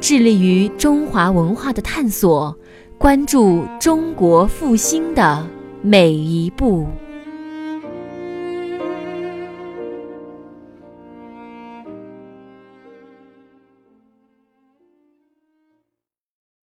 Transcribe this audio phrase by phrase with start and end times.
[0.00, 2.56] 致力于中华文化的探索，
[2.96, 5.46] 关注中国复兴的
[5.82, 6.88] 每一步。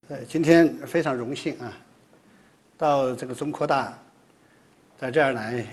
[0.09, 1.71] 呃，今天非常荣幸啊，
[2.75, 3.95] 到这个中科大，
[4.97, 5.63] 在这儿来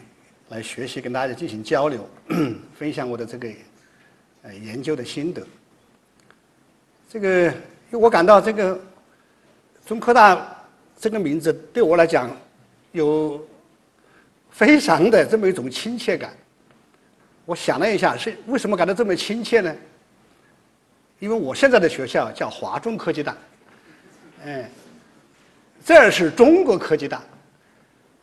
[0.50, 2.06] 来学习，跟大家进行交流，
[2.76, 3.48] 分享我的这个
[4.42, 5.42] 呃研究的心得。
[7.14, 7.54] 这个，
[7.92, 8.76] 我感到这个
[9.86, 10.52] 中科大
[10.98, 12.28] 这个名字对我来讲
[12.90, 13.40] 有
[14.50, 16.34] 非常的这么一种亲切感。
[17.44, 19.72] 我想了一下，是为什么感到这么亲切呢？
[21.20, 23.36] 因为我现在的学校叫华中科技大，
[24.44, 24.68] 哎，
[25.84, 27.22] 这是中国科技大，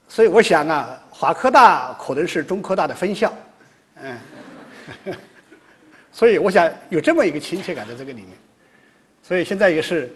[0.10, 3.34] 所以我想啊，华科大可能是中科大的分校，
[3.96, 4.18] 嗯，
[6.12, 8.32] 所以我想有这么一个亲切感在这个里面。
[9.24, 10.14] 所以现在也是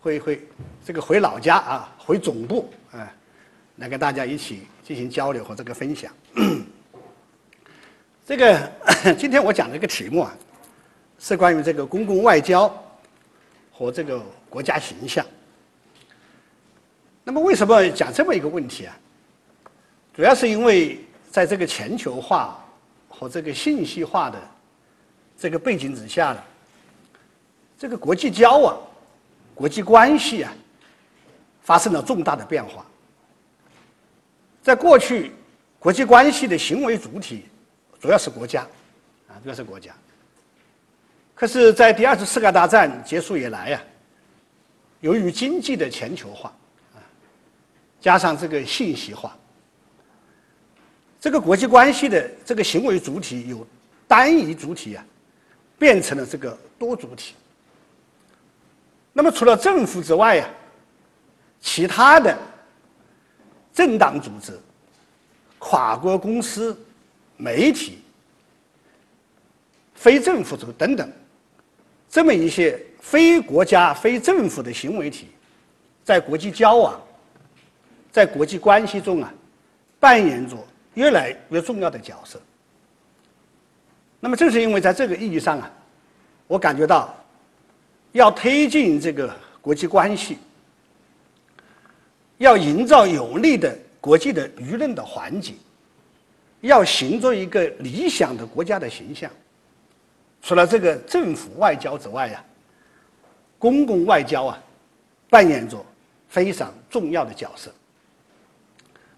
[0.00, 0.46] 会会
[0.84, 3.10] 这个回老家啊，回总部啊，
[3.76, 6.12] 来跟大家一起进行交流和这个分享。
[8.26, 8.70] 这个
[9.16, 10.36] 今天我讲这个题目啊，
[11.18, 12.68] 是关于这个公共外交
[13.72, 14.20] 和这个
[14.50, 15.24] 国家形象。
[17.24, 18.98] 那么为什么讲这么一个问题啊？
[20.14, 20.98] 主要是因为
[21.30, 22.62] 在这个全球化
[23.08, 24.38] 和这个信息化的
[25.38, 26.42] 这个背景之下呢。
[27.78, 28.76] 这个国际交往、
[29.54, 30.52] 国际关系啊，
[31.62, 32.84] 发生了重大的变化。
[34.60, 35.30] 在过去，
[35.78, 37.44] 国际关系的行为主体
[38.00, 38.62] 主要是国家，
[39.28, 39.94] 啊，主要是国家。
[41.36, 43.80] 可是，在第二次世界大战结束以来呀，
[45.00, 46.52] 由于经济的全球化，
[46.96, 46.98] 啊，
[48.00, 49.36] 加上这个信息化，
[51.20, 53.64] 这个国际关系的这个行为主体由
[54.08, 55.06] 单一主体啊，
[55.78, 57.34] 变成了这个多主体。
[59.18, 60.48] 那么，除了政府之外呀，
[61.60, 62.38] 其他的
[63.74, 64.56] 政党组织、
[65.58, 66.80] 跨国公司、
[67.36, 67.98] 媒体、
[69.92, 71.10] 非政府组等等，
[72.08, 75.30] 这么一些非国家、非政府的行为体，
[76.04, 77.00] 在国际交往、
[78.12, 79.34] 在国际关系中啊，
[79.98, 80.56] 扮演着
[80.94, 82.40] 越来越重要的角色。
[84.20, 85.68] 那么，正是因为在这个意义上啊，
[86.46, 87.12] 我感觉到。
[88.12, 90.38] 要推进这个国际关系，
[92.38, 95.56] 要营造有利的国际的舆论的环境，
[96.62, 99.30] 要形成一个理想的国家的形象。
[100.40, 102.42] 除了这个政府外交之外呀，
[103.58, 104.62] 公共外交啊，
[105.28, 105.84] 扮演着
[106.28, 107.70] 非常重要的角色。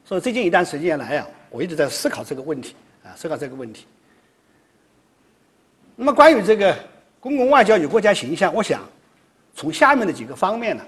[0.04, 2.74] 所以最近一段时间来啊，我一直在思考这个问题
[3.04, 3.86] 啊，思考这个问题。
[5.94, 6.76] 那么关于这个。
[7.20, 8.80] 公共外交与国家形象，我想
[9.54, 10.82] 从下面的几个方面呢，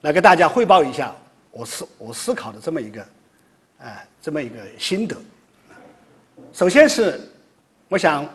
[0.00, 1.14] 来给大家汇报一下
[1.52, 3.00] 我思我思考的这么一个，
[3.78, 5.16] 啊，这么一个心得。
[6.52, 7.20] 首先是
[7.88, 8.28] 我想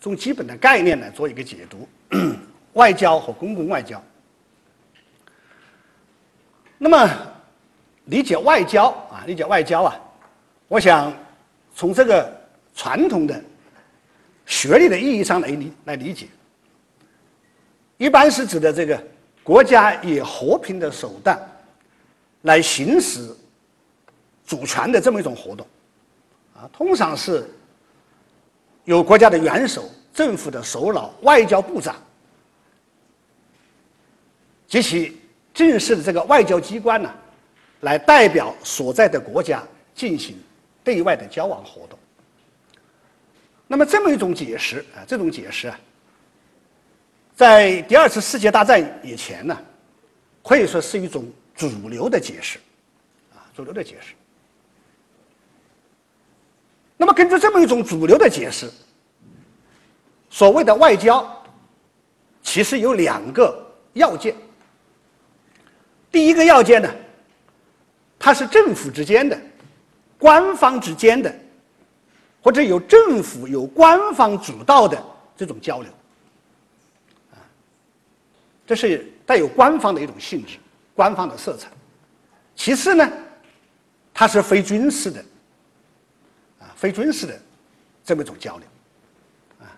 [0.00, 1.88] 从基本的概念来做一个解读，
[2.74, 4.02] 外交和公共外交。
[6.76, 7.08] 那么
[8.04, 9.98] 理解外交啊，理解外交啊，
[10.68, 11.10] 我想
[11.74, 12.30] 从这个
[12.74, 13.42] 传统的。
[14.52, 16.26] 学历的意义上来理来理解，
[17.96, 19.02] 一般是指的这个
[19.42, 21.40] 国家以和平的手段
[22.42, 23.34] 来行使
[24.46, 25.66] 主权的这么一种活动，
[26.54, 27.48] 啊，通常是
[28.84, 31.96] 由国家的元首、政府的首脑、外交部长
[34.68, 35.18] 及其
[35.54, 37.10] 正式的这个外交机关呢，
[37.80, 39.62] 来代表所在的国家
[39.94, 40.36] 进行
[40.84, 41.98] 对外的交往活动。
[43.72, 45.80] 那么这么一种解释啊，这种解释啊，
[47.34, 49.58] 在第二次世界大战以前呢，
[50.44, 51.24] 可以说是一种
[51.54, 52.58] 主流的解释，
[53.32, 54.12] 啊，主流的解释。
[56.98, 58.70] 那么根据这么一种主流的解释，
[60.28, 61.42] 所谓的外交，
[62.42, 64.36] 其实有两个要件。
[66.10, 66.94] 第一个要件呢，
[68.18, 69.40] 它是政府之间的、
[70.18, 71.34] 官方之间的。
[72.42, 75.02] 或者由政府、由官方主导的
[75.36, 75.92] 这种交流，
[77.30, 77.38] 啊，
[78.66, 80.58] 这是带有官方的一种性质，
[80.94, 81.70] 官方的色彩。
[82.56, 83.10] 其次呢，
[84.12, 85.24] 它是非军事的，
[86.58, 87.40] 啊，非军事的
[88.04, 88.66] 这么一种交流，
[89.60, 89.70] 啊，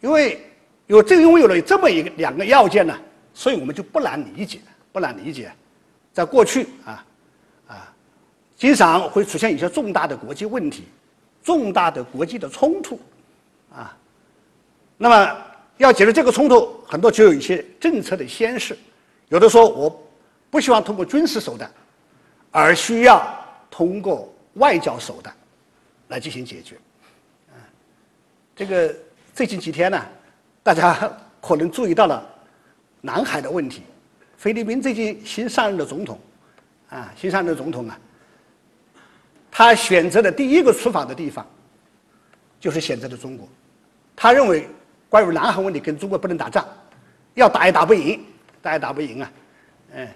[0.00, 0.46] 因为
[0.86, 2.94] 有正因为有了这么一个两个要件呢，
[3.32, 4.60] 所以我们就不难理解，
[4.92, 5.50] 不难理解，
[6.12, 7.04] 在过去啊，
[7.66, 7.92] 啊，
[8.56, 10.84] 经常会出现一些重大的国际问题，
[11.46, 12.98] 重大的国际的冲突，
[13.72, 13.96] 啊，
[14.98, 15.36] 那么
[15.76, 18.76] 要解决这个冲突，很多就有一些政策的先示，
[19.28, 20.02] 有的说我。
[20.48, 21.70] 不希望通过军事手段，
[22.50, 23.20] 而需要
[23.68, 25.34] 通过外交手段
[26.08, 26.76] 来进行解决。
[27.48, 27.58] 啊，
[28.54, 28.94] 这个
[29.34, 30.00] 最近几天呢，
[30.62, 31.12] 大家
[31.42, 32.24] 可能注意到了
[33.02, 33.82] 南海的问题。
[34.36, 36.18] 菲律宾最近新上任的总统，
[36.88, 37.98] 啊，新上任的总统啊，
[39.56, 41.46] 他选择的第一个出访的地方
[42.60, 43.48] 就是选择的中国。
[44.14, 44.68] 他认为，
[45.08, 46.62] 关于南海问题跟中国不能打仗，
[47.32, 48.22] 要打也打不赢，
[48.60, 49.32] 打也打不赢啊，
[49.94, 50.06] 嗯。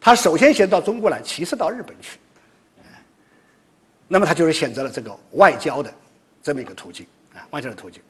[0.00, 2.18] 他首先先到中国来，其次到日本去，
[4.08, 5.92] 那么他就是选择了这个外交的
[6.42, 8.00] 这么一个途径啊，外交的途径。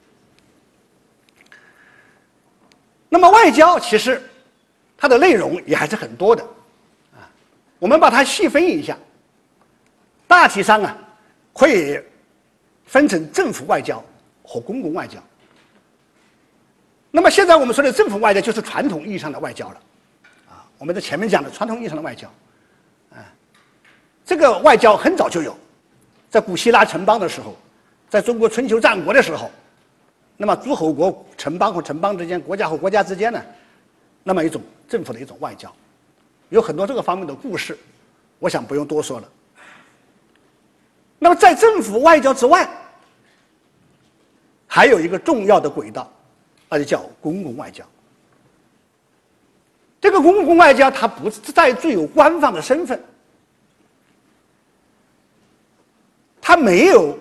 [3.08, 4.22] 那么外交其实
[4.96, 6.44] 它的内容也还是很多的
[7.12, 7.26] 啊，
[7.80, 8.96] 我们把它细分一下，
[10.26, 10.96] 大体上啊
[11.52, 12.00] 可以
[12.84, 14.02] 分成政府外交
[14.42, 15.22] 和公共外交。
[17.10, 19.80] 那么现在我们说的政府外交就是传统意义上的外交了。
[20.48, 22.28] 啊我们在前面讲的传统意义上的外交，
[23.10, 23.24] 啊，
[24.24, 25.56] 这个外交很早就有，
[26.28, 27.56] 在古希腊城邦的时候，
[28.10, 29.50] 在中国春秋战国的时候，
[30.36, 33.42] 那么诸侯国城邦和城邦之间、国家和国家之间呢，
[34.22, 35.74] 那么一种政府的一种外交，
[36.50, 37.78] 有很多这个方面的故事，
[38.38, 39.28] 我想不用多说了。
[41.18, 42.68] 那么在政府外交之外，
[44.66, 46.10] 还有一个重要的轨道，
[46.68, 47.84] 那就叫公共外交。
[50.00, 53.02] 这个公共外交，它不再具有官方的身份，
[56.40, 57.18] 它没有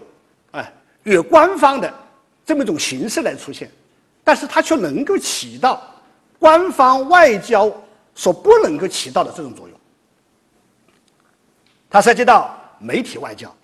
[0.51, 0.71] 哎
[1.03, 1.91] 有官方的
[2.45, 3.71] 这么一种形式来出现，
[4.23, 5.81] 但是它却能够起到
[6.37, 7.71] 官方外交
[8.13, 9.79] 所不能够起到的这种作用。
[11.89, 13.55] 它涉及到媒体外交，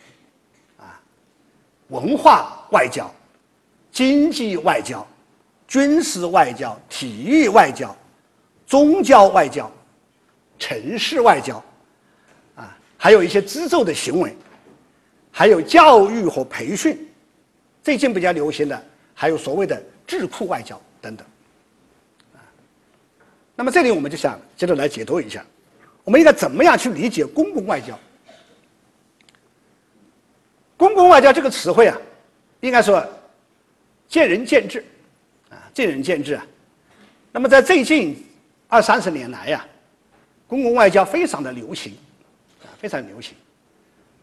[1.91, 3.09] 文化外交、
[3.91, 5.05] 经济外交、
[5.67, 7.95] 军事外交、体育外交。
[8.67, 9.69] 宗教外交、
[10.57, 11.61] 城市外交，
[12.55, 14.33] 啊，还有一些资助的行为，
[15.29, 16.97] 还有教育和培训，
[17.83, 18.81] 最近比较流行的
[19.13, 21.27] 还有所谓的智库外交等等，
[23.57, 25.45] 那么这里我们就想接着来解读一下，
[26.05, 27.99] 我们应该怎么样去理解公共外交？
[30.81, 31.95] 公共外交这个词汇啊，
[32.61, 33.07] 应该说
[34.07, 34.83] 见仁见智，
[35.51, 36.43] 啊，见仁见智啊，
[37.31, 38.25] 那么在最近。
[38.67, 39.67] 二三十年来呀，
[40.47, 41.93] 公共外交非常的流行，
[42.63, 43.35] 啊，非常流行，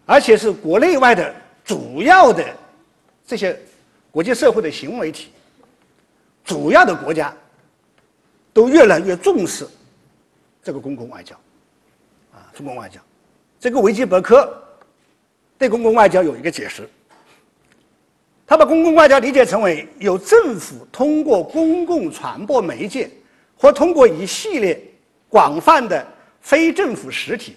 [0.06, 2.42] 而且是国内外的主要的
[3.26, 3.54] 这些
[4.10, 5.30] 国际社会的行为体，
[6.44, 7.30] 主要的国家
[8.54, 9.68] 都越来越重视
[10.62, 11.36] 这个公共外交，
[12.32, 12.98] 啊，公共外交，
[13.60, 14.50] 这个维基百科
[15.58, 16.88] 对公共外交有一个解释，
[18.46, 23.10] 他把公共外交理解成为由政府通过公共传播媒介。
[23.60, 24.80] 或通过一系列
[25.28, 26.06] 广泛的
[26.40, 27.56] 非政府实体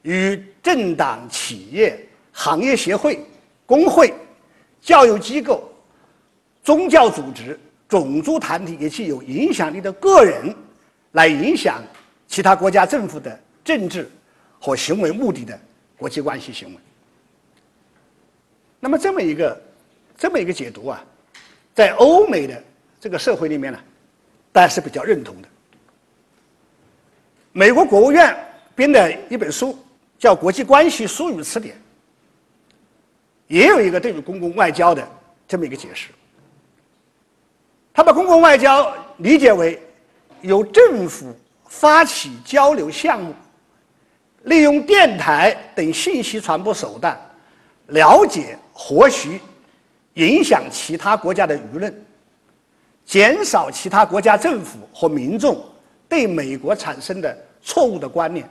[0.00, 3.22] 与政党、企业、行业协会、
[3.66, 4.14] 工会、
[4.80, 5.70] 教育机构、
[6.64, 10.56] 宗教组织、种族团体以及有影响力的个人
[11.10, 11.84] 来影响
[12.26, 14.10] 其他国家政府的政治
[14.58, 15.60] 和行为目的的
[16.02, 16.80] 国际关系行为。
[18.80, 19.62] 那么这么一个
[20.18, 21.04] 这么一个解读啊，
[21.72, 22.60] 在欧美的
[22.98, 23.78] 这个社会里面呢？
[24.50, 25.48] 大家是比较认同的。
[27.52, 28.36] 美国国务院
[28.74, 29.78] 编的一本书
[30.18, 31.76] 叫《国际关系术语词典》，
[33.46, 35.08] 也有一个对于公共外交的
[35.46, 36.08] 这么一个解释。
[37.94, 39.80] 他把公共外交理解为
[40.40, 41.32] 由政府
[41.68, 43.32] 发起交流项目，
[44.44, 47.18] 利用电台等信息传播手段，
[47.88, 49.40] 了解、获取、
[50.14, 52.04] 影响其他国家的舆论。
[53.04, 55.62] 减少其他国家政府和民众
[56.08, 58.48] 对美国产生的错误的观念，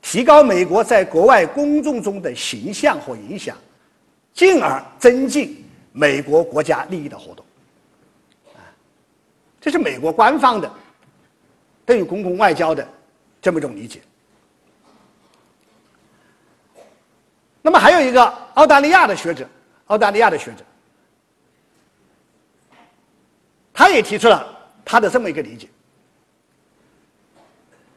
[0.00, 3.56] 提高美国在国外公众中的形象和影响，
[4.32, 7.44] 进而增进美国国家利益的活动。
[8.54, 8.60] 啊，
[9.60, 10.70] 这是美国官方的
[11.84, 12.86] 对于公共外交的
[13.40, 14.00] 这么一种理解。
[17.68, 19.46] 那么还有一个澳大利亚的学者，
[19.88, 20.64] 澳大利亚的学者。
[23.74, 25.68] 他也提出了他的这么一个理解。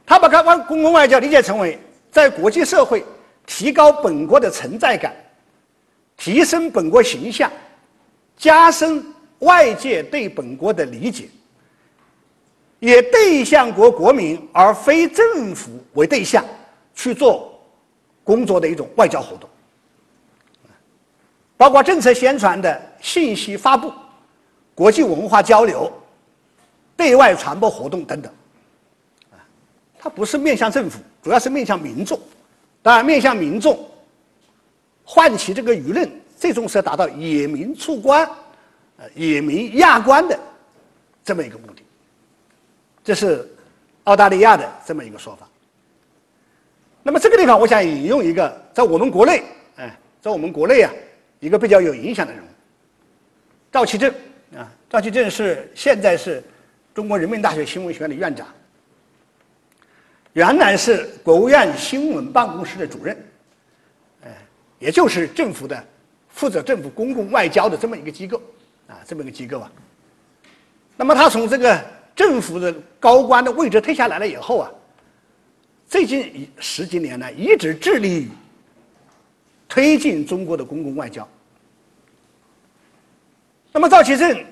[0.06, 1.80] 他把开放公共外交理解成为
[2.12, 3.06] 在国际社会
[3.46, 5.16] 提高本国的存在感，
[6.18, 7.50] 提升本国形象，
[8.36, 9.02] 加深
[9.40, 11.30] 外界对本国的理解，
[12.82, 16.44] 以对象国国民而非政府为对象
[16.94, 17.58] 去做
[18.26, 19.50] 工作的一种外交活动，
[21.62, 23.94] 包括政策宣传的信息发布、
[24.74, 25.94] 国际文化交流、
[26.98, 28.34] 对外传播活动等等。
[29.30, 29.38] 啊
[30.00, 32.20] 它不是面向政府，主要是面向民众。
[32.82, 33.78] 当然，面向民众，
[35.04, 38.28] 唤起这个舆论，最终是要达到野民出关，
[38.98, 40.40] 呃，野民压关的
[41.24, 41.84] 这么一个目的。
[43.04, 43.48] 这是
[44.06, 45.48] 澳大利亚的这么一个说法。
[47.04, 49.44] 那么这个地方，我想引用一个在我们国内，
[49.76, 50.92] 哎，在我们国内啊，
[51.42, 52.46] 一个比较有影响的人物，
[53.72, 54.10] 赵其正
[54.56, 56.42] 啊，赵其正是现在是
[56.94, 58.48] 中国人民大学新闻学院的院长。
[60.34, 63.18] 原来是国务院新闻办公室的主任，
[64.24, 64.30] 哎，
[64.78, 65.84] 也就是政府的
[66.30, 68.40] 负责政府公共外交的这么一个机构，
[68.88, 69.72] 啊，这么一个机构啊。
[70.96, 71.84] 那么他从这个
[72.16, 74.72] 政府的高官的位置退下来了以后啊，
[75.88, 78.30] 最近十几年呢，一直致力于
[79.72, 81.26] 推进中国的公共外交。
[83.72, 84.44] 那么赵启正，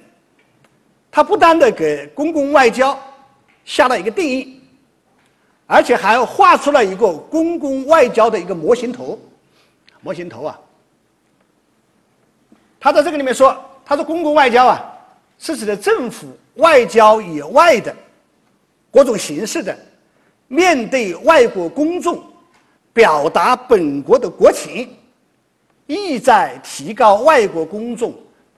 [1.12, 2.98] 他不单的给公共外交
[3.66, 4.56] 下了一个定义。
[5.68, 9.20] 而且还画出了一个公共外交的一个模型图，
[10.00, 10.58] 模型图啊。
[12.80, 14.82] 他在这个里面说，他说公共外交啊，
[15.38, 17.94] 是指的政府外交以外的
[18.90, 19.78] 各种形式的
[20.48, 22.24] 面对外国公众
[22.94, 24.90] 表达本国的国情，
[25.96, 28.14] 意在提高外国公众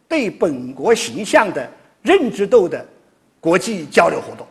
[0.07, 1.69] 对本国形象的
[2.01, 2.85] 认知度的
[3.39, 4.45] 国际交流活动。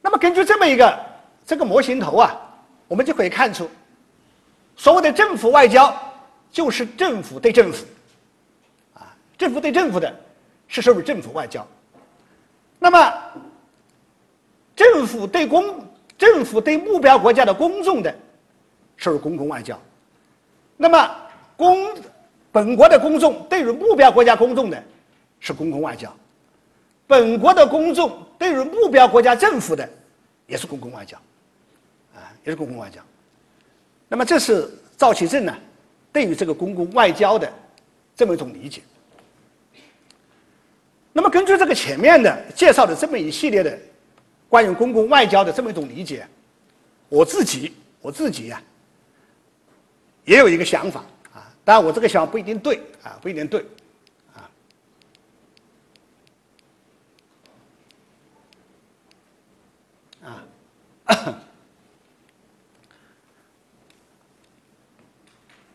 [0.00, 0.98] 那么根据这么一个
[1.44, 2.40] 这个模型头啊，
[2.86, 3.68] 我们就可以看出，
[4.76, 5.94] 所谓的政府外交
[6.52, 7.84] 就是政府对政府，
[8.94, 10.14] 啊，政府对政府的
[10.68, 11.66] 是属于政府外交。
[12.78, 13.12] 那么
[14.76, 15.84] 政府对公
[16.16, 18.14] 政府对目标国家的公众的，
[18.96, 19.76] 是公共外交。
[20.76, 21.16] 那么
[21.56, 21.94] 公
[22.50, 24.82] 本国的公众对于目标国家公众的，
[25.40, 26.14] 是公共外交。
[27.06, 29.88] 本国的公众对于目标国家政府的，
[30.46, 31.16] 也是公共外交，
[32.14, 33.00] 啊，也是公共外交。
[34.08, 35.54] 那么这是赵启正呢，
[36.12, 37.52] 对于这个公共外交的
[38.16, 38.80] 这么一种理解。
[41.12, 43.78] 那么根据这个前面的介绍的这么一系列的
[44.48, 46.26] 关于公共外交的这么一种理解，
[47.08, 48.62] 我自己我自己呀，
[50.24, 53.64] 也有一个想法啊，当然我这个想法不一定对啊，不一定对。
[54.34, 54.50] 啊
[60.24, 60.44] 啊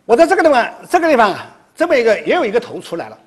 [0.05, 3.19] 我在这个地方，这个地方啊，这么一个也有一个头出来了。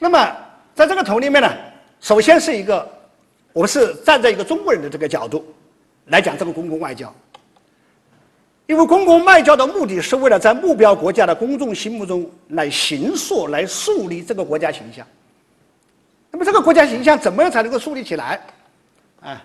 [0.00, 0.36] 那么
[0.74, 1.48] 在这个头里面呢，
[2.00, 2.90] 首先是一个，
[3.52, 5.54] 我们是站在一个中国人的这个角度
[6.06, 7.14] 来讲这个公共外交，
[8.66, 15.06] 因为公共外交的目的是为了在目标国家的公众心目中来形塑、来树立这个国家形象。
[16.30, 18.40] 那么这个国家形象怎么样才能够树立起来？
[19.20, 19.44] 啊？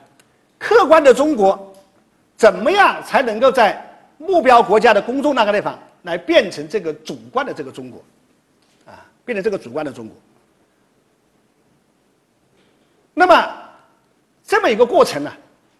[0.58, 1.76] 客观的中国，
[2.36, 3.80] 怎么样才能够在
[4.18, 8.02] 目标国家的公众那个地方来变成这个主观的这个中国，
[8.86, 10.16] 啊，变成这个主观的中国？
[13.14, 13.54] 那么
[14.46, 15.34] 这么一个过程呢，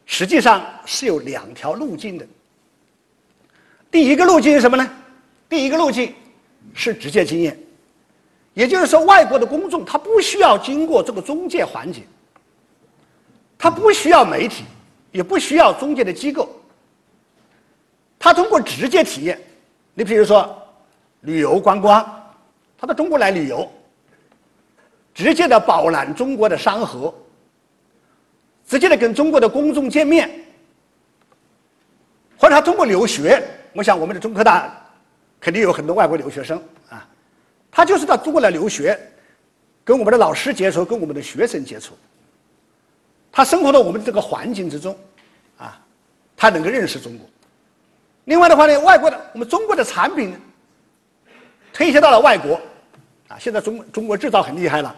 [0.06, 2.28] 实际上是有两条路径的。
[3.92, 4.90] 第一个路径是什么呢？
[5.50, 6.14] 第一个路径
[6.74, 7.58] 是直接经验，
[8.54, 12.02] 也就是说，外国的公众他不需要经过这个中介环节。
[13.60, 14.66] 他不需要媒体，
[15.12, 16.48] 也不需要中介的机构，
[18.20, 19.42] 他通过直接体验。
[19.96, 20.56] 你比如说，
[21.22, 22.06] 旅游观光，
[22.78, 23.68] 他到中国来旅游，
[25.12, 27.12] 直接的饱览中国的山河，
[28.68, 30.30] 直接的跟中国的公众见面，
[32.38, 33.44] 或者他通过留学，
[33.78, 34.76] 我想我们的中科大
[35.40, 37.08] 肯定有很多外国留学生啊，
[37.70, 39.00] 他就是到中国来留学，
[39.84, 41.94] 跟我们的老师接触，跟我们的学生接触。
[43.32, 44.98] 他生活在我们这个环境之中，
[45.60, 45.80] 啊，
[46.36, 47.30] 他能够认识中国。
[48.26, 50.36] 另外的话呢，外国的我们中国的产品
[51.72, 52.60] 推销到了外国，
[53.28, 54.96] 啊，现在中中国制造很厉害了。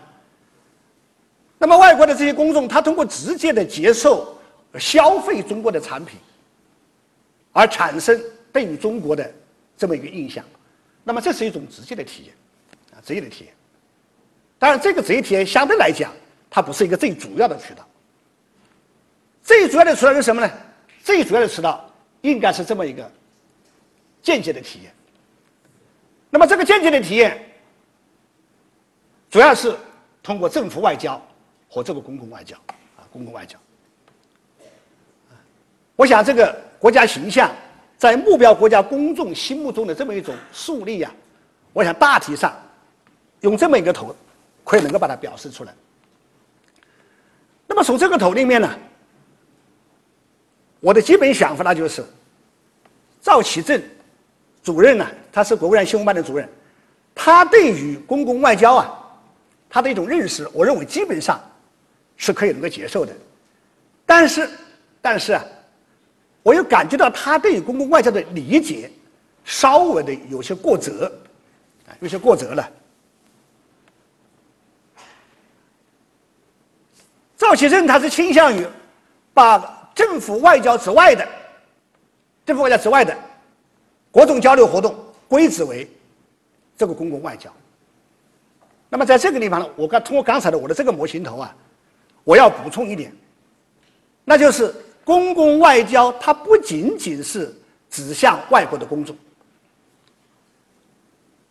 [1.57, 4.37] 那么外国的这些公众，他通过直接的接受、
[4.79, 6.17] 消费中国的产品，
[7.51, 8.17] 而产生
[8.51, 9.31] 对于中国的
[9.77, 10.43] 这么一个印象，
[11.03, 12.33] 那么这是一种直接的体验，
[12.93, 13.53] 啊，直接的体验。
[14.57, 16.11] 当然，这个直接体验相对来讲
[16.49, 17.87] 它不是一个最主要的渠道。
[19.41, 20.53] 最主要的渠道是什么呢？
[21.03, 21.89] 最主要的渠道
[22.21, 23.09] 应该是这么一个
[24.21, 24.93] 间接的体验。
[26.29, 27.43] 那么这个间接的体验，
[29.31, 29.75] 主要是
[30.21, 31.19] 通过政府外交
[31.69, 32.57] 和这个公共外交
[32.97, 33.57] 啊，公共外交。
[35.95, 37.49] 我想这个国家形象
[37.99, 41.11] 在目标国家公众心目中的这么一种树立呀，
[41.73, 42.57] 我想大体上
[43.41, 44.15] 用这么一个头，
[44.63, 45.73] 可以能够把它表示出来。
[47.67, 48.73] 那么从这个头里面呢？
[50.79, 52.01] 我的基本想法呢，就是
[53.21, 53.81] 赵启正
[54.63, 56.47] 主任呢，他是国务院新闻办的主任，
[57.13, 58.97] 他对于公共外交啊，
[59.69, 61.37] 他的一种认识，我认为基本上
[62.15, 63.11] 是可以能够接受的。
[64.05, 64.49] 但是，
[65.01, 65.43] 但是啊，
[66.43, 68.91] 我又感觉到他对于公共外交的理解
[69.43, 71.05] 稍微的有些过则，
[71.87, 72.71] 啊，有些过则了。
[77.37, 78.65] 赵启正他是倾向于
[79.33, 79.75] 把。
[79.95, 81.27] 政府外交之外的，
[82.45, 83.13] 政府外交之外的，
[84.13, 84.95] 各种交流活动
[85.27, 85.85] 归之为
[86.77, 87.51] 这个公共外交。
[88.87, 91.53] 那么在这个地方呢，我刚通过刚才的我的这个模型头啊，
[92.23, 93.13] 我要补充一点，
[94.23, 97.53] 那就是公共外交它不仅仅是
[97.89, 99.15] 指向外国的公众，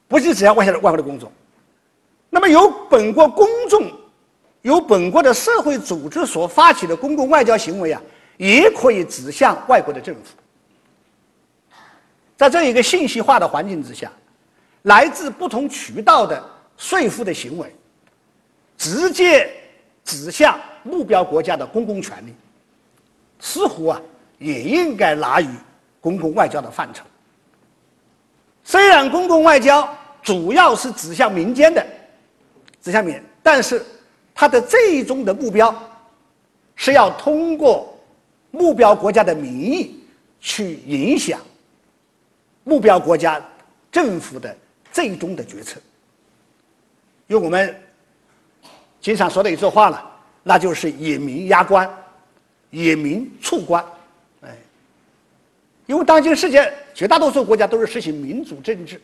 [0.06, 1.30] 不是指向外向的外国的公众，
[2.30, 3.90] 那么由本国公众、
[4.62, 8.00] 由本国的社会组织所发起的公共外交行为啊。
[8.36, 10.36] 也可以指向外国的政府，
[12.36, 14.12] 在这一个信息化的环境之下，
[14.82, 16.40] 来自不同渠道的
[16.76, 17.74] 说服的行为，
[18.76, 19.52] 直接
[20.04, 22.32] 指向目标国家的公共权利，
[23.40, 24.00] 似乎啊
[24.38, 25.48] 也应该纳于
[26.00, 27.04] 公共外交的范畴。
[28.64, 29.88] 虽然公共外交
[30.22, 31.86] 主要是指向民间的，
[32.82, 33.84] 指向民，但是
[34.34, 35.74] 它的最终的目标
[36.74, 37.94] 是要通过。
[38.50, 40.02] 目标国家的民意
[40.40, 41.38] 去影响
[42.64, 43.38] 目标国家
[43.92, 44.56] 政府的
[44.90, 45.78] 最终的决策，
[47.26, 47.78] 用我们
[49.02, 50.02] 经常说的一句话了，
[50.42, 51.88] 那就是“以民压官，
[52.70, 53.84] 也民促官”。
[54.42, 54.56] 哎，
[55.86, 59.00] 因为当今世界绝大多数国家都是实行民主政治，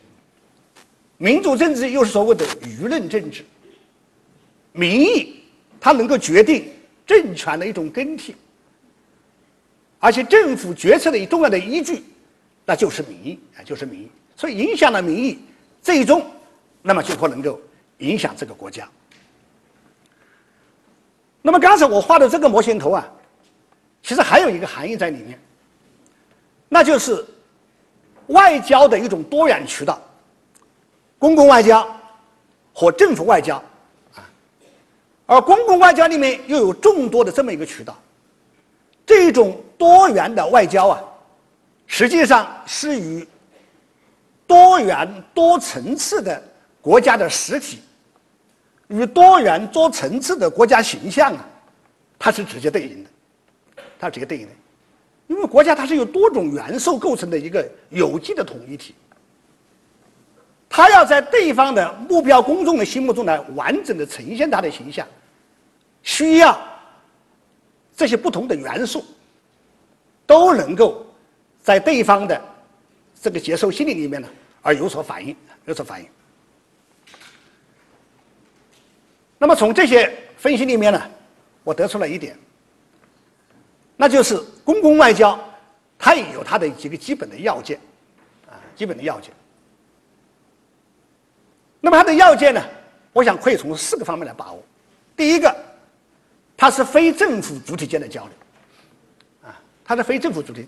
[1.17, 3.43] 民主政治又是所谓的舆论政治，
[4.71, 5.41] 民意
[5.79, 6.69] 它能够决定
[7.05, 8.35] 政权的一种更替。
[9.99, 12.03] 而且政府决策的一重要的依据，
[12.65, 14.11] 那就是民意啊，就是民意。
[14.35, 15.39] 所以影响了民意，
[15.81, 16.23] 最终
[16.81, 17.59] 那么就不能够
[17.99, 18.87] 影响这个国家。
[21.41, 23.09] 那么刚才我画的这个模型图啊，
[24.05, 25.39] 其实还有一个含义在里面，
[26.69, 27.25] 那就是
[28.27, 29.99] 外交的一种多元渠道，
[31.17, 31.87] 公共外交
[32.71, 33.55] 和政府外交。
[34.13, 34.29] 啊，
[35.25, 37.97] 而公共外交里面又有众多的这么一个渠道。
[39.07, 41.01] 这种多元的外交啊，
[41.87, 43.27] 实际上是与
[44.45, 46.39] 多元多层次的
[46.79, 47.81] 国家的实体
[48.87, 51.43] 与多元多层次的国家形象啊，
[52.19, 53.09] 它是直接对应的，
[53.99, 54.53] 它直接对应的，
[55.27, 58.95] 因为国家它是由多种元素构成的一个有机的统一体，
[60.69, 65.07] 它要在对方的目标公众的心目中来完整的呈现它的形象，
[66.03, 66.59] 需要。
[67.97, 69.05] 这些不同的元素
[70.25, 71.07] 都能够
[71.61, 72.41] 在对方的
[73.21, 74.27] 这个接受心理里面呢，
[74.61, 76.09] 而有所反应，有所反应。
[79.37, 81.01] 那么从这些分析里面呢，
[81.63, 82.37] 我得出了一点，
[83.95, 85.39] 那就是公共外交
[85.97, 87.79] 它也有它的几个基本的要件
[88.47, 89.31] 啊，基本的要件。
[91.81, 92.61] 那么它的要件呢，
[93.13, 94.63] 我想可以从四个方面来把握。
[95.15, 95.55] 第一个。
[96.57, 98.31] 它是非政府主体间的交流，
[99.49, 100.65] 啊，它是非政府主体、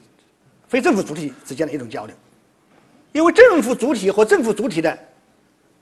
[0.68, 2.14] 非政府主体之间的一种交流，
[3.14, 5.00] 因为政府主体和政府主体的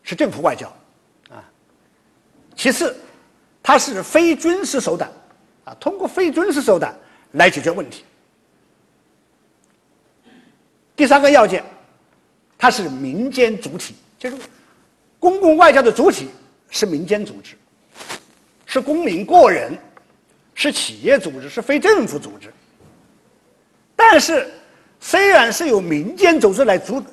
[0.03, 0.67] 是政府外交，
[1.31, 1.41] 啊，
[2.55, 2.95] 其次，
[3.63, 5.10] 它是非军事手段，
[5.63, 6.95] 啊，通过非军事手段
[7.35, 8.03] 来解决问题。
[10.95, 11.63] 第三个要件，
[12.57, 14.37] 它是民间主体，就是
[15.19, 16.27] 公共外交的主体
[16.69, 17.55] 是民间组织，
[18.65, 19.77] 是公民个人。
[20.57, 22.49] 是企业组织，是非政府组织。
[23.93, 24.49] 但是，
[25.01, 27.03] 虽然是由民间组织来主，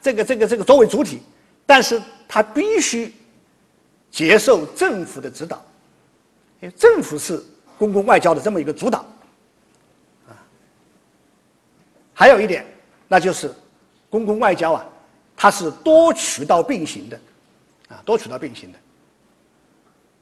[0.00, 1.20] 这个这个这个作为主体，
[1.66, 3.12] 但是它必须
[4.12, 5.60] 接受政府的指导，
[6.76, 7.42] 政府是
[7.76, 9.00] 公共外交的这么一个主导。
[10.28, 10.38] 啊，
[12.14, 12.64] 还有一点，
[13.08, 13.52] 那就是
[14.08, 14.86] 公共外交啊，
[15.36, 17.20] 它是多渠道并行的，
[17.88, 18.78] 啊，多渠道并行的，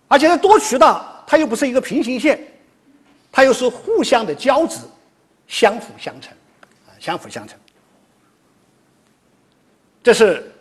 [0.08, 1.08] 而且在多渠道。
[1.24, 2.38] 它又不是一个平行线，
[3.30, 4.80] 它又是互相的交织，
[5.46, 6.30] 相辅相成，
[6.86, 7.58] 啊，相辅相成。
[10.02, 10.52] 这是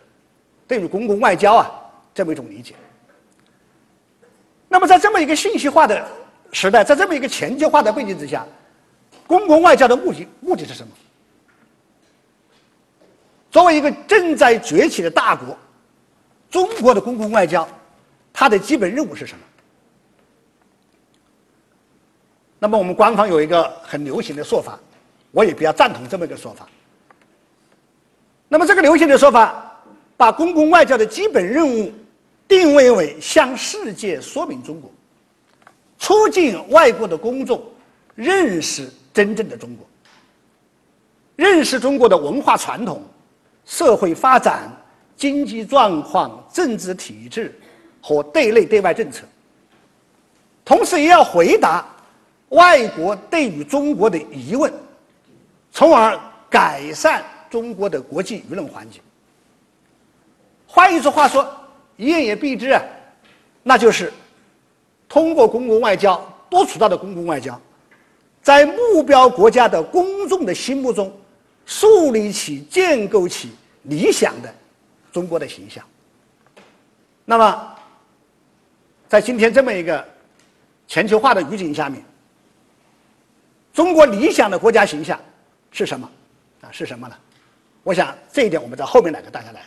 [0.66, 1.70] 对于公共外交啊
[2.14, 2.74] 这么一种理解。
[4.66, 6.08] 那么在这么一个信息化的
[6.52, 8.46] 时代，在这么一个全球化的背景之下，
[9.26, 10.92] 公共外交的目的目的是什么？
[13.52, 15.56] 作为一个正在崛起的大国，
[16.50, 17.68] 中国的公共外交，
[18.32, 19.44] 它的基本任务是什么？
[22.58, 24.80] 那么我们官方有一个很流行的说法，
[25.32, 26.66] 我也比较赞同这么一个说法。
[28.48, 29.70] 那么这个流行的说法，
[30.16, 31.92] 把公共外交的基本任务
[32.48, 34.90] 定位为向世界说明中国，
[35.98, 37.62] 促进外国的公众
[38.14, 39.86] 认识真正的中国，
[41.36, 43.04] 认识中国的文化传统。
[43.64, 44.70] 社会发展、
[45.16, 47.58] 经济状况、政治体制
[48.00, 49.24] 和对内对外政策，
[50.64, 51.86] 同时也要回答
[52.48, 54.72] 外国对于中国的疑问，
[55.70, 56.18] 从而
[56.50, 59.00] 改善中国的国际舆论环境。
[60.66, 61.46] 换一句话说，
[61.96, 62.82] 一言以蔽之啊，
[63.62, 64.12] 那就是
[65.08, 66.20] 通过公共外交
[66.50, 67.58] 多渠道的公共外交，
[68.42, 71.12] 在目标国家的公众的心目中。
[71.64, 73.52] 树立起、建构起
[73.84, 74.54] 理想的
[75.12, 75.84] 中国的形象。
[77.24, 77.76] 那么，
[79.08, 80.06] 在今天这么一个
[80.86, 82.02] 全球化的语境下面，
[83.72, 85.18] 中国理想的国家形象
[85.70, 86.10] 是什么？
[86.62, 87.16] 啊，是什么呢？
[87.82, 89.62] 我想这一点我们在后面来给大家来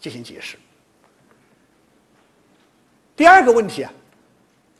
[0.00, 0.56] 进行解释。
[3.14, 3.92] 第二个问题啊，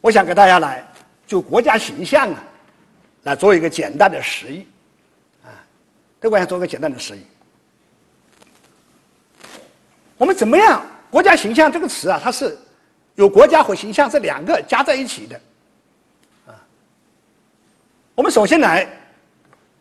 [0.01, 0.87] 我想给大家来
[1.27, 2.43] 就国家形象啊，
[3.23, 4.67] 来做一个简单的实例。
[6.29, 7.23] 我想做个简单的实验。
[10.19, 10.85] 我们怎么样？
[11.09, 12.59] 国家形象这个词啊，它是
[13.15, 15.41] 有国家和形象这两个加在一起的。
[16.47, 16.53] 啊，
[18.15, 18.87] 我们首先来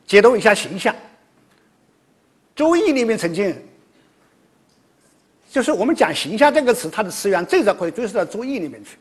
[0.05, 0.93] 解读一下形象。
[2.55, 3.53] 《周易》里面曾经，
[5.51, 8.97] 就是我们讲形象这个词，它的词源最早可以追溯到《周易》里面去。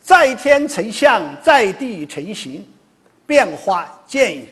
[0.00, 2.66] 在天成象，在地成形，
[3.26, 4.48] 变化见矣。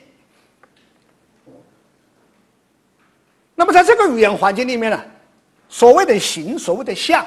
[3.54, 5.04] 那么，在这个语言环境里面呢，
[5.68, 7.24] 所谓的形，所谓的象，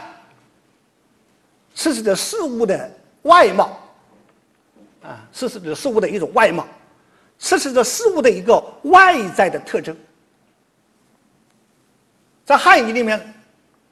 [1.75, 3.79] 是指的事物的外貌，
[5.03, 6.67] 啊，是指的事物的一种外貌，
[7.38, 9.95] 是指的事物的一个外在的特征。
[12.43, 13.33] 在汉语里面，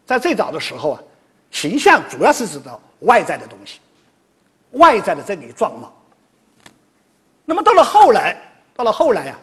[0.06, 1.04] 在最早的时候啊，
[1.52, 3.80] 形象主要是指的外在的东西，
[4.72, 5.94] 外在的这个状貌。
[7.46, 8.36] 那么到了后来，
[8.76, 9.38] 到了后来呀。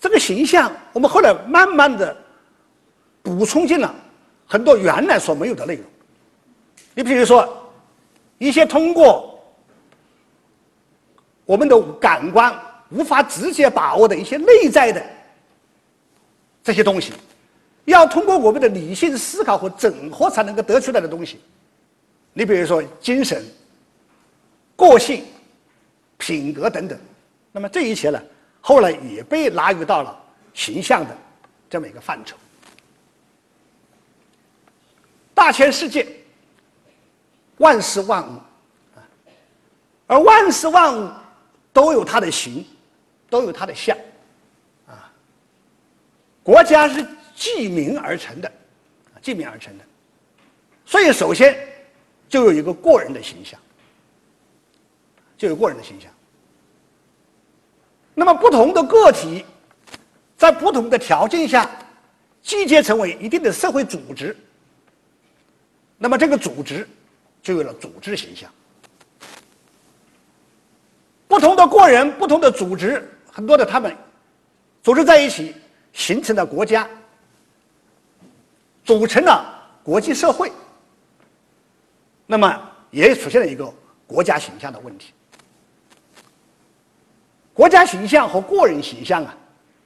[0.00, 2.16] 这个形象，我们后来慢慢的
[3.22, 3.94] 补充进了
[4.46, 5.84] 很多原来所没有的内容。
[6.94, 7.72] 你比如说，
[8.38, 9.42] 一些通过
[11.46, 12.54] 我们的感官
[12.90, 15.04] 无法直接把握的一些内在的
[16.62, 17.12] 这些东西，
[17.86, 21.40] 要通过我们的理性思考和整合才能够得出来的东西。
[22.32, 23.42] 你比如说精神、
[24.76, 25.24] 个性、
[26.18, 26.98] 品格等等，
[27.52, 28.20] 那么这一切呢？
[28.66, 30.24] 后来也被纳入到了
[30.54, 31.14] 形象的
[31.68, 32.34] 这么一个范畴。
[35.34, 36.06] 大千世界，
[37.58, 38.38] 万事万物
[38.96, 39.04] 啊，
[40.06, 41.10] 而万事万物
[41.74, 42.64] 都有它的形，
[43.28, 43.94] 都有它的相
[44.86, 45.12] 啊。
[46.42, 48.50] 国家是记名而成的，
[49.20, 49.84] 记名而成的，
[50.86, 51.54] 所以首先
[52.30, 53.60] 就有一个个人的形象，
[55.36, 56.10] 就有个人的形象。
[58.14, 59.44] 那么，不同的个体
[60.36, 61.68] 在不同的条件下
[62.42, 64.36] 集结成为一定的社会组织，
[65.98, 66.88] 那么这个组织
[67.42, 68.48] 就有了组织形象。
[71.26, 73.96] 不同的个人、不同的组织，很多的他们
[74.82, 75.54] 组织在一起，
[75.92, 76.88] 形成了国家，
[78.84, 79.44] 组成了
[79.82, 80.52] 国际社会，
[82.26, 83.72] 那么也出现了一个
[84.06, 85.12] 国家形象的问题。
[87.54, 89.34] 国家形象和个人形象啊，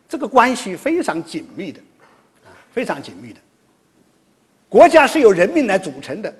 [0.09, 1.79] 这个关系非常紧密的，
[2.47, 3.39] 啊，非常紧密的。
[4.71, 6.35] 国家是由人民来组成的，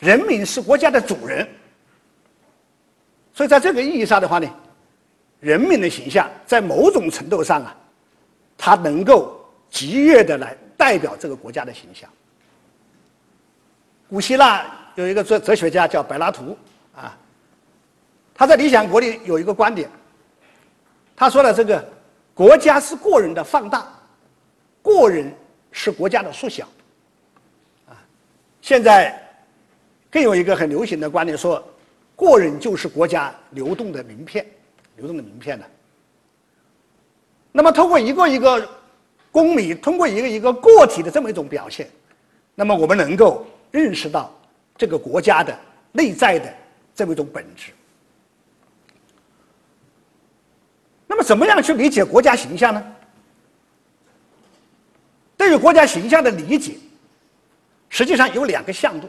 [0.00, 1.48] 人民是国家的主人，
[3.32, 4.50] 所以在这个意义上的话呢，
[5.38, 7.76] 人民的形象在某种程度上啊，
[8.56, 12.10] 它能够集约的来代表这个国家的形象。
[14.08, 16.58] 古希腊有一个哲哲学家叫柏拉图。
[18.38, 19.90] 他在《理想国》里有一个观点，
[21.16, 21.84] 他说了：“这个
[22.32, 23.84] 国家是个人的放大，
[24.80, 25.34] 个人
[25.72, 26.64] 是国家的缩小。”
[27.90, 27.98] 啊，
[28.62, 29.20] 现在
[30.08, 31.60] 更有一个很流行的观点说，
[32.14, 34.46] 个人就是国家流动的名片，
[34.94, 35.64] 流动的名片呢。
[37.50, 38.68] 那么，通过一个一个
[39.32, 41.90] 公民，通过一个一个个体的这么一种表现，
[42.54, 44.32] 那么我们能够认识到
[44.76, 45.58] 这个国家的
[45.90, 46.54] 内在的
[46.94, 47.72] 这么一种本质。
[51.08, 52.84] 那么，怎么样去理解国家形象呢？
[55.36, 56.74] 对于国家形象的理解，
[57.88, 59.08] 实际上有两个向度。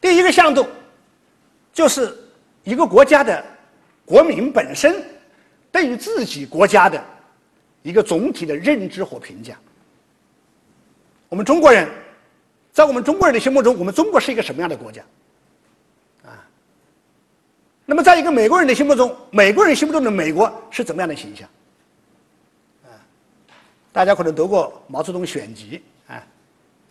[0.00, 0.66] 第一个向度，
[1.72, 2.16] 就是
[2.64, 3.44] 一个国家的
[4.06, 5.04] 国民本身
[5.70, 7.04] 对于自己国家的
[7.82, 9.56] 一个总体的认知和评价。
[11.28, 11.88] 我们中国人，
[12.72, 15.02] 在我们中国人的心目中，我们中国是一个什么样的国家？
[17.92, 21.46] 那么，在一个美国人的心目中，美国人心目中的美国是怎么样的形象？
[22.84, 22.88] 啊，
[23.92, 26.16] 大家可能读过《毛泽东选集》啊，《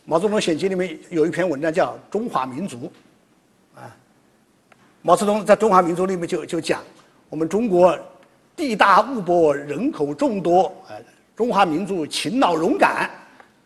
[0.06, 2.92] 毛泽东选集》里面有一篇文章叫《中华民族》，
[3.80, 3.98] 啊，
[5.02, 6.84] 毛泽东在中华民族里面就就讲，
[7.30, 7.98] 我们中国
[8.56, 10.94] 地大物博，人口众多，啊，
[11.36, 13.10] 中华民族勤劳勇敢，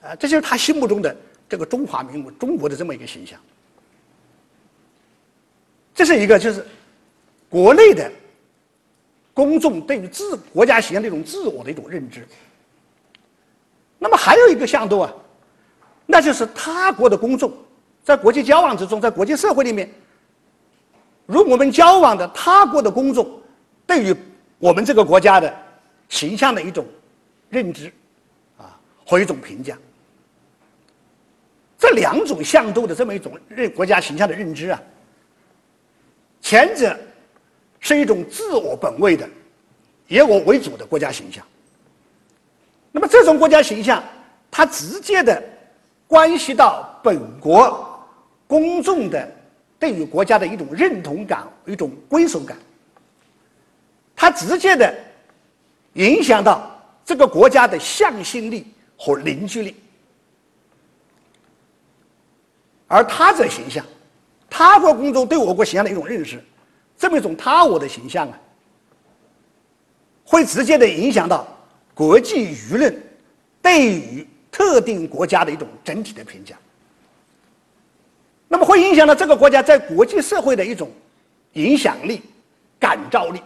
[0.02, 1.14] 啊，这就是他心目中的
[1.50, 3.38] 这个中华民族中国的这么一个形象。
[5.94, 6.66] 这是一个就是。
[7.50, 8.12] 国内的
[9.34, 12.28] 公众对于自国家形象的一种自我的一种认知，
[14.00, 15.14] 那么还有一个向度啊，
[16.06, 17.54] 那就是他国的公众
[18.04, 19.90] 在国际交往之中，在国际社会里面，
[21.26, 23.42] 如我们交往的他国的公众
[23.86, 24.16] 对于
[24.58, 25.54] 我们这个国家的
[26.10, 26.86] 形象的一种
[27.50, 27.92] 认知
[28.58, 29.78] 啊和一种评价，
[31.78, 34.82] 这两种向度的这么一种认国家形象的认知啊，
[36.42, 36.98] 前者。
[37.86, 39.30] 是一种自我本位的、
[40.08, 41.46] 以我为主的国家形象。
[42.92, 44.04] 那么，这种国家形象，
[44.50, 45.40] 它直接的
[46.08, 48.04] 关系到本国
[48.48, 49.32] 公众的
[49.78, 52.58] 对于国家的一种认同感、一种归属感。
[54.16, 54.92] 它直接的
[55.94, 58.66] 影响到这个国家的向心力
[58.98, 59.76] 和凝聚力。
[62.88, 63.86] 而他者形象，
[64.50, 66.44] 他国公众对我国形象的一种认识。
[66.98, 68.40] 这么一种他我的形象啊，
[70.24, 71.48] 会直接的影响到
[71.94, 73.04] 国际舆论
[73.62, 76.56] 对于特定国家的一种整体的评价，
[78.48, 80.90] 那么会影响到这个国家在国际社会的一种
[81.54, 82.22] 影响力、
[82.80, 83.42] 感召力、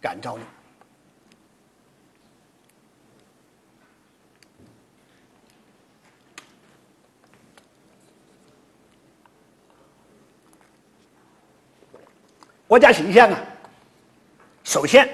[0.00, 0.42] 感召力。
[12.70, 13.40] 国家形象啊，
[14.62, 15.08] 首先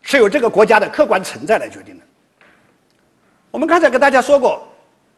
[0.00, 2.04] 是由这个国家的客观存在来决定的。
[3.50, 4.64] 我们刚才跟大家说过，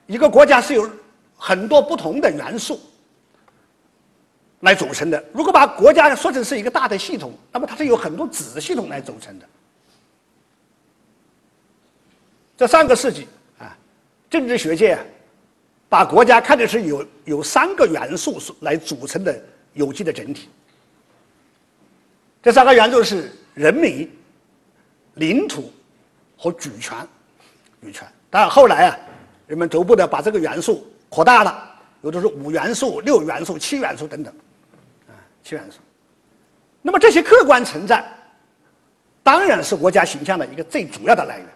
[0.07, 0.91] 一个国家是由
[1.37, 2.81] 很多不同的元素
[4.61, 5.23] 来组成的。
[5.35, 9.47] 如果把国家说成是一个大的系统，那么它是由很多子系统来组成的。
[12.57, 13.77] 这上个世纪啊，
[14.31, 15.05] 政治学界啊，
[15.91, 19.39] 把国家看的是有有三个元素来组成的。
[19.79, 20.49] 有机的整体，
[22.43, 24.11] 这三个元素是人民、
[25.15, 25.73] 领土
[26.37, 26.97] 和主权。
[27.81, 28.99] 主权，当然后来啊，
[29.47, 34.35] 人们逐步的把这个元素扩大了，有的是五元素、六元素、七元素等等，
[35.07, 35.15] 啊，
[35.45, 35.79] 七元素。
[36.83, 38.05] 那么这些客观存在，
[39.23, 41.47] 当然是国家形象的一个最主要的来源，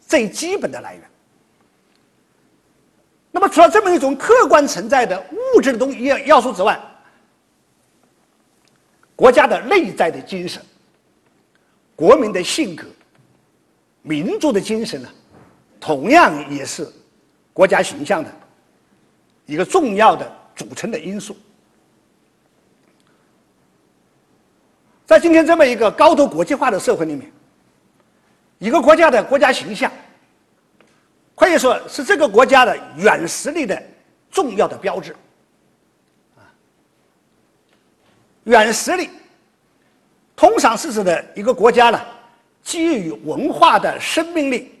[0.00, 1.04] 最基本的来源。
[3.30, 5.22] 那么除了这么一种客观存在的
[5.54, 6.80] 物质的东西要素之外，
[9.20, 10.62] 国家的内在的精神、
[11.94, 12.86] 国民的性格、
[14.00, 15.10] 民族的精神呢，
[15.78, 16.90] 同样也是
[17.52, 18.32] 国家形象的
[19.44, 21.36] 一个重要的组成的因素。
[25.04, 27.30] 在今天这么一个高度国际化的社会里面，
[28.56, 29.92] 一个国家的国家形象
[31.36, 33.82] 可以说是这个国家的软实力的
[34.30, 35.14] 重要的标志。
[38.44, 39.10] 软实力，
[40.34, 42.00] 通常是指的一个国家呢，
[42.62, 44.74] 基于文化的生命力、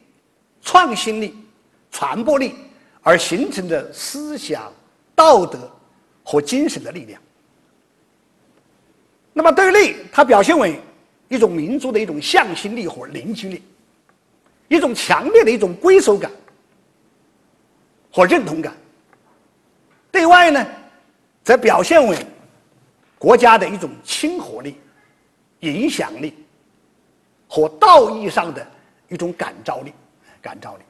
[0.62, 1.36] 创新力、
[1.90, 2.54] 传播力
[3.02, 4.72] 而形成的思想、
[5.14, 5.70] 道德
[6.24, 7.20] 和精神的力量。
[9.32, 10.80] 那么对内，它表现为
[11.28, 13.62] 一种民族的一种向心力和凝聚力，
[14.68, 16.30] 一种强烈的一种归属感
[18.10, 18.72] 和认同感。
[20.10, 20.66] 对外呢，
[21.44, 22.16] 则表现为。
[23.20, 24.80] 国家的一种亲和力、
[25.58, 26.34] 影响力
[27.46, 28.66] 和道义上的
[29.10, 29.92] 一种感召力、
[30.40, 30.82] 感召力。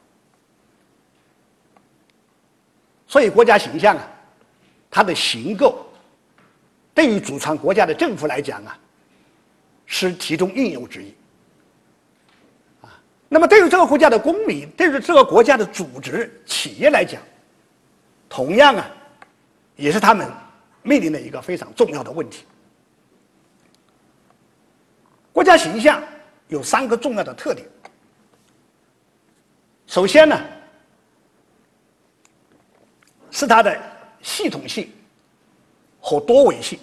[3.05, 4.07] 所以，国家形象啊，
[4.89, 5.85] 它的形构，
[6.93, 8.79] 对于主权国家的政府来讲啊，
[9.85, 11.13] 是其中应有之义。
[12.81, 17.21] 啊，那么对于这个国家的公民，对于这个国家的组织企业来讲，
[18.29, 18.89] 同样啊，
[19.75, 20.25] 也是他们
[20.83, 22.45] 面临的一个非常重要的问题。
[25.33, 26.03] 国家形象
[26.47, 27.67] 有三个重要的特点。
[29.87, 30.39] 首先呢，
[33.29, 33.77] 是它的
[34.21, 34.91] 系统性
[35.99, 36.79] 和多维性。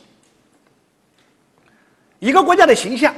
[2.18, 3.14] 一个国家的形象，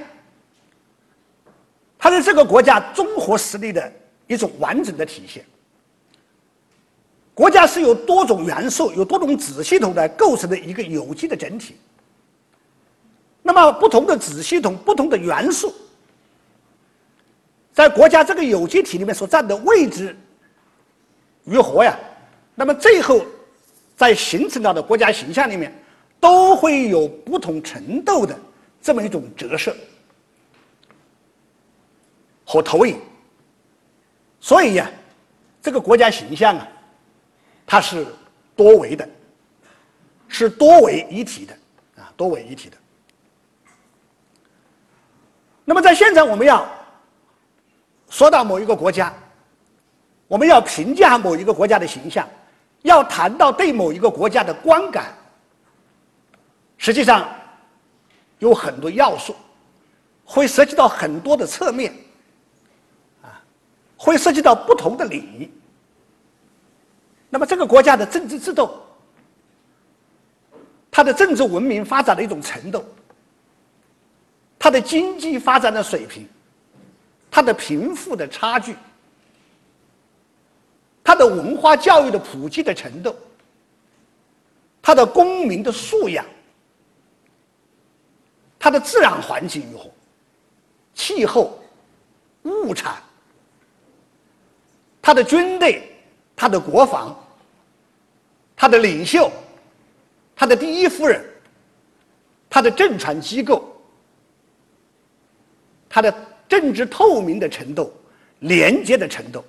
[1.98, 3.92] 它是这个国家综合实力的
[4.26, 5.44] 一种完整的体现。
[7.40, 11.74] 国家是由多种元素、有多种子系统来构成的一个有机的整体。
[13.40, 15.72] 那么，不同的子系统、不同的元素，
[17.72, 20.14] 在国家这个有机体里面所占的位置
[21.42, 21.98] 如何呀？
[22.54, 23.24] 那么最后，
[23.96, 25.72] 在形成了的国家形象里面，
[26.20, 28.38] 都会有不同程度的
[28.82, 29.74] 这么一种折射
[32.44, 33.00] 和投影。
[34.40, 34.90] 所以呀，
[35.62, 36.68] 这个国家形象啊，
[37.70, 38.04] 它是
[38.56, 39.08] 多维的，
[40.26, 41.54] 是多维一体的
[42.02, 42.76] 啊，多维一体的。
[45.64, 46.68] 那么，在现在我们要
[48.08, 49.14] 说到某一个国家，
[50.26, 52.28] 我们要评价某一个国家的形象，
[52.82, 55.14] 要谈到对某一个国家的观感，
[56.76, 57.28] 实际上
[58.40, 59.36] 有很多要素，
[60.24, 61.94] 会涉及到很多的侧面，
[63.22, 63.40] 啊，
[63.96, 65.48] 会涉及到不同的领域。
[67.30, 68.68] 那么，这个国家的政治制度，
[70.90, 72.84] 它的政治文明发展的一种程度。
[74.58, 76.28] 它的经济发展的水平，
[77.30, 78.76] 它的贫富的差距，
[81.02, 83.16] 它的文化教育的普及的程度，
[84.82, 86.26] 它的公民的素养，
[88.58, 89.90] 它的自然环境如何，
[90.92, 91.58] 气候、
[92.42, 93.02] 物产，
[95.00, 95.89] 它的军队、
[96.40, 97.14] 他的国防，
[98.56, 99.30] 他的领袖，
[100.34, 101.22] 他的第一夫人，
[102.48, 103.62] 他的政权机构。
[105.86, 106.10] 他的
[106.48, 107.92] 政治透明的程度、
[108.38, 109.44] 廉洁的程度，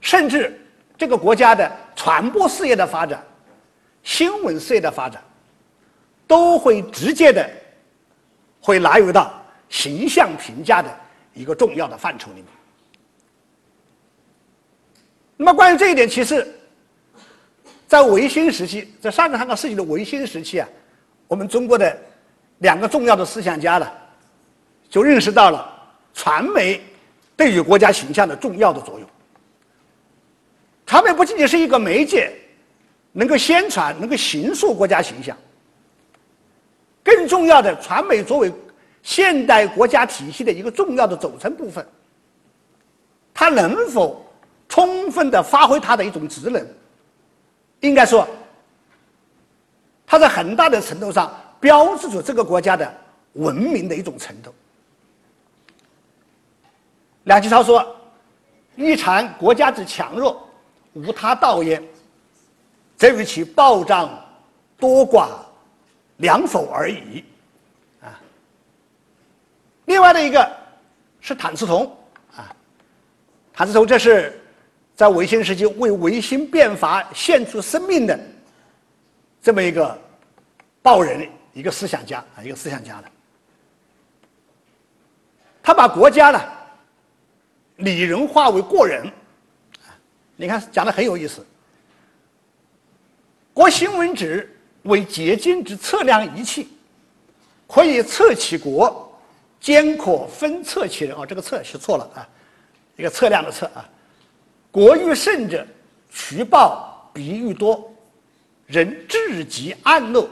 [0.00, 0.60] 甚至
[0.96, 3.24] 这个国家的传播事业的发展、
[4.02, 5.22] 新闻事业的发展，
[6.26, 7.48] 都会直接的
[8.60, 10.92] 会纳入到形象评价的
[11.34, 12.46] 一个重要的范畴里面。
[15.38, 16.46] 那么，关于这一点，其实，
[17.86, 20.68] 在维新时期，在上个上个世纪的维新时期啊，
[21.28, 21.96] 我们中国的
[22.58, 23.88] 两个重要的思想家呢。
[24.90, 25.70] 就认识到了
[26.14, 26.80] 传媒
[27.36, 29.06] 对于国家形象的重要的作用。
[30.86, 32.32] 传媒不仅仅是一个媒介，
[33.12, 35.36] 能够宣传、能够形塑国家形象。
[37.04, 38.50] 更重要的，传媒作为
[39.02, 41.86] 现代国家体系的一个重要的组成部分，
[43.34, 44.24] 它能否
[44.68, 46.66] 充分的发挥它的一种职能？
[47.80, 48.26] 应该说，
[50.06, 52.92] 它在很大的程度上标志着这个国家的
[53.34, 54.52] 文明的一种程度。
[57.24, 57.94] 梁启超说
[58.74, 60.48] ：“欲尝国家之强弱，
[60.94, 61.82] 无他道也，
[62.96, 64.08] 则与其暴张
[64.78, 65.28] 多寡
[66.16, 67.22] 良否而已。”
[68.02, 68.18] 啊。
[69.84, 70.50] 另外的一个
[71.20, 71.96] 是谭嗣同
[72.34, 72.50] 啊，
[73.52, 74.40] 谭嗣同这是
[74.98, 78.18] 在维新时期为维新变法献出生命的
[79.40, 79.96] 这么一个
[80.82, 83.04] 报人，一个思想家啊，一个思想家的。
[85.62, 86.42] 他把国家呢。
[87.76, 89.08] 拟人化为过人，
[90.34, 91.46] 你看讲的很有意思。
[93.54, 96.66] 国新闻纸为结晶之测量仪器，
[97.68, 99.16] 可以测其国，
[99.60, 101.14] 兼可分测其人。
[101.16, 102.28] 哦，这个测写错了啊，
[102.96, 103.88] 一个测量的测啊。
[104.70, 105.66] 国欲胜者，
[106.10, 107.90] 渠报必愈多；
[108.66, 110.28] 人至极暗漏，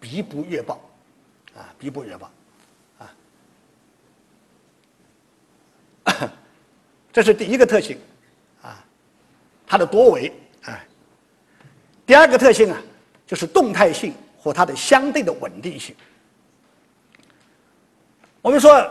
[0.00, 0.80] 必不越报。
[1.56, 2.30] 啊，必不越报。
[2.98, 3.14] 啊。
[7.12, 7.98] 这是第一个特性，
[8.62, 8.84] 啊，
[9.66, 10.32] 它的多维，
[10.64, 10.78] 啊。
[12.04, 12.82] 第二个特性啊，
[13.26, 15.94] 就是动态性和它的相对的稳定性。
[18.40, 18.90] 我们说，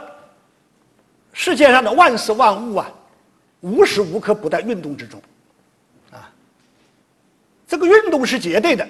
[1.33, 2.89] 世界上的万事万物啊，
[3.61, 5.21] 无时无刻不在运动之中，
[6.11, 6.31] 啊，
[7.67, 8.87] 这个运动是绝对的，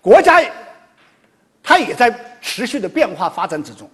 [0.00, 0.42] 国家
[1.62, 3.90] 它也在持续的变化发展之中。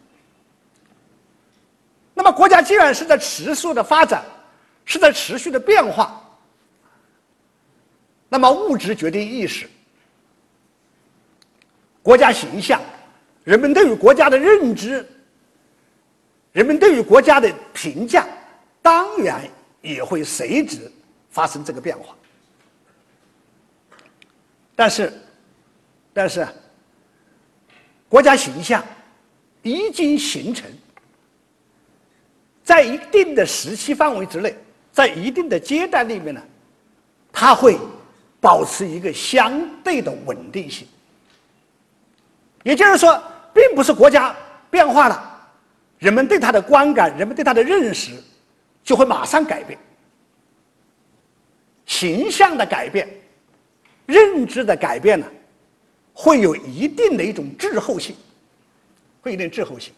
[2.14, 4.22] 那么，国家既然是在持续的发展，
[4.85, 6.22] 是在持续的变化，
[8.28, 9.68] 那么物质决定意识，
[12.03, 12.80] 国家形象，
[13.45, 15.09] 人们对于国家的认知，
[16.53, 18.26] 人们对于国家的评价，
[18.83, 19.49] 当然
[19.80, 20.91] 也会随之
[21.30, 22.14] 发生这个变化。
[24.74, 25.12] 但是，
[26.12, 26.47] 但是，
[28.09, 28.85] 国家形象
[29.62, 30.68] 已经形成，
[32.64, 34.57] 在一定的时期范围之内，
[34.91, 36.43] 在一定的阶段里面呢，
[37.33, 37.78] 它会
[38.41, 40.89] 保持一个相对的稳定性。
[42.64, 43.22] 也就是说，
[43.55, 44.35] 并不是国家
[44.70, 45.49] 变化了，
[45.99, 48.12] 人们对它的观感，人们对它的认识
[48.83, 49.78] 就会马上改变，
[51.87, 53.09] 形象的改变。
[54.05, 55.26] 认知的改变呢，
[56.12, 58.16] 会有一定的一种滞后性，
[59.22, 59.95] 会有点滞后性。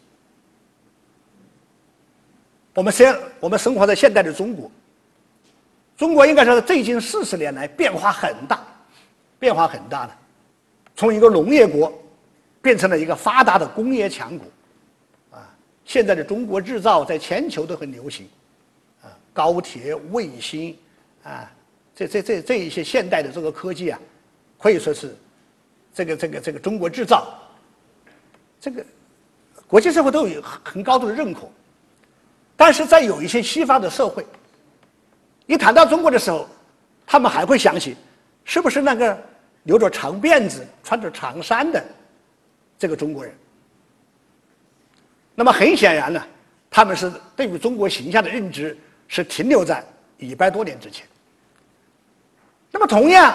[2.74, 4.70] 我们现我们生活在现代的中国，
[5.96, 8.62] 中国应该说最近四十年来变化很大，
[9.38, 10.12] 变化很大的，
[10.94, 11.92] 从一个农业国
[12.60, 14.46] 变成了一个发达的工业强国，
[15.30, 15.50] 啊，
[15.84, 18.28] 现在的中国制造在全球都很流行，
[19.34, 20.74] 高铁、卫星，
[21.22, 21.50] 啊。
[21.96, 24.00] 这这这这一些现代的这个科技啊，
[24.58, 25.14] 可以说是
[25.94, 27.38] 这个这个这个中国制造，
[28.60, 28.84] 这个
[29.68, 31.42] 国际社会都有很高度的认可。
[32.56, 34.26] 但是在有一些西方的社会，
[35.46, 36.48] 一谈到中国的时候，
[37.06, 37.94] 他们还会想起
[38.44, 39.16] 是不是那个
[39.62, 41.80] 留着长辫子、穿着长衫的
[42.76, 43.32] 这个中国人。
[45.36, 46.20] 那么很显然呢，
[46.68, 48.76] 他们是对于中国形象的认知
[49.14, 49.84] 是停留在
[50.18, 51.06] 一百多年之前。
[52.72, 53.32] 那么，同样，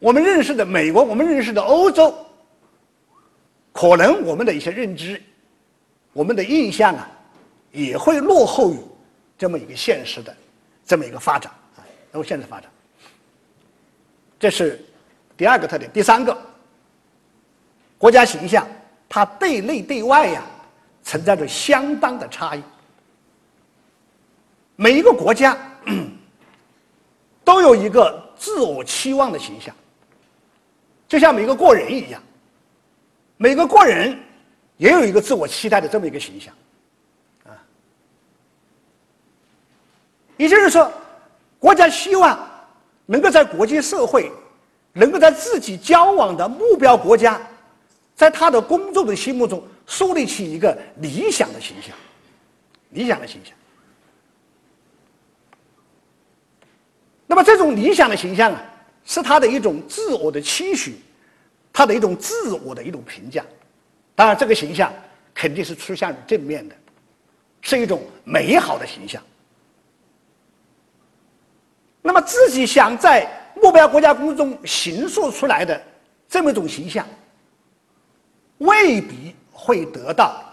[0.00, 2.12] 我们认识的美国，我们认识的欧洲，
[3.72, 5.22] 可能我们的一些认知，
[6.12, 7.08] 我们的印象啊，
[7.70, 8.78] 也会落后于
[9.38, 10.36] 这么一个现实的
[10.84, 12.68] 这么一个发展啊，那么现实发展。
[14.40, 14.84] 这是
[15.36, 15.88] 第二个特点。
[15.92, 16.36] 第三个，
[17.96, 18.66] 国家形象，
[19.08, 20.42] 它对内对外呀，
[21.04, 22.62] 存在着相当的差异。
[24.76, 25.58] 每一个国家
[27.42, 28.24] 都有一个。
[28.38, 29.74] 自我期望的形象，
[31.08, 32.22] 就像每个过人一样，
[33.38, 34.14] 每个过人
[34.76, 36.52] 也有一个自我期待的这么一个形象，
[37.44, 37.56] 啊，
[40.36, 40.92] 也就是说，
[41.58, 42.38] 国家希望
[43.06, 44.30] 能够在国际社会，
[44.92, 47.40] 能够在自己交往的目标国家，
[48.14, 51.96] 在他的公众的心目中树立起一个理想的形象，
[52.90, 53.54] 理想的形象。
[57.26, 58.62] 那么这种理想的形象啊，
[59.04, 60.96] 是他的一种自我的期许，
[61.72, 63.44] 他的一种自我的一种评价。
[64.14, 64.92] 当然，这个形象
[65.34, 66.74] 肯定是趋向于正面的，
[67.60, 69.20] 是一种美好的形象。
[72.00, 73.28] 那么自己想在
[73.60, 75.82] 目标国家公众中形塑出来的
[76.28, 77.04] 这么一种形象，
[78.58, 80.44] 未必会得到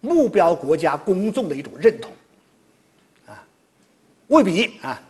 [0.00, 2.10] 目标国家公众的一种认同，
[3.26, 3.44] 啊，
[4.28, 5.02] 未必啊。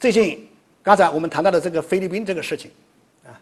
[0.00, 0.48] 最近，
[0.80, 2.70] 刚才我们谈到的这个菲律宾这个事情，
[3.24, 3.34] 啊，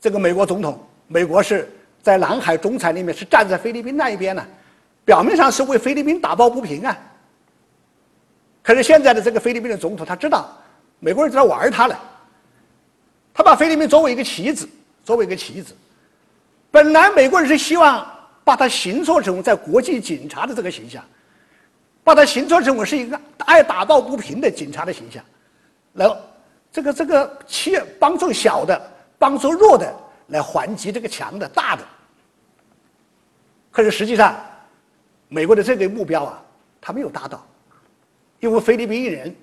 [0.00, 1.70] 这个美国总统，美国是
[2.02, 4.42] 在南海仲裁里面是站在菲律宾那一边呢，
[5.04, 6.98] 表面上是为菲律宾打抱不平啊。
[8.62, 10.56] 可是现在的这个菲律宾的总统，他知道
[10.98, 12.00] 美国人在玩他了，
[13.34, 14.66] 他把菲律宾作为一个棋子，
[15.04, 15.74] 作为一个棋子。
[16.70, 18.06] 本来美国人是希望
[18.44, 21.04] 把他形塑成在国际警察的这个形象，
[22.02, 25.22] 把他形塑成为是一个爱打抱不平的警察的形象。
[25.94, 26.08] 来，
[26.70, 29.94] 这个这个企业帮助小的，帮助弱的，
[30.28, 31.84] 来还击这个强的大的。
[33.70, 34.38] 可是实际上，
[35.28, 36.42] 美国的这个目标啊，
[36.80, 37.46] 他没有达到，
[38.40, 39.34] 因为菲律宾人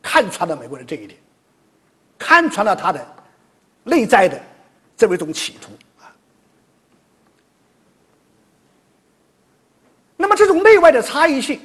[0.00, 1.18] 看穿了美国人这一点，
[2.16, 3.04] 看穿了他的
[3.82, 4.40] 内在的
[4.96, 6.06] 这么一种企图啊。
[10.16, 11.60] 那么这种内外的差异性，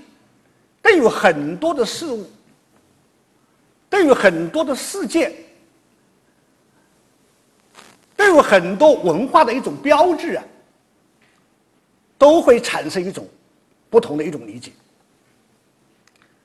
[0.82, 2.28] 但有很多的事物。
[3.94, 5.32] 对于很多的事件，
[8.18, 10.44] 对于很多文化的一种标志啊，
[12.18, 13.28] 都会产生一种
[13.92, 14.72] 不同的一种理解。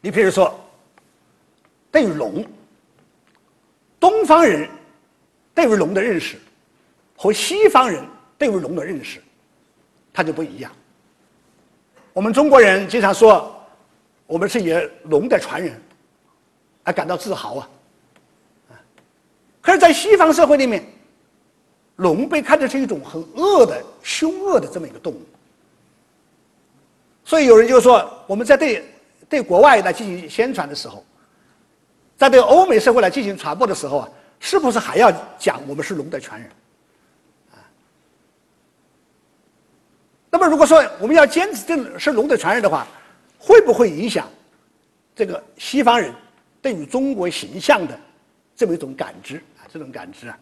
[0.03, 0.55] 你比如说，
[1.91, 2.45] 对于龙，
[3.99, 4.69] 东方人
[5.55, 6.37] 对于龙的认识
[7.17, 8.05] 和西方人
[8.37, 9.23] 对于龙的认识，
[10.13, 10.71] 它就不一样。
[12.13, 13.59] 我们中国人经常说，
[14.27, 14.75] 我们是以
[15.05, 15.81] 龙的传人。
[16.89, 17.68] 还感到自豪啊！
[19.61, 20.82] 可是，在西方社会里面，
[21.97, 25.20] 龙被看成是一种很恶的、凶恶的这么一个动物。
[27.26, 28.82] 所以有人就说，我们在对
[29.28, 31.05] 对国外来进行宣传的时候，
[32.16, 34.09] 在对欧美社会来进行传播的时候啊，
[34.41, 36.51] 是不是还要讲我们是龙的传人？
[37.51, 37.61] 啊，
[40.30, 42.86] 那么如果说我们要坚持这是龙的传人的话，
[43.39, 44.26] 会不会影响
[45.14, 46.14] 这个西方人
[46.61, 47.99] 对于中国形象的
[48.57, 49.65] 这么一种感知啊？
[49.69, 50.39] 这种感知啊？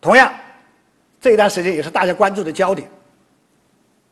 [0.00, 0.32] 同样，
[1.20, 2.90] 这一段时间也是大家关注的焦点。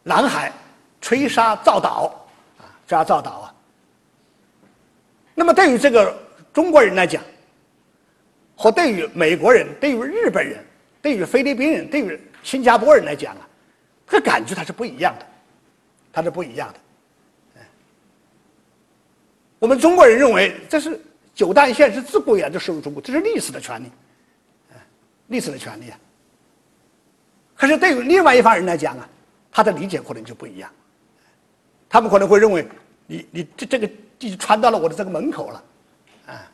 [0.03, 0.53] 南海
[1.01, 2.27] 吹沙造岛
[2.59, 3.55] 啊，吹沙造岛啊。
[5.35, 6.17] 那么对于这个
[6.53, 7.23] 中国人来讲，
[8.57, 10.65] 和对于美国人、对于日本人、
[11.01, 13.49] 对于菲律宾人、对于新加坡人来讲啊，
[14.07, 15.27] 这感觉它是不一样的，
[16.13, 16.81] 它是不一样的。
[19.63, 21.01] 我们中国人认为这是
[21.37, 23.87] 九段线是自古以来就属于中国，这是历史的权利，
[25.29, 25.97] 历史的权利啊。
[27.55, 29.09] 可是对于另外一方人来讲啊。
[29.55, 30.73] 他的理解可能就不一样，
[31.87, 32.67] 他们可能会认为，
[33.07, 33.87] 你你这这个
[34.19, 35.65] 已经传到了我的这个门口了，
[36.27, 36.51] 啊，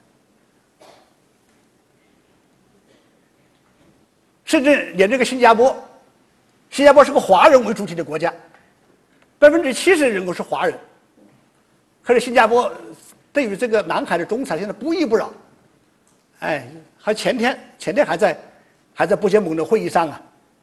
[4.45, 5.77] 甚至连这个新加坡，
[6.71, 8.35] 新加坡是个华人为主体的国家，
[9.39, 10.77] 百分之七十人口是华人，
[12.03, 12.69] 可是新加坡
[13.33, 15.33] 对于这个南海的仲裁现在不依不饶，
[16.41, 16.67] 哎，
[16.99, 18.39] 还前天前天还在
[18.95, 20.21] 还在不结盟的会议上啊，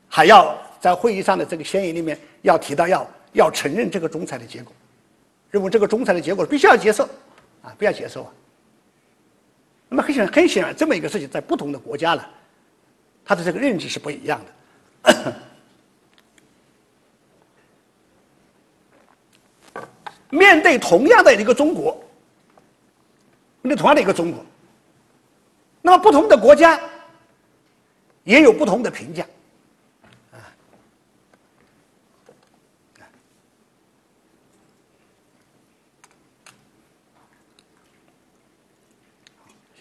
[0.07, 0.55] 还要。
[0.77, 4.71] 在会议上的这个宣言里面，要提到要要承认这个仲裁的结果，
[5.49, 7.05] 认为这个仲裁的结果必须要接受，
[7.63, 8.31] 啊，不要接受啊。
[9.89, 12.23] 那么很显很显然，这么一个事情在不同的国家呢，
[13.23, 14.39] 他的这个认知是不一样
[15.03, 15.33] 的。
[20.29, 21.99] 面对同样的一个中国，
[23.65, 24.45] 面对同样的一个中国，
[25.81, 26.79] 那么不同的国家
[28.23, 29.25] 也有不同的评价。
[30.31, 30.37] 啊，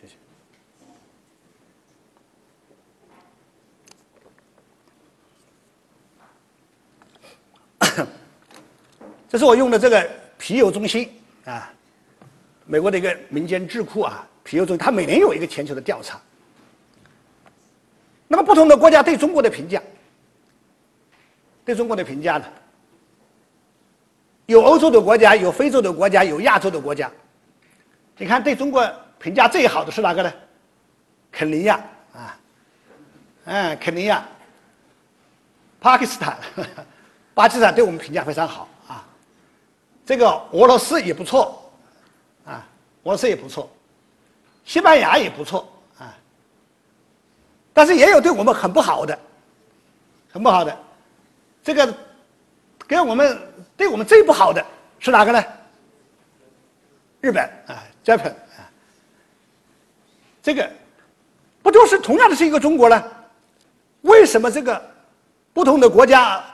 [0.00, 0.14] 谢谢。
[9.28, 11.10] 这是我用的这个皮尤中心。
[11.44, 11.70] 啊，
[12.74, 16.20] 美国的一个民间智库啊，皮尤中心，它每年有一个全球的调查。
[18.26, 19.80] 那么不同的国家对中国的评价，
[21.64, 22.46] 对中国的评价呢，
[24.46, 27.08] 有欧洲的国家，有非洲的国家，有亚洲的国家。
[28.16, 30.32] 你看对中国评价最好的是哪个呢？
[31.30, 31.80] 肯尼亚
[32.12, 32.36] 啊，
[33.44, 34.26] 嗯，肯尼亚，
[35.78, 36.36] 巴基斯坦，
[37.34, 39.06] 巴基斯坦对我们评价非常好啊。
[40.04, 41.63] 这个俄罗斯也不错，
[43.04, 43.70] 啊，俄罗斯也不错，
[44.64, 46.16] 西班牙也不错啊，
[47.72, 49.18] 但是也有对我们很不好的，
[50.32, 50.76] 很不好的，
[51.62, 51.94] 这个
[52.88, 53.38] 给我们
[53.76, 54.64] 对我们最不好的
[54.98, 55.44] 是哪个呢？
[57.20, 58.68] 日本啊，Japan 啊，
[60.42, 60.70] 这个
[61.62, 63.02] 不就是同样的是一个中国呢？
[64.02, 64.82] 为什么这个
[65.52, 66.44] 不同的国家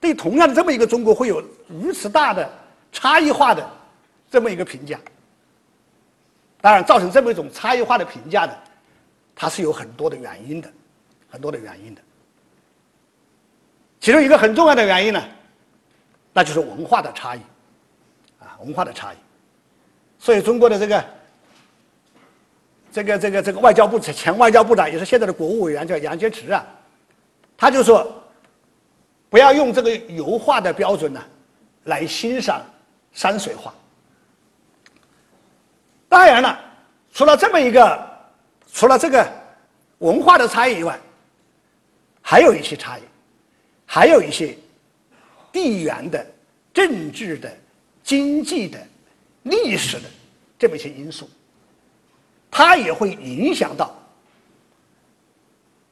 [0.00, 2.48] 对同样的这么一个中国会有如此大的？
[2.92, 3.68] 差异化的
[4.30, 4.98] 这么一个评价，
[6.60, 8.58] 当然造成这么一种差异化的评价的，
[9.34, 10.68] 它是有很多的原因的，
[11.28, 12.00] 很多的原因的。
[14.00, 15.22] 其中一个很重要的原因呢，
[16.32, 17.40] 那就是文化的差异，
[18.40, 19.16] 啊，文化的差异。
[20.18, 21.04] 所以中国的这个
[22.92, 26.66] 这个这个这个外交部前外交部长也是现在的国务委员叫杨洁篪啊，
[27.56, 28.10] 他就说，
[29.28, 31.22] 不要用这个油画的标准呢
[31.84, 32.60] 来欣赏。
[33.12, 33.72] 山水画，
[36.16, 36.58] 当然了，
[37.12, 38.10] 除了这么一个，
[38.72, 39.30] 除了这个
[39.98, 40.98] 文化的差异以外，
[42.22, 43.02] 还有一些差异，
[43.84, 44.56] 还有一些
[45.52, 46.26] 地缘的、
[46.72, 47.54] 政治的、
[48.02, 48.78] 经济的、
[49.42, 50.08] 历史的
[50.58, 51.28] 这么一些因素，
[52.50, 53.94] 它也会影响到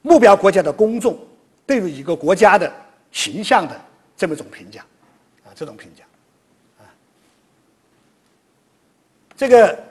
[0.01, 1.19] 目标国家的公众
[1.67, 2.73] 对于一个国家的
[3.13, 3.79] 形象的
[4.17, 4.81] 这么一种评价，
[5.45, 6.03] 啊，这种评价。
[6.79, 6.89] 啊
[9.37, 9.85] 这个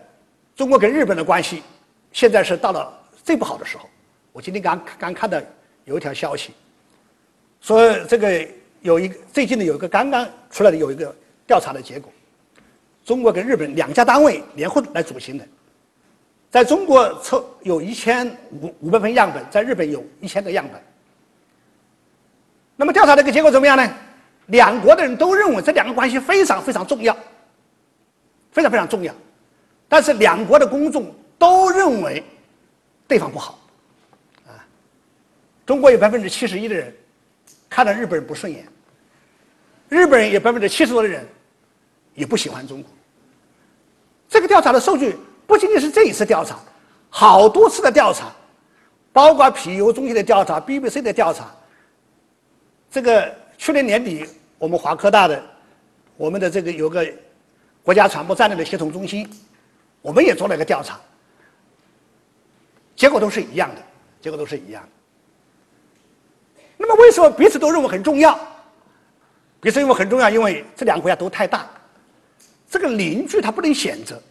[0.56, 1.64] 中国跟日本的关系，
[2.12, 2.92] 现在是到了
[3.24, 3.90] 最不好的时候。
[4.32, 5.40] 我今天刚刚看到
[5.86, 6.52] 有一条消息，
[7.62, 8.48] 说这个
[8.82, 11.14] 有一最近的有一个刚刚出来的有一个
[11.48, 12.12] 调查的结果，
[13.04, 15.48] 中国跟日本两家单位联合来组行的，
[16.50, 20.82] 在中国测有一千五五百份样本，在日本有一千个样本。
[22.76, 23.88] 那么调查这个结果怎么样呢？
[24.48, 27.16] 两国的人都认为这两个关系非常非常重要，
[28.52, 29.14] 非常非常重要。
[29.94, 32.24] 但是两国的公众都认为
[33.08, 33.60] 对方不好，
[34.48, 34.58] 啊，
[35.68, 36.92] 中国有百分之七十一的人
[37.70, 38.68] 看到日本人不顺眼，
[39.90, 41.24] 日本人有百分之七十多的人
[42.16, 42.92] 也不喜欢中国。
[44.28, 45.16] 这个调查的数据
[45.46, 46.58] 不仅仅是这一次调查，
[47.12, 48.32] 好多次的调查，
[49.12, 51.52] 包括皮尤中心的调查、BBC 的调查。
[52.90, 54.26] 这个去年年底，
[54.58, 55.40] 我们华科大的，
[56.18, 57.08] 我们的这个有个
[57.84, 59.30] 国家传播战略的协同中心，
[60.04, 61.00] 我们也做了一个调查，
[62.96, 63.82] 结果都是一样的，
[64.22, 64.90] 结果都是一样的。
[66.78, 68.38] 那么为什么彼此都认为很重要？
[69.62, 71.70] 彼此认为很重要，因为这两个国家都太大，
[72.70, 74.22] 这个邻居他不能选择，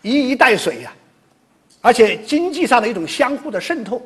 [0.00, 0.94] 一衣带水呀，
[1.80, 4.00] 而且经济上的一种相互的渗透，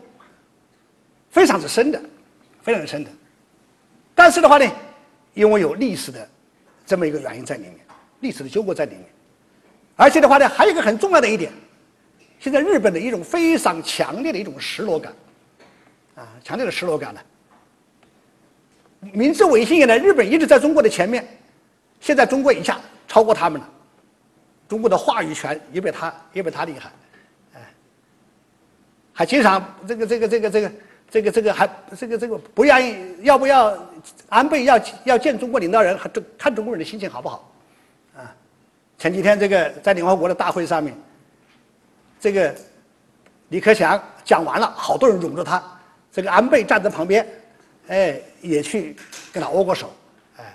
[1.29, 2.03] 非常之深的，
[2.63, 3.11] 非常之深的。
[4.15, 4.67] 但是的话呢，
[5.35, 6.27] 因为有历史的
[6.87, 7.77] 这么一个原因在里面，
[8.21, 9.05] 历史的纠葛在里面，
[9.97, 11.53] 而且的话呢，还有一个很重要的一点，
[12.39, 15.13] 现在日本的一种非常强烈的一种失落感。
[16.15, 17.21] 啊，强烈的失落感呢。
[19.13, 21.27] 明治维新以来，日本一直在中国的前面，
[22.01, 22.79] 现在中国一下
[23.09, 23.69] 超过他们了，
[24.69, 26.93] 中国的话语权也比他也比他厉害，
[27.55, 27.61] 哎，
[29.15, 30.73] 还经常这个这个这个这个
[31.11, 31.69] 这个这个还
[31.99, 33.75] 这个这个不愿意要不要
[34.29, 37.50] 安倍要要见中国领导人，这看中国人的心情好不好？
[39.01, 40.95] 前几天这个在联合国的大会上面，
[42.21, 42.55] 这个
[43.49, 45.61] 李克强讲完了，好多人拥着他。
[46.13, 47.27] 这个安倍站在旁边，
[47.89, 48.95] 哎，也去
[49.33, 49.91] 跟他握过手，
[50.37, 50.53] 哎，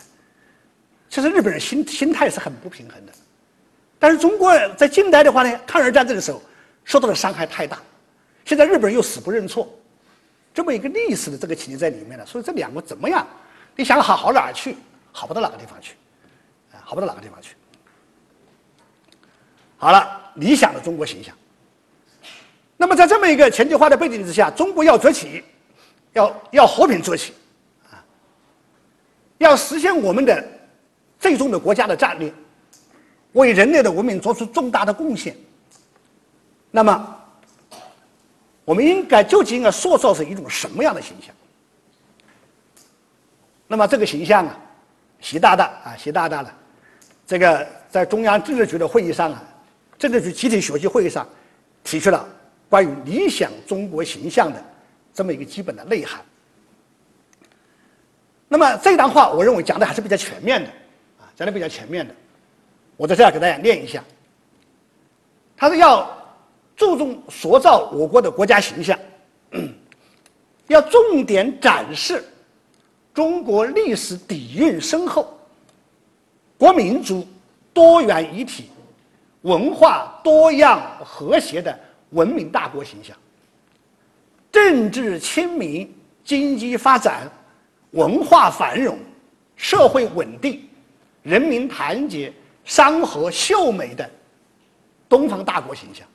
[1.09, 3.11] 其实日本人心心态是很不平衡的，
[3.97, 6.39] 但是中国在近代的话呢，抗日战争的时候
[6.83, 7.79] 受到的伤害太大，
[8.45, 9.67] 现在日本人又死不认错，
[10.53, 13.25] 这么一个历史的这个情节在里面了，所以这两个怎么样？
[13.75, 14.77] 你想好好哪去？
[15.11, 15.95] 好不到哪个地方去，
[16.73, 17.55] 啊，好不到哪个地方去。
[19.77, 21.35] 好了，理想的中国形象。
[22.77, 25.43] 那么，在这么一个全球化的背景之下，中国要崛起，
[26.13, 27.33] 要要和平崛起，
[27.89, 28.03] 啊，
[29.37, 30.43] 要实现我们的
[31.19, 32.33] 最终的国家的战略，
[33.33, 35.35] 为人类的文明做出重大的贡献。
[36.71, 37.15] 那么，
[38.65, 41.33] 我们应该究竟应该塑造成一种什么样的形象？
[43.67, 44.57] 那么，这个形象啊，
[45.21, 46.49] 习大大啊，习大大呢，
[47.25, 49.41] 这个在中央政治局的会议上啊，
[49.97, 51.27] 政治局集体学习会议上
[51.83, 52.27] 提出了。
[52.67, 54.61] 关于理想中国形象的
[55.13, 56.19] 这么一个基本的内涵。
[58.47, 60.67] 那么这段话，我认为讲的还是比较全面的，
[61.19, 62.13] 啊，讲的比较全面的。
[62.97, 64.03] 我在这儿给大家念一下。
[65.55, 66.09] 他说要
[66.75, 68.97] 注重塑造我国的国家形象，
[70.67, 72.21] 要重点展示
[73.13, 75.37] 中国历史底蕴深厚、
[76.57, 77.25] 国民族
[77.73, 78.69] 多元一体、
[79.45, 81.79] 文化多样和谐的。
[82.11, 83.17] 文明大国形象，
[84.51, 85.91] 政治清明，
[86.23, 87.29] 经济发展，
[87.91, 88.97] 文化繁荣，
[89.57, 90.65] 社会稳定，
[91.23, 92.31] 人民团结，
[92.63, 94.09] 山河秀美的
[95.09, 96.07] 东方大国形象。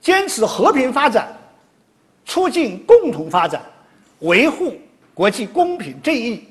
[0.00, 1.36] 坚持和平发展，
[2.24, 3.60] 促进共同发展，
[4.20, 4.78] 维护
[5.12, 6.48] 国际公平正义，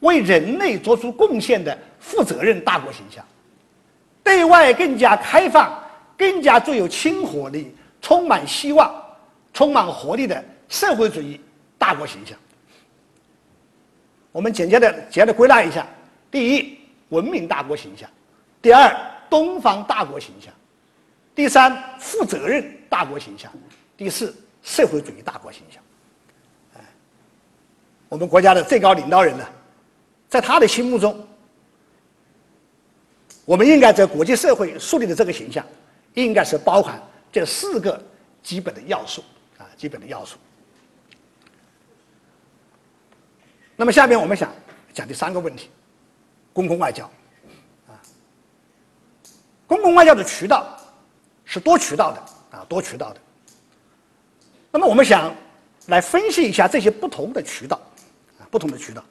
[0.00, 3.24] 为人类做出贡献的负责任大国形象。
[4.24, 5.80] 对外更加开放。
[6.14, 8.94] 更加具有亲和力、充满希望、
[9.52, 11.40] 充满活力的社会主义
[11.76, 12.38] 大国形象。
[14.30, 15.84] 我们简洁的、简单的归纳一下：
[16.30, 18.08] 第一，文明大国形象；
[18.60, 18.94] 第二，
[19.28, 20.52] 东方大国形象；
[21.34, 23.50] 第三，负责任大国形象；
[23.96, 25.82] 第四，社会主义大国形象。
[28.08, 29.44] 我们国家的最高领导人呢，
[30.28, 31.26] 在他的心目中，
[33.52, 35.62] 我们应该在国际社会树立的这个形象。
[36.14, 37.00] 应该是包含
[37.30, 37.98] 这四个
[38.42, 39.24] 基本的要素
[39.58, 40.36] 啊，基本的要素。
[43.76, 44.52] 那么下面我们想
[44.92, 45.70] 讲第三个问题：
[46.52, 47.10] 公共外交
[47.88, 47.96] 啊，
[49.66, 50.76] 公共外交的渠道
[51.46, 53.20] 是多渠道的啊，多渠道的。
[54.70, 55.34] 那么我们想
[55.86, 57.80] 来分析一下这些不同的渠道
[58.38, 59.02] 啊，不同的渠道。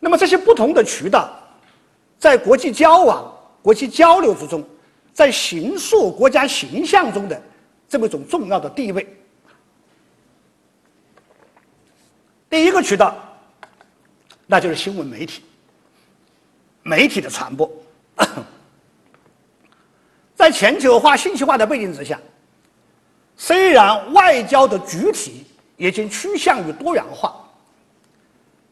[0.00, 1.38] 那么这些不同的渠道
[2.18, 3.32] 在国际交往、
[3.66, 4.64] 国际交流之中。
[5.12, 7.42] 在形塑国家形象中的
[7.88, 9.16] 这么一种重要的地位。
[12.50, 13.16] 第一个渠道，
[14.46, 15.42] 那就是新闻媒体，
[16.82, 17.68] 媒体的传播。
[20.36, 22.20] 在全球化、信息化的背景之下，
[23.38, 25.46] 虽然外交的主体
[25.78, 27.42] 已经趋向于多元化，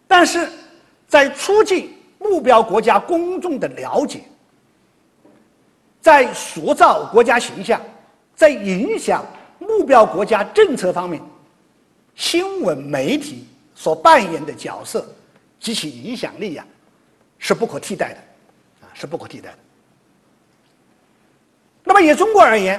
[0.06, 0.46] 但是
[1.08, 4.20] 在促进目标国家公众的了解。
[6.04, 7.80] 在塑造国家形象，
[8.36, 9.24] 在影响
[9.58, 11.18] 目标国家政策方面，
[12.14, 15.02] 新闻媒体所扮演的角色
[15.58, 16.66] 及其影响力呀，
[17.38, 18.18] 是不可替代的，
[18.86, 19.58] 啊，是不可替代的。
[21.84, 22.78] 那么以中国而言，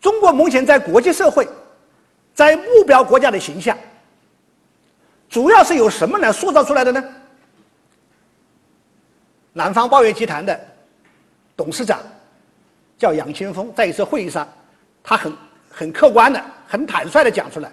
[0.00, 1.48] 中国目前在国际社会，
[2.34, 3.78] 在目标国家的形象，
[5.28, 7.04] 主要是由什么来塑造出来的呢？
[9.52, 10.60] 南方报业集团的
[11.56, 12.00] 董事长
[13.00, 14.46] 叫杨清风，在一次会议上，
[15.02, 15.32] 他很
[15.70, 17.72] 很客观的、很坦率的讲出来，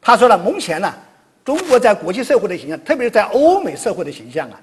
[0.00, 0.92] 他说了，目前呢，
[1.44, 4.58] 中国在国际社会的形象，特别是在欧美社会的形象啊，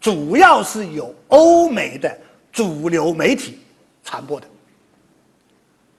[0.00, 2.18] 主要是由欧美的
[2.50, 3.60] 主流媒体
[4.02, 4.46] 传播的，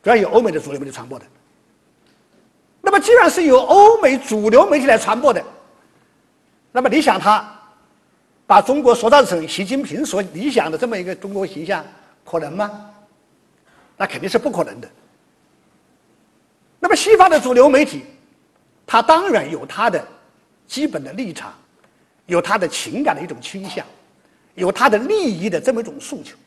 [0.03, 1.25] 主要由欧美的主流媒体传播的。
[2.81, 5.41] 那么，既然是由欧美主流媒体来传播的，
[6.73, 7.55] 那么你想他？
[8.45, 11.85] 把中国塑造成习近平所理想的这么一个中国形象，
[12.25, 12.88] 可能吗？
[13.99, 14.89] 那肯定是不可能的。
[16.79, 18.05] 那么西方的主流媒体，
[18.87, 20.01] 它当然有它的
[20.65, 21.53] 基本的立场，
[22.25, 23.85] 有它的情感的一种倾向，
[24.55, 26.37] 有它的利益的这么一种诉求。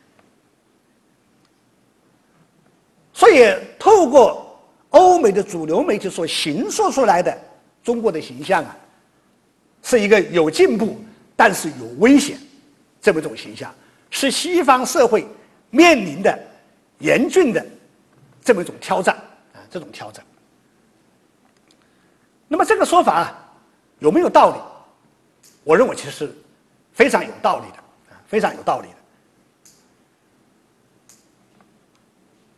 [3.13, 7.37] 所以，透过欧美的主流媒体所形塑出来的
[7.83, 8.75] 中国的形象啊，
[9.83, 10.99] 是一个有进步。
[11.35, 12.37] 但是有危险，
[13.01, 13.73] 这么一种形象
[14.11, 15.27] 是西方社会
[15.71, 16.39] 面临的
[16.99, 17.65] 严峻的
[18.41, 19.15] 这么一种挑战
[19.53, 20.25] 啊，这种挑战。
[22.47, 23.33] 那么这个说法
[23.99, 24.57] 有没有道理？
[25.63, 26.35] 我认为其实是
[26.91, 27.77] 非常有道理的
[28.13, 28.87] 啊，非常有道理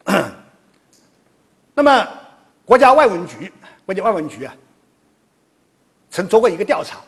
[0.06, 0.32] 的。
[1.74, 2.08] 那么
[2.66, 3.52] 国家外文局，
[3.86, 4.56] 国家外文局啊，
[6.10, 7.00] 曾做过一个调查。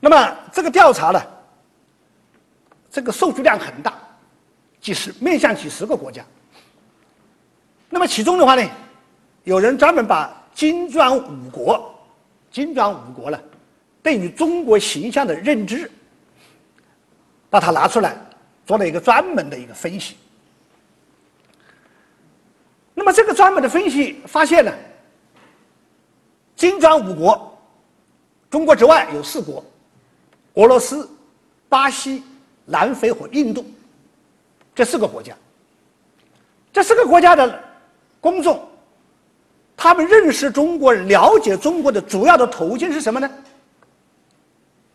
[0.00, 1.22] 那么这个调查呢，
[2.90, 3.99] 这个数据量很大，
[4.80, 6.24] 几十面向几十个国家。
[7.88, 8.70] 那么其中的话呢，
[9.44, 11.94] 有人专门把金砖五国，
[12.50, 13.40] 金砖五国呢，
[14.02, 15.90] 对于中国形象的认知，
[17.48, 18.16] 把它拿出来，
[18.64, 20.16] 做了一个专门的一个分析。
[22.94, 24.72] 那么这个专门的分析发现呢，
[26.54, 27.58] 金砖五国，
[28.50, 29.64] 中国之外有四国。
[30.54, 31.08] 俄罗斯、
[31.68, 32.22] 巴西、
[32.66, 33.64] 南非和印度
[34.80, 35.36] 这四个国家，
[36.72, 37.62] 这四个国家的
[38.18, 38.66] 公众，
[39.76, 43.30] 他们认识中国、了解中国的主要的途径是什么呢？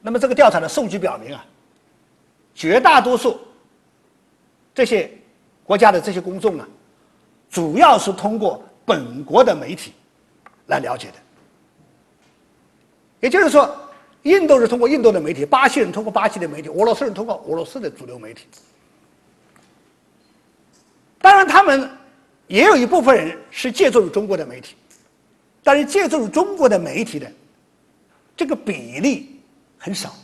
[0.01, 1.45] 那么这个调查的数据表明啊，
[2.55, 3.39] 绝大多数
[4.73, 5.11] 这些
[5.63, 6.67] 国家的这些公众啊，
[7.47, 9.93] 主要是通过本国的媒体
[10.65, 11.13] 来了解的，
[13.19, 13.69] 也就是说。
[14.23, 18.47] 印度是通过印度的媒体，巴西人通过巴西的媒体，俄罗斯人通过俄罗斯的主流媒体。
[21.25, 21.89] 当然，他们
[22.45, 24.75] 也有一部分人是借助于中国的媒体，
[25.63, 27.27] 但是借助于中国的媒体的
[28.37, 29.41] 这个比例
[29.75, 30.15] 很少。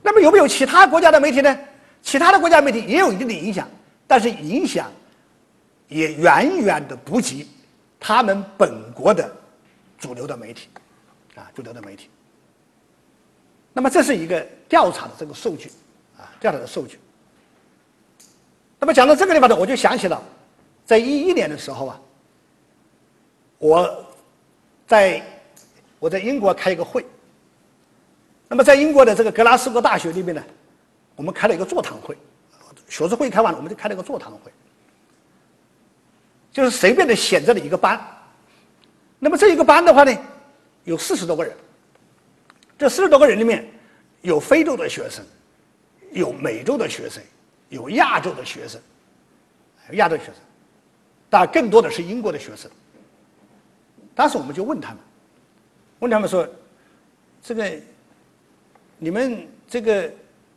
[0.00, 1.58] 那么有没有其他国家的媒体呢？
[2.02, 3.68] 其他的国家媒体也有一定的影响，
[4.06, 4.88] 但是影响
[5.88, 7.48] 也远远的不及
[7.98, 9.28] 他们本国的
[9.98, 10.68] 主流的媒体。
[11.34, 12.08] 啊，主流的媒体。
[13.72, 15.68] 那么这是一个调查的这个数据，
[16.16, 17.00] 啊，调查的数据。
[18.84, 20.22] 那么讲到这个地方呢，我就想起了，
[20.84, 21.98] 在一一年的时候啊，
[23.56, 24.04] 我
[24.86, 25.22] 在
[25.98, 27.02] 我在英国开一个会。
[28.46, 30.44] 那么在英国的这个格拉斯哥大学里面呢，
[31.16, 32.14] 我们开了一个座谈会，
[32.86, 34.52] 学术会开完了，我们就开了一个座谈会，
[36.52, 37.98] 就是随便的选择了一个班。
[39.18, 40.14] 那么这一个班的话呢？
[40.84, 41.56] 有四十多个人，
[42.76, 43.66] 这四十多个人里面，
[44.20, 45.24] 有非洲的学生，
[46.12, 47.22] 有美洲的学生，
[47.74, 48.80] 有亚洲的学生，
[49.92, 50.34] 亚洲学生，
[51.28, 52.70] 但更多的是英国的学生。
[54.14, 54.98] 当时我们就问他们，
[55.98, 56.48] 问他们说
[57.42, 57.72] ：“这个
[58.96, 60.08] 你们这个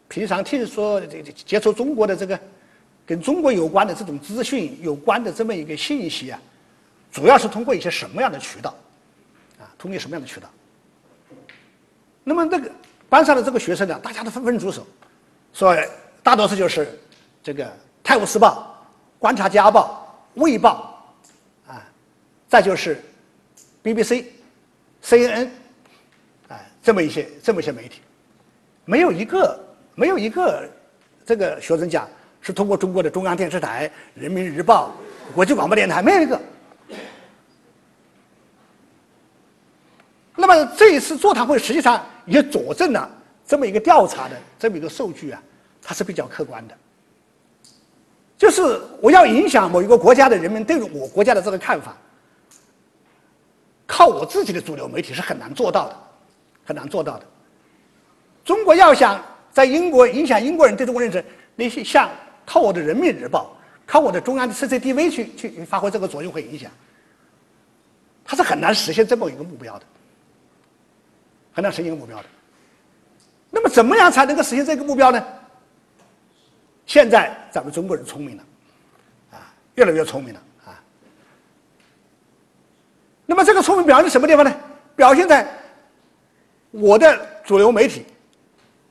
[0.08, 2.40] 平常听说这接触中国的这个
[3.04, 6.40] 跟中国有关的这种资讯有关的这么一个信息啊，
[7.12, 8.76] 主要是通过一些什么样的渠道
[9.60, 10.48] 啊？”通过什么样的渠道？
[12.24, 12.70] 那么那个
[13.10, 14.86] 班上的这个学生呢，大家都纷纷举手，
[15.54, 15.76] 说
[16.22, 16.88] 大多数就是
[17.48, 17.64] 这个
[18.04, 18.78] 《泰晤士报》
[19.22, 20.06] 《观察家报》
[20.44, 21.02] 《卫报》
[21.72, 21.82] 啊，
[22.50, 23.02] 再就是
[23.82, 24.26] BBC、
[25.02, 25.48] CNN
[26.50, 28.02] 啊这么一些这么一些媒体，
[28.84, 29.58] 没有一个
[29.96, 30.70] 没有一个
[31.26, 32.06] 这个学生讲
[32.42, 34.92] 是通过中国的中央电视台、人民日报、
[35.34, 36.38] 国际广播电台，没有一个。
[40.36, 43.10] 那么这一次座谈会实际上也佐证了
[43.46, 45.42] 这么一个调查的这么一个数据啊，
[45.82, 46.78] 它是比较客观的。
[48.38, 51.98] 就是我要影响某一个国家的人民对我国家的这个看法，
[53.88, 55.98] 靠我自己的主流媒体是很难做到的，
[56.64, 57.26] 很难做到的。
[58.46, 59.20] 中国要想
[59.52, 61.24] 在英国影响英国人对中国认识，
[61.56, 62.10] 那些像
[62.46, 66.70] 靠我的人民日报，靠我的中央的 CCTV 去去发挥这个作用和影响，
[68.24, 69.86] 它是很难实现这么一个目标的，
[71.54, 72.26] 很难实现一个目标的。
[73.50, 75.26] 那么，怎么样才能够实现这个目标呢？
[76.88, 78.44] 现在咱们中国人聪明了，
[79.34, 80.82] 啊，越来越聪明了啊。
[83.26, 84.56] 那么，这个聪明表现在什么地方呢？
[84.96, 85.48] 表现在
[86.72, 88.06] 我的主流媒体，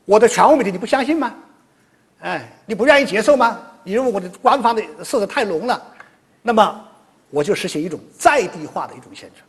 [0.04, 1.34] 我的权威媒体，你不相信吗？
[2.20, 3.60] 哎，你不愿意接受吗？
[3.82, 5.82] 你认为我的官方的色彩太浓了，
[6.42, 6.88] 那么
[7.30, 9.42] 我就实行一种在地化的一种宣传，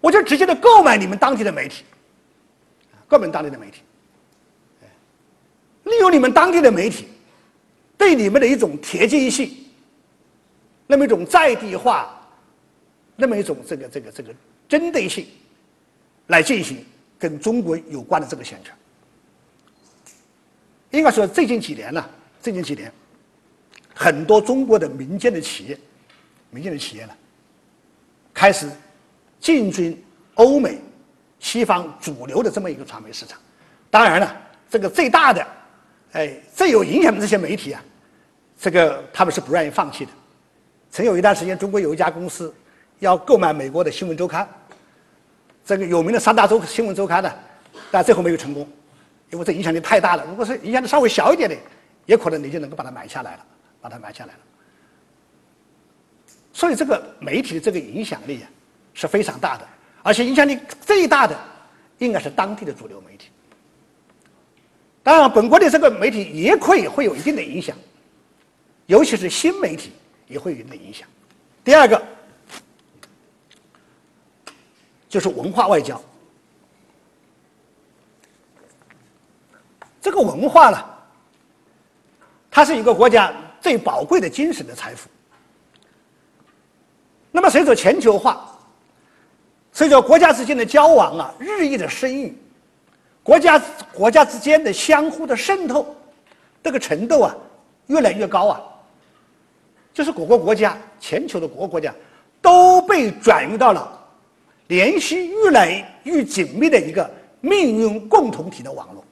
[0.00, 1.84] 我就直接的购买你们当地的媒体。
[3.08, 3.80] 购买当地的媒体，
[5.88, 7.08] 利用你们当地的媒体，
[7.96, 9.50] 对你们的一种贴近性，
[10.86, 12.20] 那么一种在地化，
[13.16, 14.34] 那么一种这个这个这个
[14.68, 15.26] 针对性，
[16.28, 16.84] 来进行
[17.18, 18.76] 跟中国有关的这个宣传。
[20.90, 22.08] 应该说，最近几年呢，
[22.40, 22.92] 最近几年，
[23.94, 25.78] 很多中国的民间的企业，
[26.50, 27.12] 民间的企业呢，
[28.32, 28.70] 开始
[29.40, 30.02] 进军
[30.34, 30.78] 欧美。
[31.40, 33.38] 西方主流的这么一个传媒市场，
[33.92, 34.36] 当然了，
[34.68, 35.46] 这个最大的，
[36.12, 37.84] 哎，最有影响的这些媒体啊，
[38.58, 40.10] 这个他们是不愿意放弃的。
[40.90, 42.52] 曾有一段时间，中国有一家公司
[42.98, 44.44] 要购买美国的《新闻周刊》，
[45.64, 47.30] 这个有名的三大周新闻周刊呢，
[47.90, 48.66] 但最后没有成功，
[49.30, 50.24] 因为这影响力太大了。
[50.26, 51.54] 如果是影响力稍微小一点的，
[52.06, 53.44] 也可能你就能够把它买下来了，
[53.82, 54.40] 把它买下来了。
[56.54, 58.48] 所以，这个媒体的这个影响力啊，
[58.94, 59.68] 是非常大的。
[60.02, 61.38] 而且影响力最大的
[61.98, 63.28] 应该是当地的主流媒体。
[65.02, 67.76] 当然，本国的这个媒体也可以会有一定的影响，
[68.86, 69.92] 尤其是新媒体
[70.26, 71.08] 也会有一定的影响。
[71.64, 72.02] 第二个
[75.08, 76.00] 就是文化外交。
[80.00, 80.84] 这个文化呢，
[82.50, 85.08] 它是一个国家最宝贵的精神的财富。
[87.30, 88.58] 那么，随着全球化，
[89.72, 92.32] 随着国家之间的交往啊日益的深入，
[93.28, 93.62] 国家
[93.92, 95.94] 国家之间的相互的渗透，
[96.62, 97.36] 这个程度啊
[97.88, 98.62] 越来越高啊，
[99.92, 101.94] 就是各个国家全球的各个国家
[102.40, 104.02] 都被转移到了
[104.68, 107.10] 联系越来越紧密的一个
[107.42, 109.04] 命运共同体的网络。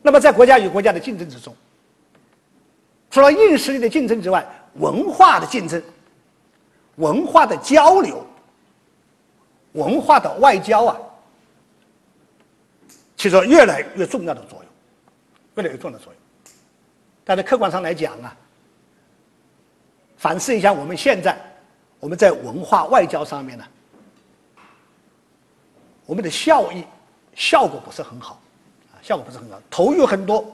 [0.00, 1.54] 那么在国家与国家的竞争之中，
[3.10, 4.42] 除了硬实力的竞争之外，
[4.76, 5.82] 文化的竞争。
[6.96, 8.24] 文化的交流，
[9.74, 10.96] 文化的外交啊，
[13.16, 14.68] 起着越来越重要的作用，
[15.56, 16.22] 越来越重要的作用。
[17.24, 18.36] 但是客观上来讲啊，
[20.16, 21.38] 反思一下我们现在
[22.00, 23.64] 我们在文化外交上面呢，
[26.06, 26.84] 我们的效益
[27.34, 28.40] 效果不是很好，
[28.92, 30.44] 啊，效果不是很好，投入很多，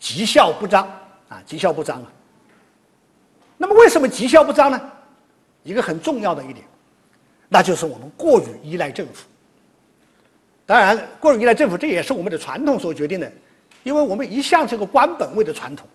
[0.00, 0.86] 绩效不彰
[1.28, 2.12] 啊，绩效不彰啊。
[3.58, 4.90] 那么为什么绩效不彰呢？
[5.62, 6.66] 一个很重要的一点，
[7.52, 9.26] 那就是我们过于依赖政府。
[10.64, 13.30] 当然，过于依赖政府，这也是我们的传统所决定的，
[13.82, 15.86] 因为我们一向是个官本位的传统，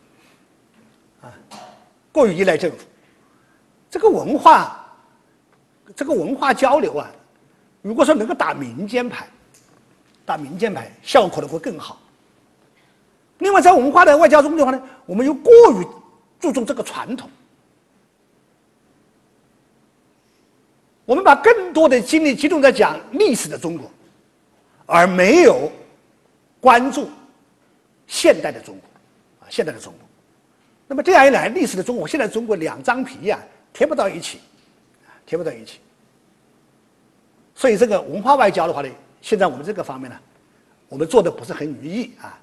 [1.24, 1.34] 啊，
[2.12, 2.78] 过于依赖政府，
[3.90, 4.86] 这个文化，
[5.96, 7.10] 这个文化交流啊，
[7.82, 9.28] 如果说能够打民间牌，
[10.26, 12.00] 打民间牌，效果可能会更好。
[13.40, 15.52] 另外，在文化的外交中的话呢，我们又过
[15.82, 15.88] 于
[16.40, 17.28] 注重这个传统。
[21.08, 23.90] 我们把更多的精力集中在讲历史的中国，
[24.86, 25.72] 而没有
[26.60, 27.10] 关注
[28.08, 28.90] 现代的中国，
[29.40, 30.02] 啊，现代的中国。
[30.86, 33.40] 那么这样一来，历史的中国，现在中国两张皮呀
[33.72, 34.42] 贴不到一起，
[35.26, 35.80] 贴不到一起。
[37.56, 38.90] 所以这个文化外交的话呢，
[39.22, 40.20] 现在我们这个方面呢，
[40.90, 42.38] 我们做的不是很如意啊。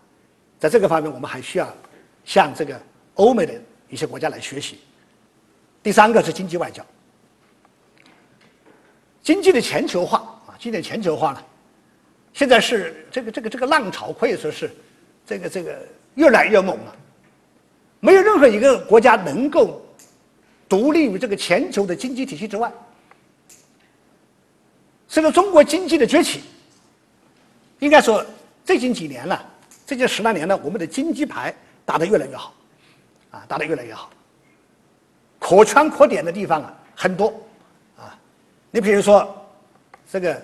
[0.59, 1.69] 在这个方面，我们还需要
[2.25, 2.81] 向这个
[3.17, 3.53] 欧美的
[3.91, 4.79] 一些国家来学习。
[5.83, 6.83] 第三个是经济外交。
[9.25, 11.43] 经济的全球化啊，经济的全球化呢，
[12.35, 14.71] 现在是这个这个这个浪潮可以说是
[15.27, 15.77] 这个这个
[16.15, 16.95] 越来越猛了。
[18.01, 19.81] 没有任何一个国家能够
[20.69, 22.71] 独立于这个全球的经济体系之外。
[25.09, 26.43] 随着中国经济的崛起，
[27.79, 28.23] 应该说
[28.63, 29.43] 最近几年了，
[29.87, 31.55] 最近十来年了，我们的经济牌
[31.87, 32.55] 打得越来越好，
[33.31, 34.11] 啊，打得越来越好。
[35.39, 37.33] 可圈可点的地方啊很多。
[38.75, 39.33] 你比如说，
[40.11, 40.43] 这个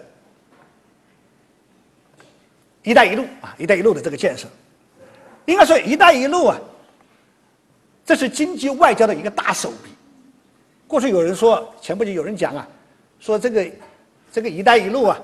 [2.84, 4.46] “一带一路”啊，“一带一路”的这个建设，
[5.46, 6.56] 应该说“一带一路”啊，
[8.06, 9.90] 这是经济外交的一个大手笔。
[10.86, 12.68] 过去有人说，前不久有人讲啊，
[13.18, 13.68] 说这个
[14.30, 15.20] 这个“一带一路”啊，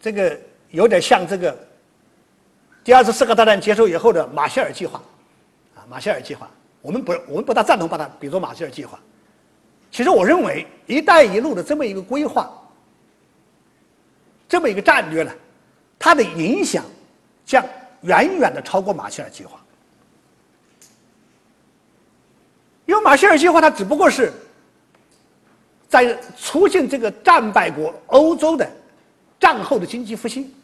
[0.00, 0.38] 这个
[0.70, 1.58] 有点像这个
[2.84, 5.02] 第二次世界大战结束以后的马歇尔计划，
[5.74, 6.48] 啊，马歇尔计划，
[6.80, 9.00] 我们不我们不大赞同把它比作马歇尔计划。
[9.96, 12.52] 其实我认为“一带一路”的这么一个规划，
[14.46, 15.32] 这么一个战略呢，
[15.98, 16.84] 它的影响
[17.46, 17.64] 将
[18.02, 19.58] 远远的超过马歇尔计划。
[22.84, 24.30] 因为马歇尔计划它只不过是
[25.88, 28.70] 在促进这个战败国欧洲的
[29.40, 30.54] 战后的经济复兴。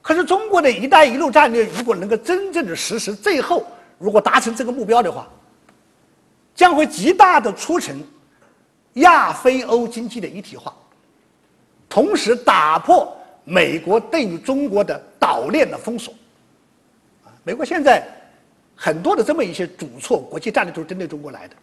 [0.00, 3.62] 可是中国的一带一路战略，如果能够真正的实施，最后
[3.98, 5.28] 如果达成这个目标的话，
[6.54, 8.00] 将会极大的促成
[8.94, 10.74] 亚非欧经济的一体化，
[11.88, 16.14] 同时打破美国对于中国的岛链的封锁。
[17.24, 18.06] 啊，美国现在
[18.76, 21.56] 很多的这么一些主措国际战略都是针对中国来的，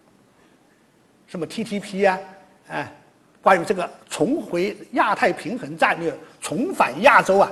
[1.28, 2.20] 什么 TTP 呀，
[2.68, 2.94] 哎，
[3.42, 7.52] 关于这个重回亚太平衡战略，重返亚洲啊。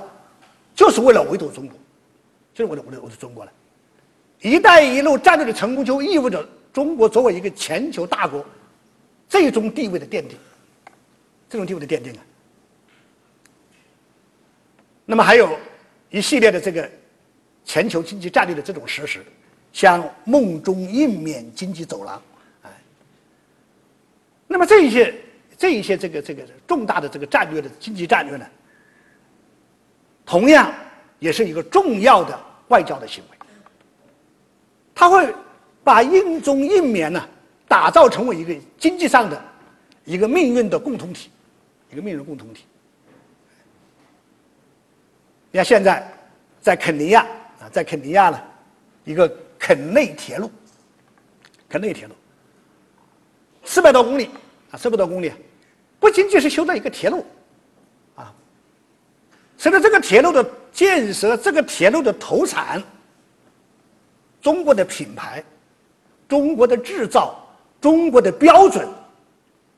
[0.72, 1.76] 就是为了围堵中国，
[2.54, 3.52] 就是为了围堵围堵中国了。
[4.40, 8.44] “一带一路”战略的成功，就意味着中国作为一个全球大国，
[9.28, 10.38] 最终地位的奠定，
[11.48, 12.22] 这种地位的奠定啊。
[15.04, 15.58] 那么还有
[16.10, 16.88] 一系列的这个
[17.64, 19.24] 全球经济战略的这种实施，
[19.72, 22.22] 像梦中印缅经济走廊，
[22.62, 22.70] 哎。
[24.46, 25.14] 那么这一些
[25.58, 28.46] 这一些这个这个重大的这个战略的经济战略呢？
[30.24, 30.72] 同样，
[31.18, 33.36] 也是一个重要的外交的行为。
[34.94, 35.34] 他会
[35.90, 37.28] 把印中印缅呢
[37.66, 39.42] 打造成为一个经济上的
[40.04, 41.32] 一个命运的共同体，
[41.90, 42.64] 一个命运共同体。
[45.50, 46.08] 你看，现在
[46.60, 47.22] 在肯尼亚
[47.58, 48.40] 啊，在肯尼亚呢，
[49.04, 49.28] 一个
[49.58, 50.48] 肯内铁路，
[51.68, 52.14] 肯内铁路
[53.64, 54.30] 四百多公里
[54.70, 55.32] 啊，四百多公里，
[55.98, 57.26] 不仅仅是修了一个铁路
[58.14, 58.32] 啊。
[59.58, 62.80] 随着这个铁路的建设，这个铁路的投产，
[64.40, 65.42] 中国的品牌、
[66.30, 67.44] 中国的制造、
[67.80, 68.88] 中国的标准，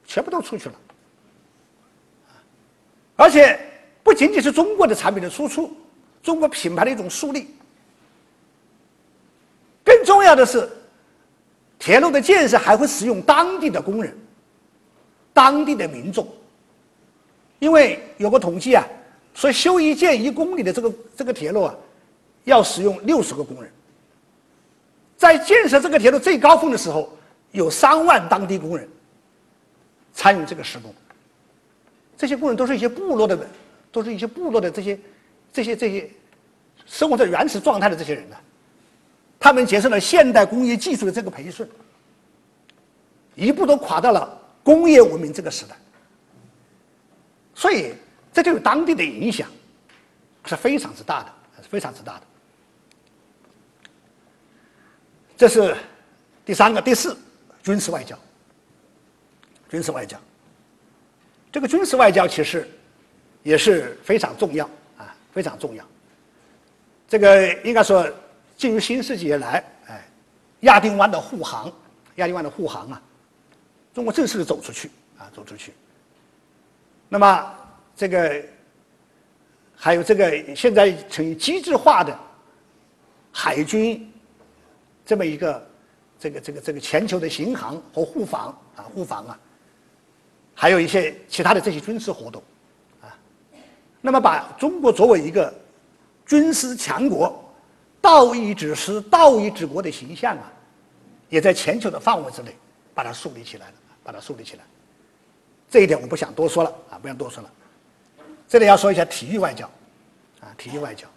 [0.07, 0.75] 全部都出去了。
[3.17, 3.59] 而且
[4.03, 5.75] 不仅仅是中国的产品的输出，
[6.23, 7.49] 中国品牌的一种树立。
[9.83, 10.69] 更重要的是，
[11.79, 14.15] 铁路的建设还会使用当地的工人、
[15.33, 16.29] 当地的民众，
[17.61, 18.87] 因为有个统计啊。
[19.35, 21.75] 说修一件一公里的这个这个铁路啊，
[22.45, 23.73] 要使用六十个工人。
[25.23, 27.17] 在建设这个铁路最高峰的时候，
[27.53, 28.89] 有三万当地工人
[30.13, 30.93] 参与这个施工。
[32.17, 33.47] 这些工人都是一些部落的，
[33.93, 34.99] 都是一些部落的这些
[35.53, 36.11] 这些这些
[36.87, 38.37] 生活在原始状态的这些人呢。
[39.39, 41.65] 他们接受了现代工业技术的这个培训，
[43.37, 45.77] 一步都跨到了工业文明这个时代。
[47.55, 47.95] 所以。
[48.35, 49.47] 这对当地的影响
[50.47, 51.31] 是非常之大的，
[51.63, 52.23] 是非常之大的。
[55.43, 55.77] 这是
[56.47, 57.17] 第三个、第四，
[57.65, 58.17] 军事外交。
[59.69, 60.17] 军事外交，
[61.51, 62.71] 这个军事外交其实
[63.43, 64.65] 也是非常重要
[64.97, 65.85] 啊，非常重要。
[67.09, 68.09] 这个应该说，
[68.57, 70.07] 进入新世纪以来，哎，
[70.61, 71.73] 亚丁湾的护航，
[72.17, 73.03] 亚丁湾的护航啊，
[73.93, 75.75] 中国正式的走出去啊，走出去。
[77.09, 77.55] 那么。
[77.97, 78.43] 这个
[79.75, 82.17] 还有这个现在成机制化的
[83.33, 84.12] 海军
[85.05, 85.67] 这么一个
[86.19, 89.39] 这个这个这个全球的巡航和护防啊护防啊，
[90.55, 92.43] 还有一些其他的这些军事活动
[93.01, 93.19] 啊，
[94.01, 95.53] 那么把中国作为一个
[96.25, 97.53] 军事强国、
[98.01, 100.53] 道义之师、道义之国的形象啊，
[101.29, 102.57] 也在全球的范围之内
[102.95, 103.75] 把它树立起来了，
[104.05, 104.65] 把它树立起来。
[105.69, 107.51] 这一点我不想多说了啊，不想多说了。
[108.47, 109.67] 这里要说一下体育外交，
[110.41, 111.09] 啊，体育外交。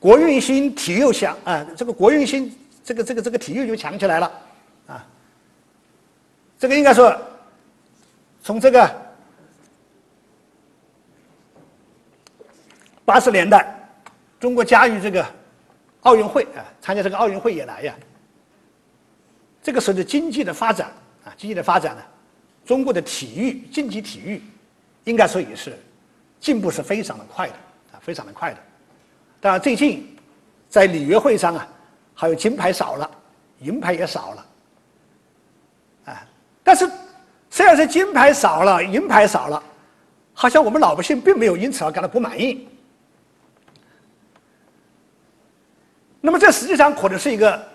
[0.00, 4.32] 国运兴，体育强啊，这个国运兴，这个这个这个体育就强起来了，
[4.86, 5.06] 啊。
[6.58, 7.16] 这个应该说，
[8.42, 8.90] 从这个
[13.04, 13.90] 八十年代，
[14.40, 15.26] 中国加入这个
[16.02, 17.94] 奥运会啊，参加这个奥运会以来呀，
[19.62, 20.88] 这个时候的经济的发展
[21.24, 22.02] 啊，经济的发展呢，
[22.64, 24.42] 中国的体育竞技体育。
[25.04, 25.74] 应该说也是
[26.38, 27.54] 进步是非常的快的
[27.92, 28.58] 啊，非常的快的。
[29.40, 30.16] 当然最近
[30.68, 31.66] 在里约会上啊，
[32.14, 33.10] 还有金牌少了，
[33.60, 34.46] 银牌也少了，
[36.06, 36.26] 啊，
[36.64, 36.90] 但是
[37.50, 39.62] 虽然是金牌少了，银牌少了，
[40.34, 42.66] 好像我们老百姓并没有因此而感到不满意。
[46.20, 47.68] 那么这实际上可能是一个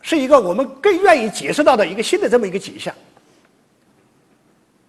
[0.00, 2.94] 是一个我们更愿意接受到的一个新的这么一个景象。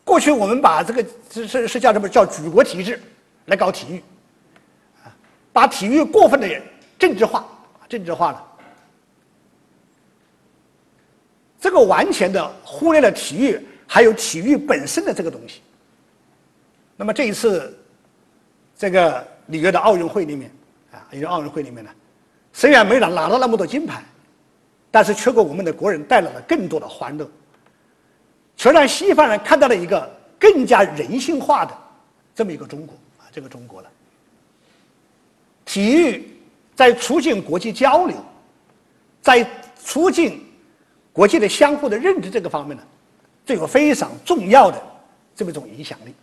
[0.05, 2.99] 过去我们把这个是是是叫什么叫举国体制
[3.45, 4.03] 来搞体育，
[5.57, 6.47] 把体育过分的
[6.99, 7.43] 政治化，
[7.89, 8.45] 政治化了。
[11.59, 15.63] 这个完全的忽略了体育，还有体育本身的这个东西。
[16.95, 17.75] 那么这一次，
[18.77, 20.51] 这个里约的奥运会里面，
[20.91, 21.89] 啊，里约奥运会里面呢，
[22.53, 24.03] 虽然没拿拿到那么多金牌，
[24.91, 27.27] 但是却给我们的国人带来了更多的欢乐，
[28.55, 31.75] 却让西方人看到了一个更加人性化的
[32.35, 33.89] 这么一个中国啊，这个中国了。
[35.67, 36.27] 体育
[36.73, 38.17] 在促进国际交流，
[39.21, 40.43] 在促进。
[41.13, 42.83] 国际的相互的认知这个方面呢，
[43.43, 44.79] 具有非常重要的
[45.35, 46.13] 这么一种影响力。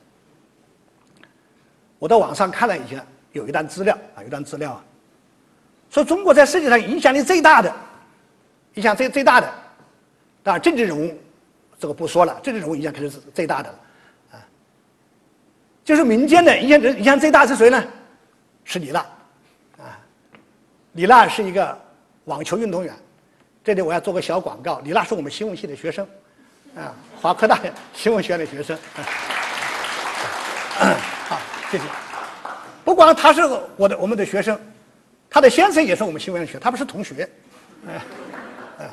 [1.99, 4.84] 我到网上看了一下，有一段资料啊，有一段资料啊，
[5.90, 7.74] 说中国在世界上影响力最大的，
[8.74, 9.53] 影响最最大的，
[10.45, 11.12] 当然政治人物
[11.76, 13.78] 这个不说了，政治人物影响肯定是最大的了，
[14.30, 14.47] 啊，
[15.82, 17.84] 就是民间的影响影响最大是谁呢？
[18.62, 19.05] 是李娜，
[20.95, 21.78] 李娜是一个
[22.24, 22.95] 网球运动员。
[23.62, 26.07] 这里我要做个小广告，李娜是我们新闻系的学生，
[26.76, 27.59] 啊，华科大
[27.95, 28.78] 新闻学院的学生。
[31.28, 31.38] 好，
[31.70, 31.84] 谢谢。
[32.84, 33.40] 不光他是
[33.76, 34.61] 我的我们的学生，
[35.30, 37.26] 他的先生也是我们新闻学，他们是同学。
[37.86, 38.01] 嗯，
[38.78, 38.88] 嗯。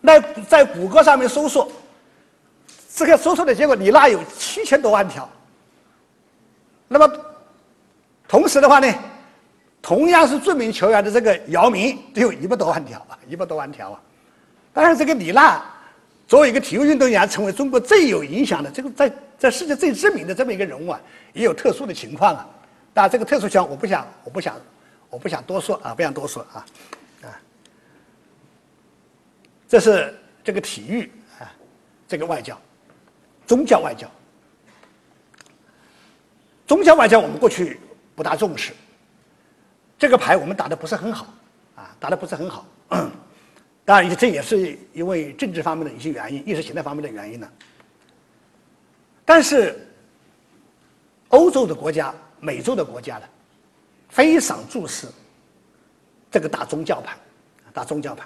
[0.00, 1.70] 那在谷歌上面搜索，
[2.96, 5.30] 这个搜索的结果，李娜有七千多万条。
[6.88, 7.08] 那么，
[8.32, 8.90] 同时的话呢？
[9.82, 14.00] 同样是著名球员的这个姚明，只有一百多万条啊，一百多万条啊。
[14.72, 15.62] 当然，这个李娜
[16.26, 20.98] 作为一个体育运动员，成为中国最有影响的这个在在世界最知名的这么一个人物啊，
[21.34, 22.48] 也有特殊的情况啊。
[22.94, 24.56] 但，这个特殊情况我不想，我不想，
[25.10, 26.64] 我不想多说啊，不想多说啊，
[27.20, 27.38] 啊。
[29.68, 31.52] 这是这个体育啊，
[32.08, 32.58] 这个外交，
[33.46, 34.10] 宗教外交，
[36.66, 37.78] 宗教外交我们过去
[38.22, 38.72] 不大重视。
[39.98, 41.26] 这个牌我们打的不是很好，
[41.74, 42.64] 啊，打的不是很好。
[43.84, 47.50] 当然，这也是因为政治方面的一些原因、意识形态方面的原因呢。
[49.24, 49.76] 但是，
[51.30, 53.24] 欧洲的国家、美洲的国家呢，
[54.08, 55.08] 非常重视
[56.30, 57.16] 这个打宗教牌，
[57.72, 58.24] 打宗教牌。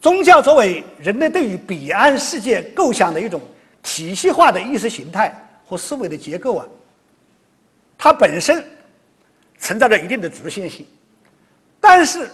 [0.00, 3.40] 宗教作为人类对于彼岸世界构想的一种
[3.82, 5.34] 体系化的意识形态
[5.66, 6.66] 和思维的结构啊，
[7.98, 8.64] 它本身。
[9.60, 10.86] 存在着一定的局限性，
[11.80, 12.30] 但是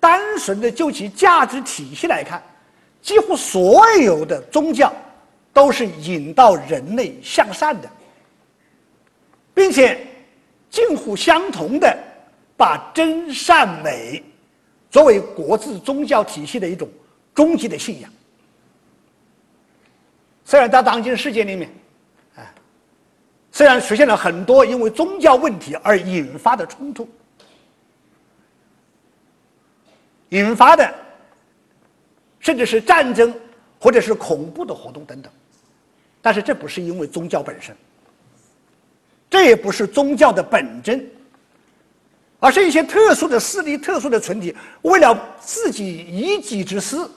[0.00, 2.42] 单纯的就其价值体系来看，
[3.02, 4.90] 几乎所有的宗教
[5.52, 7.90] 都是引导人类向善的，
[9.52, 10.06] 并且
[10.70, 11.94] 近乎相同的
[12.56, 14.24] 把真善美
[14.90, 16.88] 作为国之宗教体系的一种
[17.34, 18.10] 终极的信仰。
[20.46, 21.70] 虽然在当今世界里面。
[23.54, 27.08] 虽然出现了很多因为宗教问题而引发的冲突，
[30.30, 30.92] 引发的
[32.40, 33.32] 甚至是战争
[33.78, 35.32] 或者是恐怖的活动等等，
[36.20, 37.76] 但是这不是因为宗教本身，
[39.30, 41.08] 这也不是宗教的本真，
[42.40, 44.52] 而是一些特殊的势力、特殊的群体
[44.82, 47.08] 为了自己一己之私，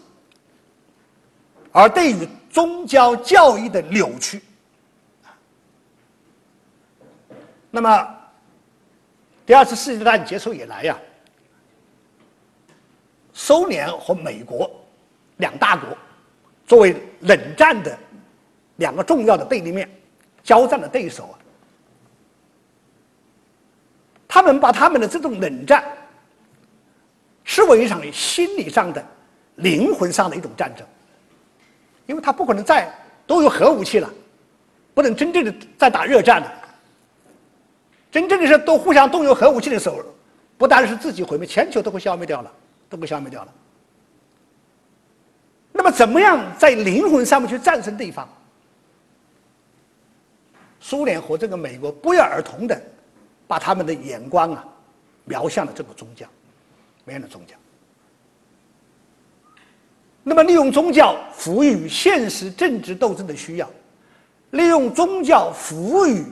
[1.72, 4.40] 而对于宗教教义的扭曲。
[7.78, 8.18] 那么，
[9.46, 10.98] 第二次世界大战结束以来呀，
[13.34, 14.68] 苏联和美国
[15.36, 15.96] 两大国
[16.66, 17.96] 作为冷战的
[18.78, 19.88] 两个重要的对立面、
[20.42, 21.38] 交战的对手啊，
[24.28, 25.84] 他们把他们的这种冷战
[27.44, 29.06] 视为一场心理上的、
[29.58, 30.84] 灵魂上的一种战争，
[32.08, 32.92] 因为他不可能再
[33.28, 34.12] 都有核武器了，
[34.96, 36.64] 不能真正的再打热战了。
[38.18, 40.04] 真正的是都互相动用核武器的时候，
[40.58, 42.52] 不单是自己毁灭，全球都会消灭掉了，
[42.90, 43.54] 都会消灭掉了。
[45.72, 48.28] 那么，怎么样在灵魂上面去战胜对方？
[50.80, 52.82] 苏联和这个美国不约而同的
[53.46, 54.66] 把他们的眼光啊
[55.24, 56.26] 瞄向了这个宗教，
[57.06, 57.56] 瞄向了宗教。
[60.24, 63.70] 那么，利用宗教服务于现实政治斗争的需要，
[64.50, 66.26] 利用宗教服务于。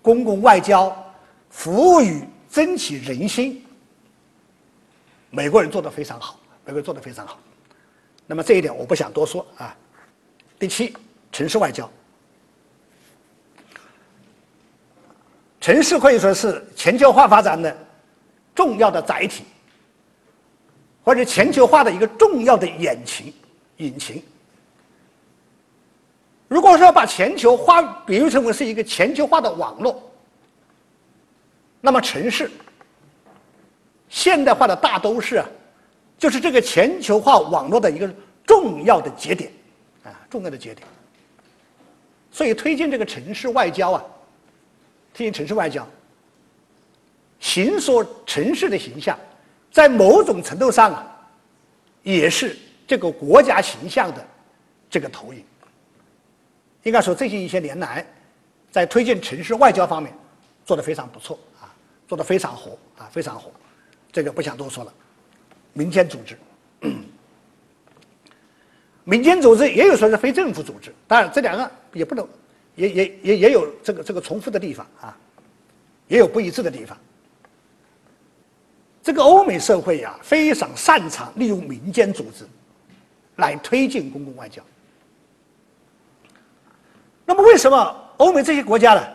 [0.00, 0.96] 公共外交
[1.50, 3.64] 服务于争取人心，
[5.30, 7.38] 美国人做的非常好，美国人做的非常好。
[8.26, 9.76] 那么这一点我不想多说啊。
[10.58, 10.92] 第七，
[11.30, 11.88] 城市外交，
[15.60, 17.76] 城市可以说是全球化发展的
[18.54, 19.44] 重要的载体，
[21.04, 23.32] 或者全球化的一个重要的引擎，
[23.76, 24.22] 引擎。
[26.48, 30.07] 如果说把全球化比喻成为是一个全球化的网络，
[31.80, 32.50] 那么城市、
[34.08, 35.48] 现代化的大都市啊，
[36.18, 38.12] 就是这个全球化网络的一个
[38.44, 39.52] 重要的节点，
[40.02, 40.86] 啊，重要的节点。
[42.30, 44.04] 所以推进这个城市外交啊，
[45.14, 45.86] 推进城市外交，
[47.40, 49.18] 形塑城市的形象，
[49.70, 51.16] 在某种程度上啊，
[52.02, 52.56] 也是
[52.86, 54.26] 这个国家形象的
[54.90, 55.44] 这个投影。
[56.84, 58.06] 应该说，最近一些年来，
[58.70, 60.12] 在推进城市外交方面
[60.64, 61.38] 做得非常不错，
[62.08, 63.52] 做得非常火啊，非常火。
[64.10, 64.92] 这个不想多说了。
[65.74, 66.36] 民间组织，
[69.04, 72.26] 民间组织也有说是非政府组织，当然这两个也不能，
[72.74, 75.16] 也也也也有这个这个重复的地方啊，
[76.08, 76.98] 也有不一致的地方。
[79.02, 82.44] 这个欧美社会呀，非常擅长利用民间组织
[83.36, 84.62] 来推进公共外交。
[87.24, 89.06] 那么，为什么欧美这些国家呢？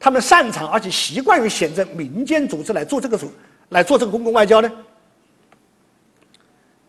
[0.00, 3.32] 他们擅长而且习惯于选择民间组织来做这个组，
[3.70, 4.70] 来做这个公共外交呢？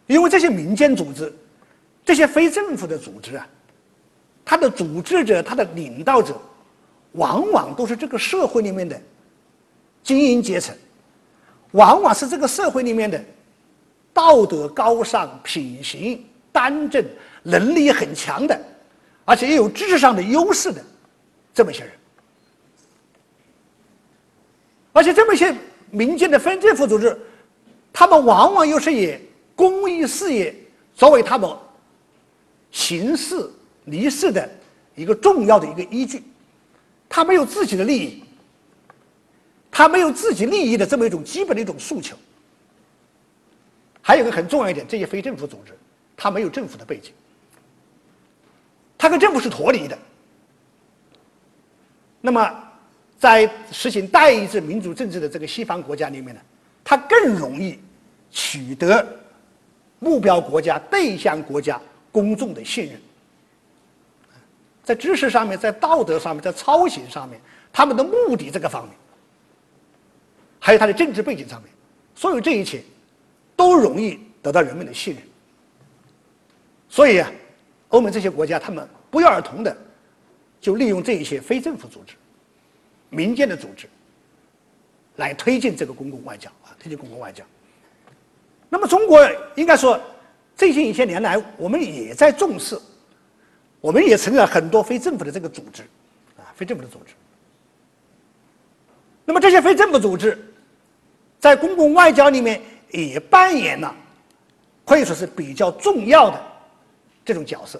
[0.07, 1.31] 因为这些民间组织，
[2.03, 3.47] 这些非政府的组织啊，
[4.43, 6.35] 它的组织者、它的领导者，
[7.11, 8.99] 往往都是这个社会里面的
[10.03, 10.75] 精英阶层，
[11.71, 13.23] 往往是这个社会里面的
[14.13, 17.05] 道德高尚、品行端正、
[17.43, 18.59] 能力很强的。
[19.25, 20.83] 而且也有知识上的优势的
[21.53, 21.91] 这么一些人，
[24.91, 25.55] 而且这么一些
[25.91, 27.17] 民间的非政府组织，
[27.93, 29.17] 他们往往又是以
[29.55, 30.55] 公益事业
[30.95, 31.49] 作为他们
[32.71, 33.49] 行事
[33.85, 34.49] 立事的
[34.95, 36.23] 一个重要的一个依据，
[37.07, 38.23] 他没有自己的利益，
[39.71, 42.15] 他没有自己利益的这么一种基本的一种诉求。
[44.01, 45.77] 还有个很重要一点，这些非政府组织，
[46.17, 47.13] 它没有政府的背景。
[48.97, 49.97] 它跟政府是脱离的。
[52.19, 52.68] 那么，
[53.19, 56.41] 在实行代议制民主政治的这个西方国家里面呢，
[56.83, 57.77] 它更容易
[58.31, 59.05] 取得
[59.99, 61.79] 目标国家、对象国家
[62.11, 62.99] 公众的信任。
[64.83, 67.39] 在知识上面，在道德上面，在操行上面，
[67.71, 68.95] 他们的目的这个方面，
[70.57, 71.69] 还有他的政治背景上面，
[72.15, 72.81] 所有这一切
[73.55, 75.23] 都容易得到人们的信任。
[76.87, 77.31] 所以啊。
[77.89, 79.75] 欧盟这些国家，他们不约而同的
[80.61, 82.13] 就利用这一些非政府组织、
[83.09, 83.87] 民间的组织
[85.15, 87.43] 来推进这个公共外交啊，推进公共外交。
[88.69, 89.19] 那么，中国
[89.55, 89.99] 应该说，
[90.55, 92.79] 最近一些年来，我们也在重视，
[93.81, 95.83] 我们也成立了很多非政府的这个组织
[96.37, 97.13] 啊，非政府的组织。
[99.25, 100.37] 那么，这些非政府组织
[101.39, 102.61] 在公共外交里面
[102.91, 103.95] 也扮演了
[104.85, 106.45] 可以说是比较重要的。
[107.25, 107.79] 这种角色，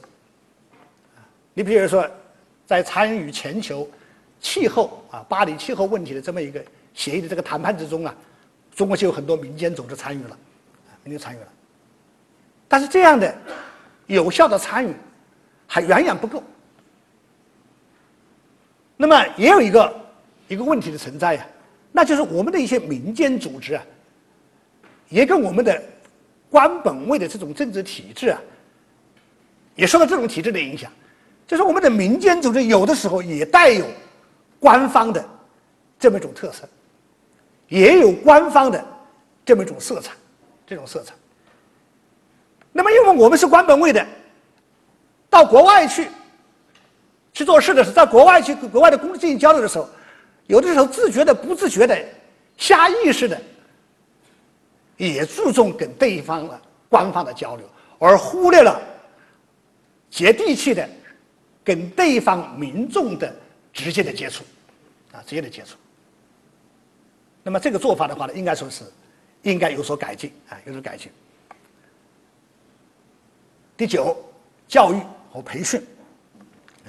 [1.56, 2.08] 你比如说，
[2.68, 3.90] 在参与全球
[4.40, 6.64] 气候啊巴黎气候问题的这么一个
[6.94, 8.16] 协议的这个谈判之中啊，
[8.76, 10.38] 中国就有很多民间组织参与了，
[11.04, 11.48] 民间参与了。
[12.68, 13.36] 但是这样的
[14.08, 14.94] 有效的参与
[15.68, 16.44] 还远远不够。
[18.96, 20.02] 那么也有一个
[20.48, 21.46] 一个问题的存在呀，
[21.92, 23.84] 那就是我们的一些民间组织啊，
[25.10, 25.82] 也跟我们的
[26.50, 28.42] 官本位的这种政治体制啊。
[29.76, 30.92] 也受到这种体制的影响，
[31.48, 33.86] 就是我们的民间组织有的时候也带有
[34.60, 35.24] 官方的
[35.98, 36.68] 这么一种特色，
[37.68, 38.84] 也有官方的
[39.46, 40.12] 这么一种色彩，
[40.68, 41.14] 这种色彩。
[42.72, 44.06] 那么，因为我们是官本位的，
[45.30, 46.08] 到国外去
[47.34, 49.90] 去做事的时候，在国外去国外的公进行交流的时候，
[50.48, 51.98] 有的时候自觉的、不自觉的、
[52.58, 53.40] 下意识的，
[54.98, 57.66] 也注重跟对方的官方的交流，
[57.98, 58.80] 而忽略了。
[60.10, 60.90] 接地气的，
[61.64, 63.32] 跟对方民众的
[63.74, 64.44] 直接的接触，
[65.12, 65.78] 啊，直接的接触。
[67.44, 68.84] 那么这个做法的话呢，应该说是
[69.44, 71.12] 应该有所改进啊，有所改进。
[73.78, 74.16] 第九，
[74.68, 75.02] 教育
[75.32, 75.82] 和培训，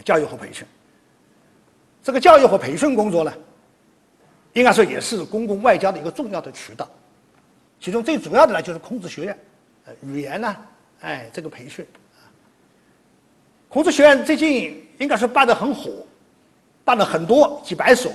[0.04, 0.66] 教育和培训。
[2.02, 3.32] 这个教育和培训工作呢，
[4.54, 6.88] 应该说也是公共外交的一个重要的渠道。
[7.78, 9.38] 其中最主要的呢，就是孔子学院，
[9.84, 10.56] 呃，语言呢，
[11.00, 11.86] 哎，这个培训。
[13.68, 16.04] 孔子学院最近应该是办得很火，
[16.84, 18.12] 办了很多几百所，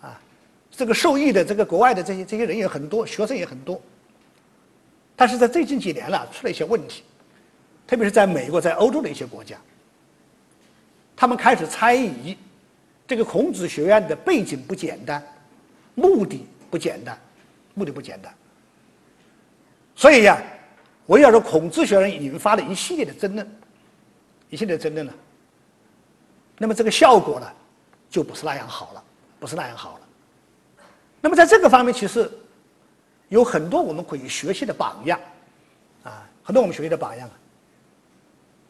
[0.00, 0.20] 啊，
[0.70, 3.80] 这个受益的这个国外的这些这些人也很多，学生也很多。
[5.14, 7.02] 但是在最近几年了，出了一些问题，
[7.86, 9.56] 特别是在美国、在欧洲的一些国家，
[11.16, 12.36] 他们开始猜疑
[13.06, 15.22] 这个孔子学院的背景不简单，
[15.94, 17.18] 目的不简单，
[17.74, 18.32] 目的不简单。
[19.96, 20.40] 所以呀，
[21.06, 23.46] 围绕着孔子学院引发了一系列的争论。
[24.50, 25.12] 一系列争论呢，
[26.56, 27.52] 那么这个效果呢，
[28.10, 29.04] 就不是那样好了，
[29.38, 30.00] 不是那样好了。
[31.20, 32.30] 那么在这个方面，其实
[33.28, 35.20] 有很多我们可以学习的榜样，
[36.04, 37.28] 啊，很多我们学习的榜样。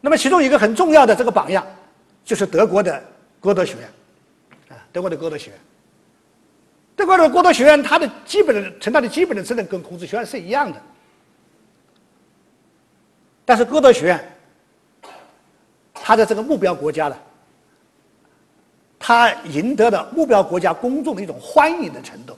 [0.01, 1.67] 那么其中一个很重要的这个榜样，
[2.25, 3.03] 就是德国的
[3.41, 3.89] 歌德学院，
[4.77, 5.61] 啊，德国的歌德学院。
[6.97, 10.83] 德国的歌德学院，它的基本的承担的基本的职能跟孔子学院是一样的，
[13.45, 14.37] 但是歌德学院，
[15.95, 17.17] 它的这个目标国家呢，
[18.99, 22.37] 它赢得了目标国家公众的一种欢迎的程度，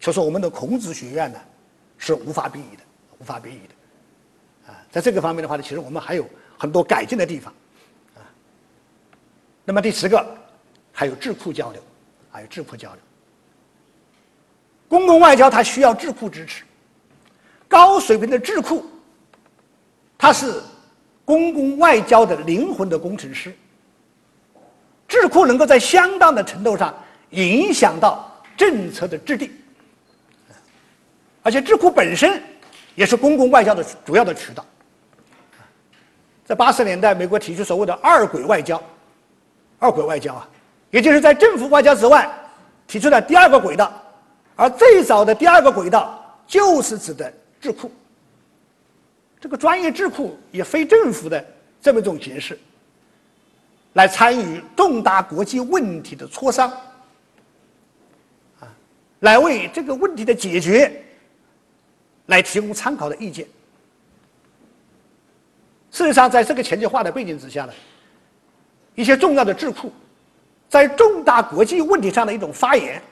[0.00, 1.38] 就是我们的孔子学院呢，
[1.98, 2.82] 是无法比拟的，
[3.18, 7.54] 无法比拟的，啊，在这个方面的话呢，其实我们还有很多改进的地方，
[8.16, 8.26] 啊，
[9.64, 10.26] 那么第十个，
[10.92, 11.80] 还有智库交流，
[12.30, 12.98] 还有智库交流。
[14.88, 16.64] 公共外交它需要智库支持，
[17.68, 18.84] 高水平的智库，
[20.18, 20.60] 它是
[21.24, 23.54] 公共外交的灵魂的工程师。
[25.06, 26.94] 智库能够在相当的程度上
[27.30, 29.50] 影响到政策的制定，
[31.42, 32.42] 而且智库本身
[32.94, 34.64] 也是公共外交的主要的渠道。
[36.44, 38.82] 在八十年代，美国提出所谓的“二轨外交”，
[39.78, 40.48] 二轨外交啊，
[40.90, 42.30] 也就是在政府外交之外
[42.86, 43.92] 提出了第二个轨道。
[44.56, 47.90] 而最早的第二个轨道就是指的智库，
[49.40, 51.44] 这个专业智库也非政府的
[51.80, 52.58] 这么一种形式，
[53.94, 56.70] 来参与重大国际问题的磋商，
[58.60, 58.68] 啊，
[59.20, 61.02] 来为这个问题的解决
[62.26, 63.46] 来提供参考的意见。
[65.90, 67.72] 事实上，在这个全球化的背景之下呢，
[68.94, 69.92] 一些重要的智库
[70.68, 73.02] 在重大国际问题上的一种发言。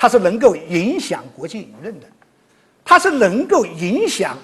[0.00, 2.06] 它是能够影响国际舆论的，
[2.84, 4.38] 它是能够影响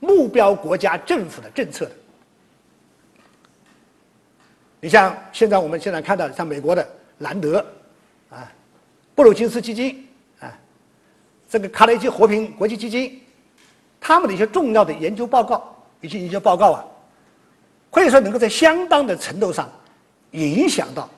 [0.00, 1.92] 目标国家政府的政策的。
[4.86, 6.88] 你像现在我们现在看到像美国的
[7.18, 7.58] 兰德
[8.30, 8.48] 啊，
[9.16, 10.06] 布鲁金斯基金
[10.38, 10.56] 啊，
[11.50, 13.20] 这个卡内基和平国际基金，
[14.00, 16.84] 他们的一些重要的研究报告一些研究报告啊，
[17.90, 19.68] 可以说能够在相当的程度上
[20.30, 21.10] 影响到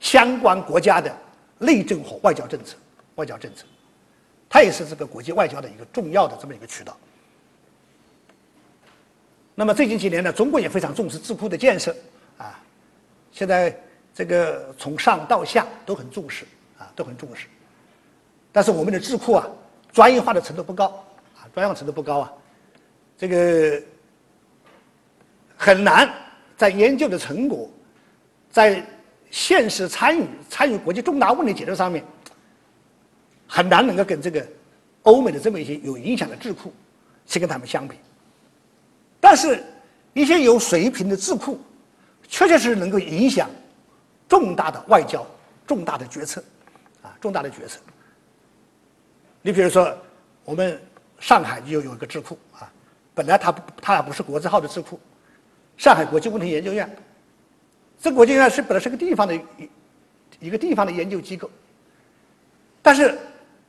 [0.00, 1.16] 相关国家的。
[1.60, 2.76] 内政和外交政策，
[3.14, 3.64] 外交政策，
[4.48, 6.96] 它也是这个国际外交的一个重要的这么一个渠道。
[9.58, 11.92] 那么最近几年呢，中国也非常重视智库的建设
[12.36, 12.62] 啊，
[13.32, 13.76] 现在
[14.14, 16.44] 这个从上到下都很重视
[16.78, 17.48] 啊，都很重视。
[18.52, 19.48] 但是我们的智库啊，
[19.92, 20.86] 专业化的程度不高
[21.34, 22.32] 啊，专业化程度不高啊，
[23.16, 23.82] 这个
[25.56, 26.08] 很难
[26.56, 27.68] 在研究的成果
[28.52, 28.80] 在。
[29.30, 32.02] 现实参与参与国际重大问题解决上面，
[33.46, 34.42] 很难能够跟这个
[35.02, 36.72] 欧美的这么一些有影响的智库
[37.26, 37.96] 去跟他们相比。
[39.20, 39.62] 但是，
[40.14, 41.60] 一些有水平的智库，
[42.28, 43.48] 确确实实能够影响
[44.28, 45.26] 重大的外交、
[45.66, 46.42] 重大的决策，
[47.02, 47.80] 啊，重大的决策。
[49.42, 49.96] 你比如说，
[50.44, 50.80] 我们
[51.18, 52.70] 上海就有一个智库啊，
[53.14, 55.00] 本来它它不是国字号的智库，
[55.76, 56.88] 上海国际问题研究院。
[58.00, 59.42] 这国际院是本来是个地方的一
[60.38, 61.50] 一个地方的研究机构，
[62.80, 63.18] 但是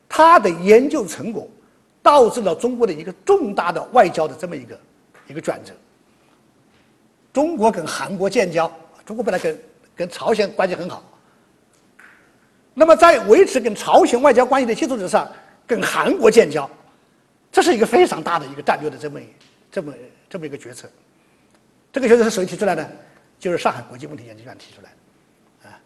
[0.07, 1.47] 它的研究成果
[2.03, 4.80] 导致了中国的一个重大的外交的这么一个
[5.30, 5.73] 一个转折。
[7.31, 8.69] 中国跟韩国建交，
[9.06, 9.61] 中国本来跟
[9.95, 11.03] 跟朝鲜关系很好，
[12.73, 15.31] 那么在维持跟朝鲜外交关系的基础之上，
[15.68, 16.69] 跟韩国建交，
[17.51, 19.19] 这是一个非常大的一个战略的这么
[19.72, 19.93] 这么
[20.27, 20.89] 这么一个决策。
[21.93, 22.89] 这个决策是谁提出来的？
[23.39, 24.89] 就是上海国际问题研究院提出来
[25.64, 25.80] 的，啊，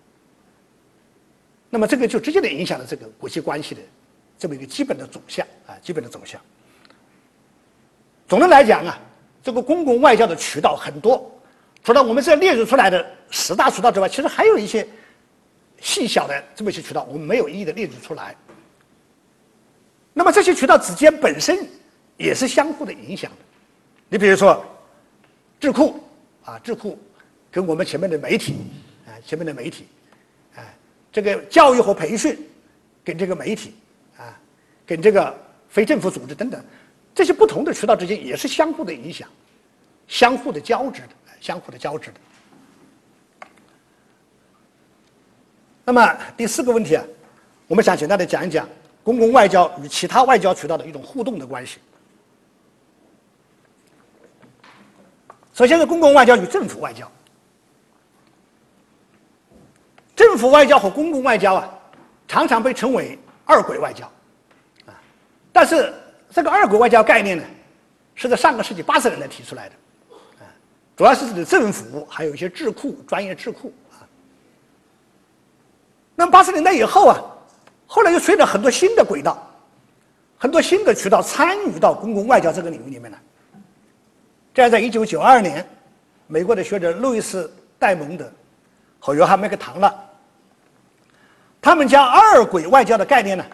[1.70, 3.82] 那么这个就直接的影响了这个国际关系的
[4.40, 6.41] 这么一个基本的走向啊，基本的走向。
[8.28, 8.99] 总的来讲啊，
[9.44, 11.30] 这个公共外交的渠道很多，
[11.84, 14.88] 除了我们这列举出来的十大渠道之外，其实还有一些
[15.82, 18.36] 细小的这么一些渠道，我们没有一一的列举出来。
[20.14, 21.68] 那么这些渠道之间本身
[22.18, 23.38] 也是相互的影响的，
[24.10, 24.65] 你比如说
[25.60, 25.99] 智库
[26.44, 26.98] 啊，智库。
[27.52, 28.56] 跟我们前面的媒体，
[29.06, 29.86] 啊，前面的媒体，
[30.56, 30.65] 啊，
[31.11, 32.36] 这个教育和培训，
[33.06, 33.76] 跟这个媒体，
[34.18, 34.36] 啊，
[34.88, 35.32] 跟这个
[35.70, 36.60] 非政府组织等等，
[37.15, 39.27] 这些不同的渠道之间也是相互的影响，
[40.07, 41.10] 相互的交织的，
[41.40, 42.19] 相互的交织的。
[45.85, 47.03] 那么第四个问题啊，
[47.68, 48.68] 我们想简单的讲一讲
[49.03, 51.80] 公共外交与其他外交渠道的一种互动的关系。
[55.53, 57.11] 首先是公共外交与政府外交。
[60.15, 61.80] 政府外交和公共外交啊，
[62.27, 64.06] 常常被称为二轨外交，
[64.85, 64.94] 啊，
[65.52, 65.94] 但是
[66.34, 67.44] 这个二轨外交概念呢，
[68.16, 69.76] 是在上个世纪八十年代提出来的，
[70.40, 70.50] 啊，
[70.98, 74.02] 主要是指政府，还有一些智库、专业智库啊。
[76.16, 77.22] 那么八十年代以后啊，
[77.86, 79.48] 后来又出现了很多新的轨道，
[80.36, 83.20] 很多新的渠道参与到公共外交这个领域里面来。
[84.56, 85.64] 这样，在一九九二年，
[86.26, 87.46] 美国的学者路易斯·
[87.78, 88.32] 戴蒙德
[89.00, 89.94] 和约翰·麦克唐纳，
[91.62, 93.46] 他们将二轨外交的概念呢，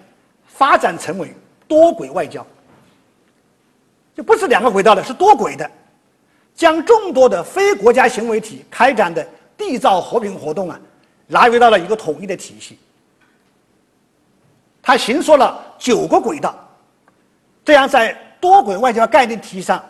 [0.45, 1.33] 发展成为
[1.67, 2.45] 多轨外交，
[4.19, 5.71] 就不是两个轨道的，是多轨的，
[6.53, 9.25] 将众多的非国家行为体开展的
[9.57, 10.77] 缔造和平活动啊，
[11.25, 12.77] 纳入到了一个统一的体系。
[14.81, 16.53] 他形塑了九个轨道，
[17.63, 19.81] 这样在多轨外交概念体系上。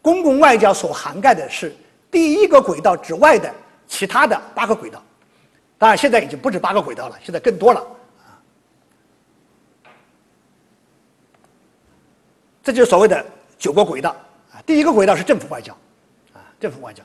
[0.00, 1.74] 公共外交所涵盖的是
[2.12, 3.52] 第一个轨道之外的
[3.88, 5.02] 其他的八个轨道，
[5.78, 7.84] 当然现在已经不止八个轨道了，现在更多了
[12.66, 13.24] 这就是所谓的
[13.56, 14.10] 九个轨道
[14.50, 14.58] 啊。
[14.66, 15.72] 第一个轨道是政府外交，
[16.32, 17.00] 啊，政府外交。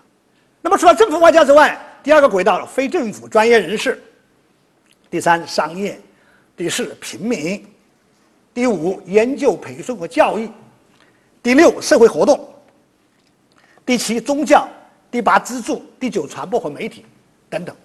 [0.59, 4.01] 那么除了政府外交之外，第二个轨道非政府专业人士，
[5.07, 6.01] 第三商业，
[6.57, 7.63] 第四平民，
[8.55, 10.49] 第五研究培训和教育，
[11.43, 12.51] 第六社会活动。
[13.85, 14.67] 第七，宗教；
[15.11, 17.05] 第八，资助；第九，传播和媒体，
[17.51, 17.75] 等等。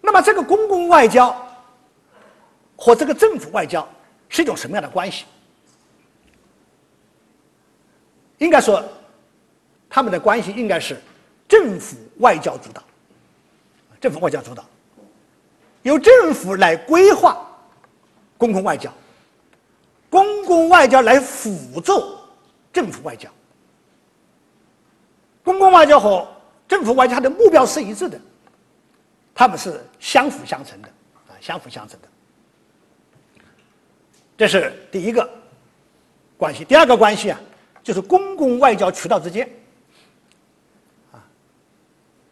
[0.00, 1.36] 那么，这个公共外交
[2.74, 3.86] 和这个政府外交
[4.34, 5.24] 是一种什么样的关系？
[8.38, 8.82] 应该说，
[9.88, 11.00] 他们的关系应该是
[11.46, 12.82] 政府外交主导，
[14.00, 14.64] 政府外交主导，
[15.82, 17.48] 由政府来规划
[18.36, 18.92] 公共外交，
[20.10, 22.18] 公共外交来辅助。
[22.72, 23.30] 政府外交、
[25.44, 26.26] 公共外交和
[26.66, 28.20] 政府外交，它的目标是一致的，
[29.32, 30.88] 他们是相辅相成的，
[31.28, 32.08] 啊，相辅相成的。
[34.36, 35.28] 这是第一个
[36.36, 36.64] 关系。
[36.64, 37.40] 第二个关系啊，
[37.82, 39.48] 就是公共外交渠道之间。
[41.12, 41.22] 啊，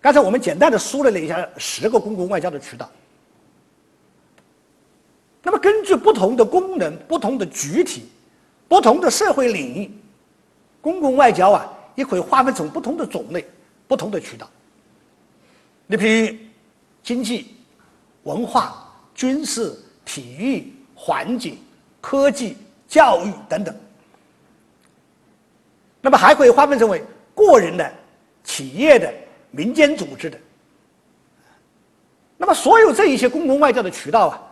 [0.00, 2.90] 刚才我们简单的梳理了一下十个公共外交的渠道。
[5.42, 8.08] 那么，根据不同的功能、不同的主体、
[8.68, 9.90] 不同的社会领域。
[10.80, 13.44] 公共外交啊，也可以划分成不同的种类、
[13.86, 14.50] 不同的渠道。
[15.86, 16.36] 你比如
[17.02, 17.54] 经济、
[18.24, 21.58] 文化、军事、体育、环境、
[22.02, 23.74] 科技、教育等等。
[26.02, 27.02] 那么还可以划分成为
[27.34, 27.90] 个人的、
[28.44, 29.10] 企业的、
[29.50, 30.38] 民间组织的。
[32.36, 34.42] 那么所有这一些公共外交的渠道啊，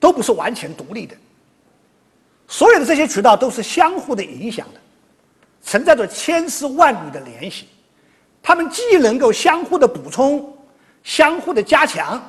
[0.00, 1.16] 都不是完全独立的。
[2.48, 4.80] 所有的这些渠道都是相互的影响的，
[5.62, 7.68] 存在着千丝万缕的联系，
[8.42, 10.54] 他们既能够相互的补充、
[11.04, 12.20] 相互的加强，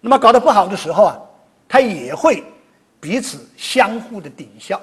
[0.00, 1.20] 那么搞得不好的时候啊，
[1.68, 2.42] 它也会
[3.00, 4.80] 彼此相互的抵消，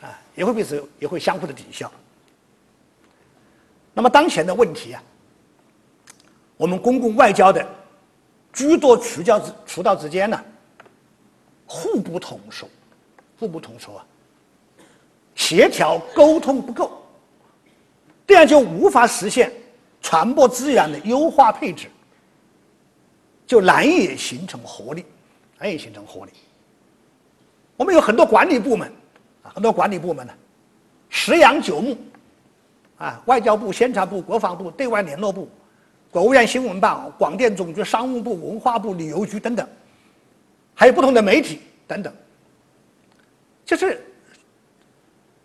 [0.00, 1.90] 啊，也会彼此也会相互的抵消。
[3.92, 5.02] 那么当前的问题啊，
[6.56, 7.66] 我们公共外交的
[8.52, 10.44] 诸多渠道之渠道之间呢，
[11.66, 12.68] 互不统筹。
[13.40, 14.04] 互不统筹啊，
[15.36, 17.00] 协调沟通不够，
[18.26, 19.52] 这样就无法实现
[20.02, 21.88] 传播资源的优化配置，
[23.46, 25.04] 就难以形成活力，
[25.58, 26.32] 难以形成活力。
[27.76, 28.90] 我们有很多管理部门
[29.42, 30.32] 啊，很多管理部门呢，
[31.08, 31.96] 十羊九牧
[32.96, 35.48] 啊，外交部、宣传部、国防部、对外联络部、
[36.10, 39.68] 国务院新闻办、广电总局、商务部、文化部、旅游局等等，
[40.74, 42.12] 还有不同的媒体等等。
[43.64, 44.00] 就是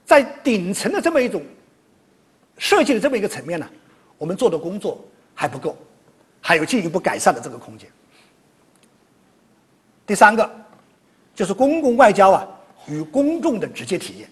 [0.05, 1.43] 在顶层的这么一种
[2.57, 3.69] 设计的这么一个层面呢，
[4.17, 5.03] 我们做的工作
[5.35, 5.77] 还不够，
[6.39, 7.89] 还有进一步改善的这个空间。
[10.05, 10.49] 第三个
[11.33, 12.47] 就是公共外交啊
[12.87, 14.29] 与公众的直接体验。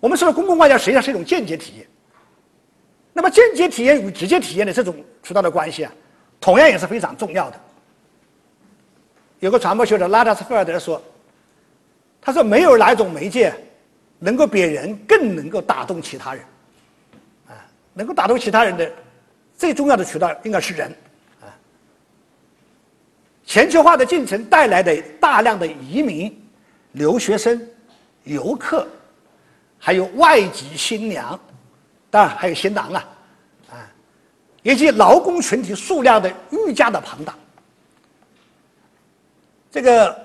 [0.00, 1.86] 我们说的公共外交实际上是一种间接体验。
[3.12, 5.92] 那么间接体验与直接体验的这种渠道的关系啊，
[6.40, 7.60] 同样也是非常重要的。
[9.40, 11.02] 有个传播学者拉达斯菲尔德说。
[12.24, 13.52] 他说：“没有哪种媒介
[14.20, 16.44] 能够比人更能够打动其他人，
[17.48, 18.88] 啊，能够打动其他人的
[19.56, 20.96] 最重要的渠道应该是人，
[23.52, 26.34] 全球化的进程带来的大量的移民、
[26.92, 27.60] 留学生、
[28.24, 28.88] 游客，
[29.78, 31.38] 还有外籍新娘，
[32.08, 33.04] 当然还有新郎啊，
[33.70, 33.76] 啊，
[34.62, 37.34] 以及劳工群体数量的愈加的庞大，
[39.70, 40.18] 这个。”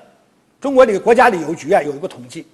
[0.61, 2.47] 中国旅国家旅游局啊有一个统计，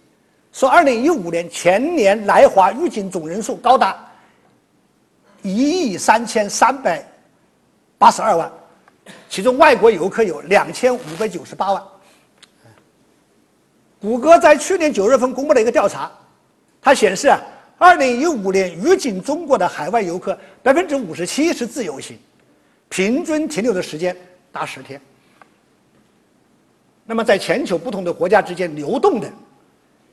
[0.52, 4.06] 说二零一五年全年来华入境总人数高达
[5.42, 7.02] 一亿三千三百
[7.98, 8.52] 八十二万，
[9.30, 11.84] 其中外国游客有两千五百九十八万。
[14.00, 16.12] 谷歌在去年九月份公布了一个调查，
[16.82, 17.40] 它显示啊，
[17.78, 22.18] 二零一五年入境中国的海外游客百分之五十七是自由行，
[22.90, 24.16] 平均停留的时间
[24.52, 25.00] 达十天。
[27.06, 29.32] 那么，在全球不同的国家之间流动的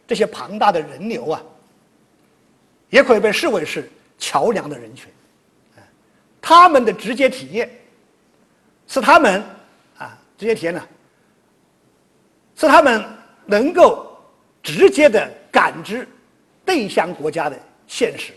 [0.07, 1.43] 这些庞大的人流啊，
[2.91, 5.09] 也可以被视为是桥梁的人群，
[6.41, 7.71] 他们的直接体验
[8.91, 9.41] 是他们
[9.97, 10.83] 啊直接体验呢，
[12.57, 13.05] 是他们
[13.47, 14.19] 能够
[14.65, 16.07] 直接的感知
[16.65, 17.57] 对象国家的
[17.87, 18.33] 现实、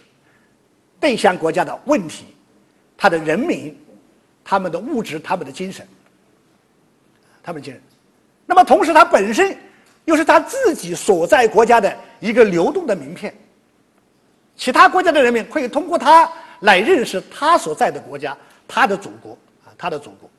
[0.99, 2.25] 对象国家的问题、
[2.95, 3.75] 他的人民、
[4.43, 5.87] 他们的物质、他们的精神、
[7.41, 7.81] 他们的精神。
[8.45, 9.57] 那么，同时，他本身
[10.05, 13.33] 又是他自己所在国家的一个流动的名片。
[14.55, 19.31] 其他国家的人民可以通过他来认识他所在的国家、他的祖国
[19.65, 20.29] 啊，他的祖国。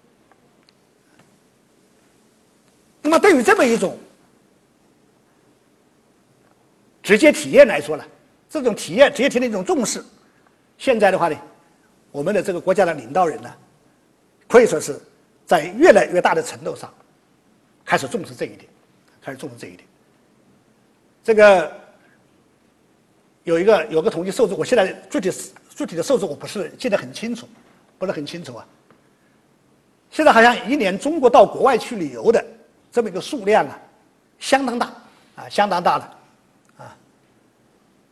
[3.04, 3.98] 那么，对于这么一种
[7.02, 8.04] 直接体验来说呢，
[8.48, 10.02] 这种体验直接体验一种重视，
[10.78, 11.36] 现在的话呢，
[12.10, 13.54] 我们的这个国家的领导人呢，
[14.48, 14.98] 可以说是
[15.44, 16.92] 在越来越大的程度上。
[17.84, 18.64] 开始重视这一点，
[19.20, 19.86] 开始重视这一点。
[21.22, 21.70] 这个
[23.42, 25.30] 有一个有个统计数字，我现在具体
[25.76, 27.46] 具体的数字我不是记得很清楚，
[27.98, 28.66] 不是很清楚啊。
[30.10, 32.42] 现在好像一年中国到国外去旅游的
[32.94, 33.76] 这么一个数量啊，
[34.38, 34.86] 相当大
[35.34, 36.18] 啊，相当大了
[36.78, 36.96] 啊。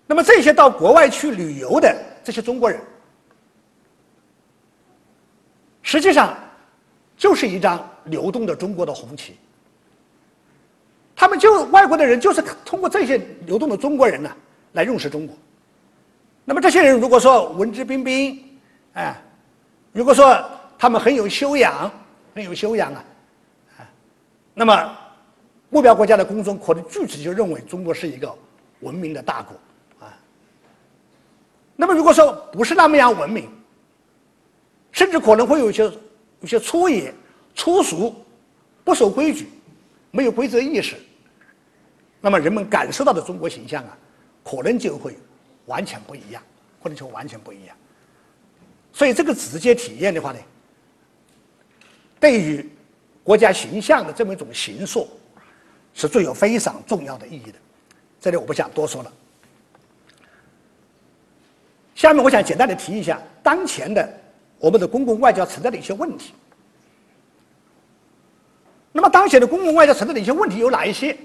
[0.09, 2.81] 那么这些到国外去旅游的这些中国人，
[5.83, 6.37] 实际上
[7.17, 9.37] 就是一张流动的中国的红旗。
[11.15, 14.37] 他们就外国的人，就是通过这些流动的中国人呢，
[14.73, 15.37] 来认识中国。
[16.45, 18.59] 那么这些人如果说文质彬彬，
[18.95, 19.17] 哎，
[19.93, 20.45] 如果说
[20.77, 21.89] 他们很有修养，
[22.35, 23.05] 很有修养啊，啊，
[24.55, 24.99] 那么
[25.71, 28.35] 目标国家的公众可能具体就认为中国是一个
[28.81, 29.57] 文明的大国
[30.05, 30.15] 啊。
[31.77, 33.49] 那么如果说不是那么样文明，
[34.91, 35.85] 甚至可能会有一些
[36.41, 37.15] 有些粗野、
[37.55, 38.15] 粗俗、
[38.85, 39.49] 不守规矩、
[40.11, 40.97] 没有规则意识。
[42.21, 43.97] 那么人们感受到的中国形象啊，
[44.45, 45.17] 可能就会
[45.67, 46.43] 完全不一样，
[46.83, 47.75] 可能就完全不一样。
[48.93, 50.39] 所以这个直接体验的话呢，
[52.21, 52.69] 对于
[53.25, 55.09] 国家形象的这么一种形塑，
[55.95, 57.59] 是具有非常重要的意义的。
[58.21, 59.13] 这里我不想多说了。
[61.95, 64.09] 下面我想简单的提一下当前的
[64.59, 66.33] 我们的公共外交存在的一些问题。
[68.93, 71.17] 那么当前的公共外交存在的一些问题有哪一些？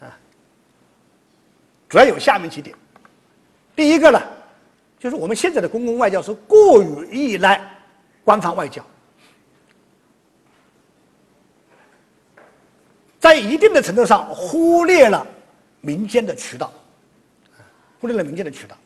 [0.00, 0.10] 啊
[1.88, 2.74] 主要有下面几点。
[3.74, 4.20] 第一个呢，
[4.98, 7.60] 就是我们现在的公共外交是过于依赖
[8.24, 8.84] 官方外交，
[13.18, 15.26] 在一定的程度上忽略了
[15.80, 16.72] 民间的渠道，
[18.00, 18.76] 忽略了民间的渠道。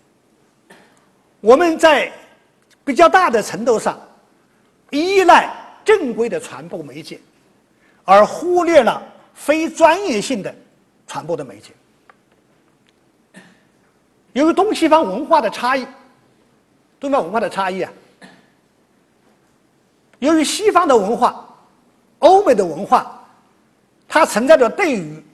[1.40, 2.10] 我们在
[2.84, 4.00] 比较大的程度上
[4.90, 5.54] 依赖
[5.84, 7.20] 正规的传播媒介，
[8.04, 9.02] 而忽略了
[9.34, 10.54] 非专业性的
[11.06, 11.72] 传播的媒介。
[14.32, 15.86] 由于东西方文化的差异，
[16.98, 17.92] 东方文化的差异啊，
[20.20, 21.46] 由于西方的文化、
[22.20, 23.21] 欧美的文化，
[24.14, 25.24] 它存在着对于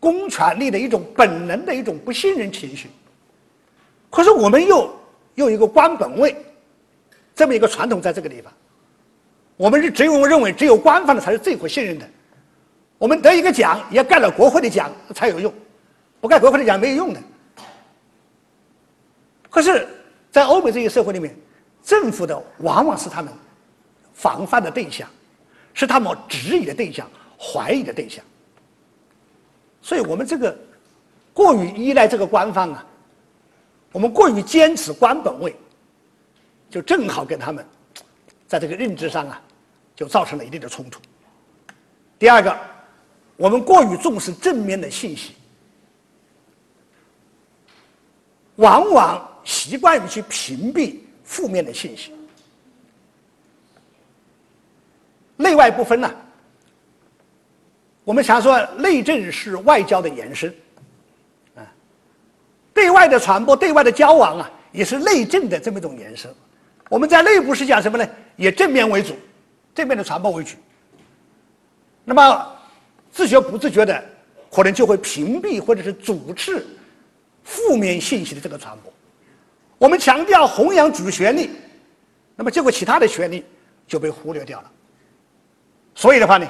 [0.00, 2.90] 公权力的一种本能的一种不信任情绪。
[4.10, 4.92] 可是我们又
[5.36, 6.34] 有一个官本位
[7.36, 8.52] 这么一个传统在这个地方，
[9.56, 12.08] 我们是只有认为只有官方的才是最可信任的。
[12.98, 15.54] 我们得一个奖也盖了国会的奖才有用，
[16.20, 17.20] 不盖国会的奖没有用的。
[19.48, 19.86] 可是，
[20.32, 21.32] 在欧美这些社会里面，
[21.80, 23.32] 政府的往往是他们
[24.12, 25.08] 防范的对象，
[25.72, 27.08] 是他们质疑的对象、
[27.40, 28.22] 怀疑的对象。
[29.80, 30.54] 所以我们这个
[31.32, 32.86] 过于依赖这个官方啊，
[33.92, 35.56] 我们过于坚持官本位，
[36.68, 37.64] 就正好跟他们
[38.46, 39.40] 在这个认知上啊，
[39.96, 41.00] 就造成了一定的冲突。
[42.18, 42.54] 第二个，
[43.36, 45.34] 我们过于重视正面的信息，
[48.56, 49.26] 往往。
[49.42, 52.12] 习惯于去屏蔽负面的信息，
[55.38, 56.14] 内外不分呢。
[58.04, 60.52] 我们常说内政是外交的延伸，
[61.54, 61.62] 啊，
[62.72, 66.32] 对外的传播、对外的交往啊，也是内政的这么一种延伸。
[66.88, 68.08] 我们在内部是讲什么呢？
[68.36, 69.14] 以正面为主，
[69.74, 70.56] 正面的传播为主。
[72.04, 72.56] 那么
[73.12, 74.02] 自觉不自觉的，
[74.50, 76.66] 可能就会屏蔽或者是阻滞
[77.44, 78.92] 负面信息的这个传播。
[79.78, 81.50] 我们强调弘扬主旋律，
[82.34, 83.44] 那么结果其他的旋律
[83.86, 84.70] 就被忽略掉了。
[85.94, 86.48] 所以的话呢，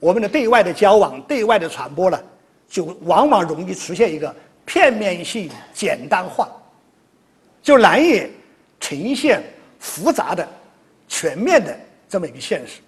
[0.00, 2.18] 我们的对外的交往、对外的传播呢，
[2.66, 6.48] 就往往容易出现一个片面性、简单化，
[7.62, 8.28] 就难以
[8.80, 9.42] 呈现
[9.78, 10.48] 复杂的、
[11.06, 11.78] 全面的
[12.08, 12.80] 这么一个现实。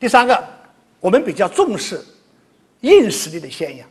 [0.00, 0.44] 第三个，
[1.00, 2.02] 我们比较重视
[2.80, 3.88] 硬实力的宣扬，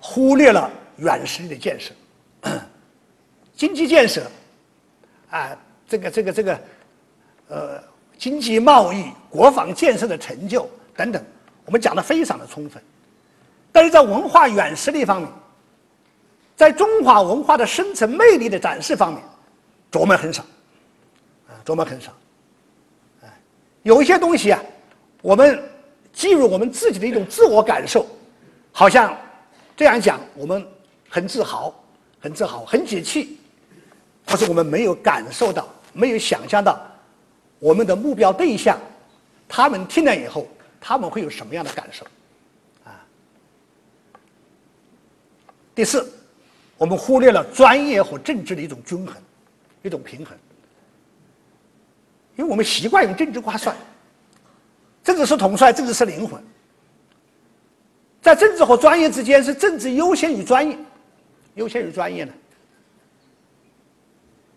[0.00, 1.92] 忽略了软实力的建设。
[3.54, 4.22] 经济建设，
[5.30, 5.58] 啊，
[5.88, 6.60] 这个这个这个，
[7.48, 7.82] 呃，
[8.18, 11.22] 经济贸易、国防建设的成就等等，
[11.64, 12.82] 我们讲的非常的充分。
[13.72, 15.30] 但是在文化软实力方面，
[16.56, 19.22] 在中华文化的深层魅力的展示方面，
[19.92, 20.42] 琢磨很少，
[21.46, 22.10] 啊，琢磨很少。
[23.22, 23.28] 哎，
[23.82, 24.62] 有一些东西啊，
[25.20, 25.62] 我们
[26.12, 28.06] 基于我们自己的一种自我感受，
[28.72, 29.14] 好像
[29.76, 30.66] 这样讲，我们
[31.10, 31.74] 很自豪，
[32.18, 33.38] 很自豪，很解气。
[34.24, 36.80] 可是我们没有感受到，没有想象到，
[37.58, 38.78] 我们的目标对象，
[39.48, 40.46] 他们听了以后，
[40.80, 42.04] 他们会有什么样的感受？
[42.84, 43.00] 啊
[45.74, 46.10] 第四，
[46.76, 49.16] 我们忽略了专业和政治的一种均衡，
[49.82, 50.36] 一种平衡。
[52.36, 53.74] 因为我们习惯用政治挂帅，
[55.02, 56.42] 政治是统帅，政治是灵魂。
[58.20, 60.76] 在政治和专业之间，是政治优先于专业，
[61.54, 62.32] 优先于专业的。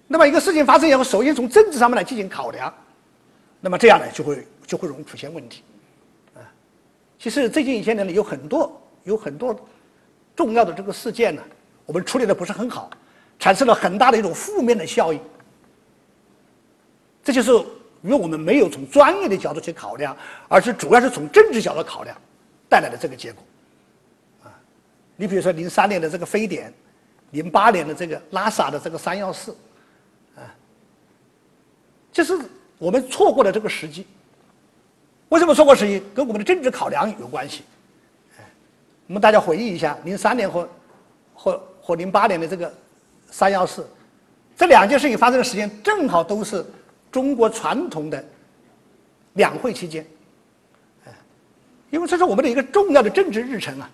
[0.07, 2.73] 那么一个事情发生以后，首先从政治上面来进行考量，
[3.61, 5.64] 那么这样呢，就会就会容易出现问题。
[6.36, 6.41] 啊，
[7.18, 9.56] 其实最近一些年里有很多有很多。
[10.36, 11.44] 重要的这个事件呢，
[11.86, 12.90] 我们处理的不是很好，
[13.38, 15.19] 产生了很大的一种负面的效应。
[17.22, 17.52] 这就是
[18.03, 20.15] 因为我们没有从专业的角度去考量，
[20.48, 22.15] 而是主要是从政治角度考量
[22.69, 23.44] 带来的这个结果。
[24.45, 24.48] 啊，
[25.18, 26.73] 你比如说零三年的这个非典，
[27.31, 29.52] 零八年的这个拉萨的这个三幺四，
[30.38, 30.56] 啊，
[32.14, 32.40] 就是
[32.80, 34.07] 我们错过了这个时机。
[35.27, 36.01] 为什么错过时机？
[36.15, 37.64] 跟我们的政治考量有关系。
[39.06, 40.68] 我们大家回忆一下，零三年和
[41.34, 42.73] 和和零八年的这个
[43.30, 43.88] 三幺四，
[44.57, 46.65] 这两件事情发生的时间正好都是
[47.11, 48.23] 中国传统的
[49.34, 50.06] 两会期间，
[51.89, 53.89] 因为这是我们的一个重要的政治日程啊。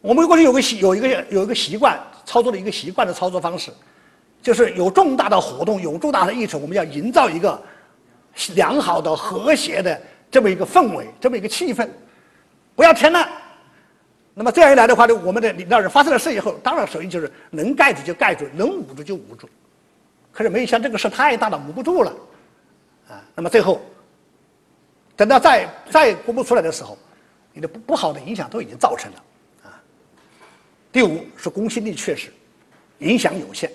[0.00, 3.72] 我们过去有个习有一个有一个习惯操作的一个习惯的操作方式，
[4.42, 7.60] 就是有重大的活动有重大的议程，我们要营造一个
[8.54, 10.00] 良好的和谐的
[10.30, 11.88] 这么一个氛围，这么一个气氛，
[12.74, 13.28] 不要添乱。
[14.34, 19.48] 那么这样一来的话呢，我们的领导人发生了事以后，当然首先就是能盖住就盖住，能捂住就捂住。
[20.32, 22.10] 可是没有想这个事太大了，捂不住了，
[23.08, 23.80] 啊，那么最后，
[25.14, 26.98] 等到再再公布出来的时候，
[27.52, 29.24] 你的不不好的影响都已经造成了，
[29.62, 29.80] 啊。
[30.90, 32.32] 第五是公信力缺失，
[32.98, 33.70] 影响有限，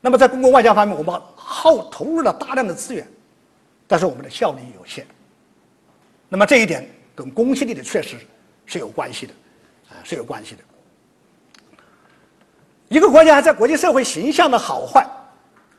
[0.00, 3.06] 那么在公共外交方面，我们耗投入了大量的资源，
[3.86, 5.06] 但是我们的效率有限。
[6.28, 8.16] 那么这一点跟公信力的缺失。
[8.70, 9.32] 是有关系的，
[9.88, 10.62] 啊，是有关系的。
[12.90, 15.08] 一个国家在国际社会形象的好坏，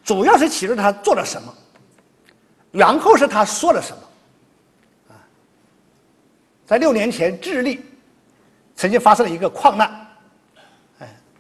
[0.04, 1.54] 主要是取决于他做了什么，
[2.72, 4.04] 然后是他说了什么。
[5.10, 5.14] 啊，
[6.66, 7.86] 在六年前，智利
[8.76, 10.08] 曾经发生了一个矿难，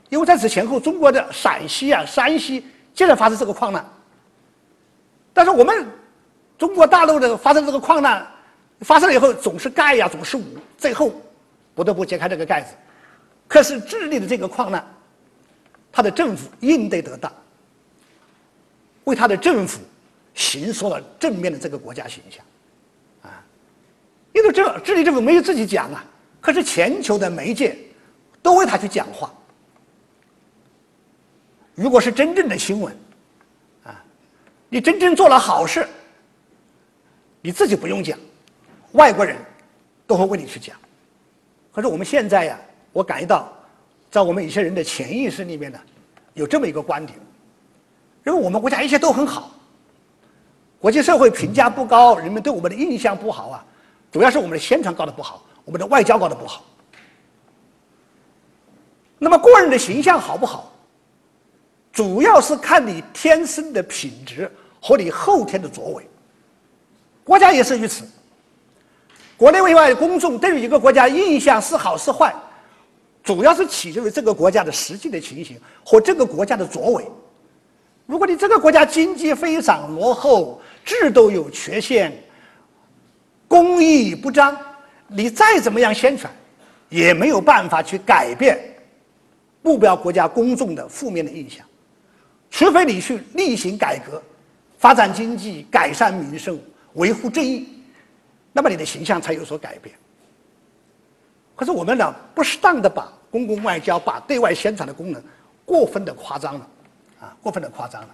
[0.09, 3.85] 因为在此前后，中国的陕西啊、山西接着发生这个矿难，
[5.33, 5.87] 但是我们
[6.57, 8.27] 中国大陆的发生这个矿难，
[8.81, 10.43] 发生了以后总是盖呀，总是捂，
[10.77, 11.11] 最后。
[11.75, 12.73] 不得不揭开这个盖子，
[13.47, 14.85] 可是智利的这个矿难，
[15.93, 17.31] 他的政府应对得当，
[19.05, 19.79] 为他的政府
[20.33, 22.43] 形塑了正面的这个国家形象，
[23.21, 23.41] 啊，
[24.33, 26.03] 因为这智利政府没有自己讲啊，
[26.41, 27.77] 可是全球的媒介
[28.41, 29.33] 都为他去讲话。
[31.79, 32.93] 如果是真正的新闻，
[33.85, 34.03] 啊，
[34.67, 35.87] 你真正做了好事，
[37.39, 38.19] 你自己不用讲，
[38.91, 39.37] 外国人
[40.05, 40.75] 都会为你去讲。
[41.71, 42.59] 可是我们现在呀，
[42.91, 43.49] 我感觉到，
[44.11, 45.79] 在我们一些人的潜意识里面呢，
[46.33, 47.17] 有这么一个观点：，
[48.25, 49.49] 因为我们国家一切都很好，
[50.81, 53.65] 国际社会评价不高，人们对我们的印象不好啊，
[54.11, 56.61] 主要是我们的宣传搞得不好，我们的外交搞得不好。
[59.17, 60.68] 那么个人的形象好不好，
[61.91, 64.49] 主要是看你天生的品质
[64.81, 66.07] 和你后天的作为，
[67.23, 68.07] 国家也是如此。
[69.35, 72.33] 国内外公众对于一个国家印象是好是坏，
[73.23, 77.07] 主要是取决于这个国家的实际的情形和这个国家的作为。
[78.05, 82.11] 如果你这个国家经济非常落后，制度有缺陷，
[83.47, 84.57] 公益不彰，
[85.07, 86.33] 你再怎么样宣传，
[86.89, 88.59] 也没有办法去改变
[89.61, 91.65] 目标国家公众的负面的印象。
[92.49, 94.21] 除非你去例行改革，
[94.77, 96.59] 发展经济，改善民生，
[96.93, 97.67] 维护正义。
[98.51, 99.95] 那么你的形象才有所改变，
[101.55, 105.21] 可是我们呢，不适当的把公共外交、把对外宣传的功能
[105.65, 106.67] 过分的夸张了，
[107.21, 108.09] 啊，过分的夸张了。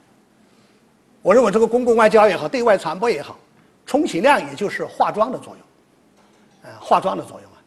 [1.21, 3.39] 我认为这个公共外交也好，对外传播也好，
[3.85, 7.57] 充其量也就是化妆的作用，呃，化妆的作用啊，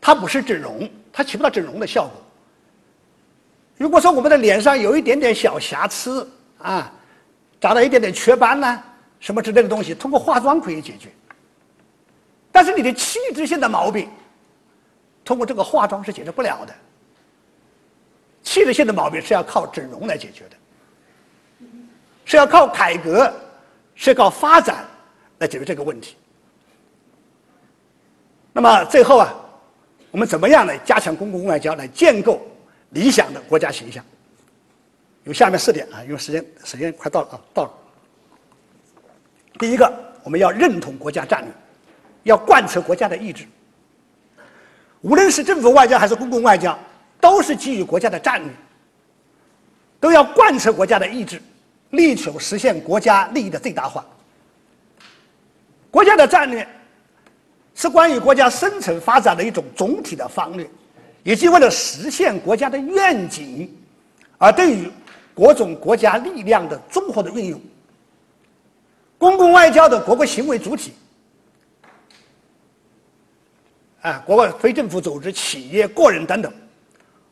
[0.00, 2.12] 它不是整容，它起不到整容的效果。
[3.76, 6.28] 如果说我们的脸上有一点点小瑕疵
[6.58, 6.92] 啊，
[7.60, 8.82] 长了一点点雀斑呢，
[9.18, 11.08] 什么之类的东西，通过化妆可以解决。
[12.52, 14.08] 但是你的气质性的毛病，
[15.24, 16.74] 通过这个化妆是解决不了的。
[18.42, 20.56] 气质性的毛病是要靠整容来解决的，
[22.24, 23.32] 是要靠改革，
[23.96, 24.84] 是靠发展
[25.38, 26.16] 来解决这个问题。
[28.52, 29.34] 那么最后啊，
[30.12, 32.40] 我们怎么样来加强公共外交，来建构？
[32.94, 34.04] 理想的国家形象，
[35.24, 37.70] 有下面四点啊，因为时间时间快到了啊，到了。
[39.58, 39.92] 第一个，
[40.22, 41.52] 我们要认同国家战略，
[42.22, 43.46] 要贯彻国家的意志。
[45.00, 46.78] 无论是政府外交还是公共外交，
[47.20, 48.50] 都是基于国家的战略，
[50.00, 51.42] 都要贯彻国家的意志，
[51.90, 54.04] 力求实现国家利益的最大化。
[55.90, 56.66] 国家的战略
[57.74, 60.68] 是关于国家生存发展的一种总体的方略。
[61.24, 63.74] 以及为了实现国家的愿景，
[64.36, 64.90] 而对于
[65.34, 67.58] 各种国家力量的综合的运用，
[69.16, 70.92] 公共外交的各个行为主体，
[74.02, 76.52] 啊，国外非政府组织、企业、个人等等，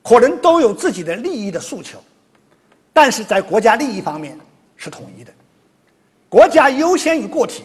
[0.02, 2.02] 可能都有自己的利益的诉求，
[2.94, 4.38] 但是在国家利益方面
[4.74, 5.30] 是统一的，
[6.30, 7.64] 国家优先于个体，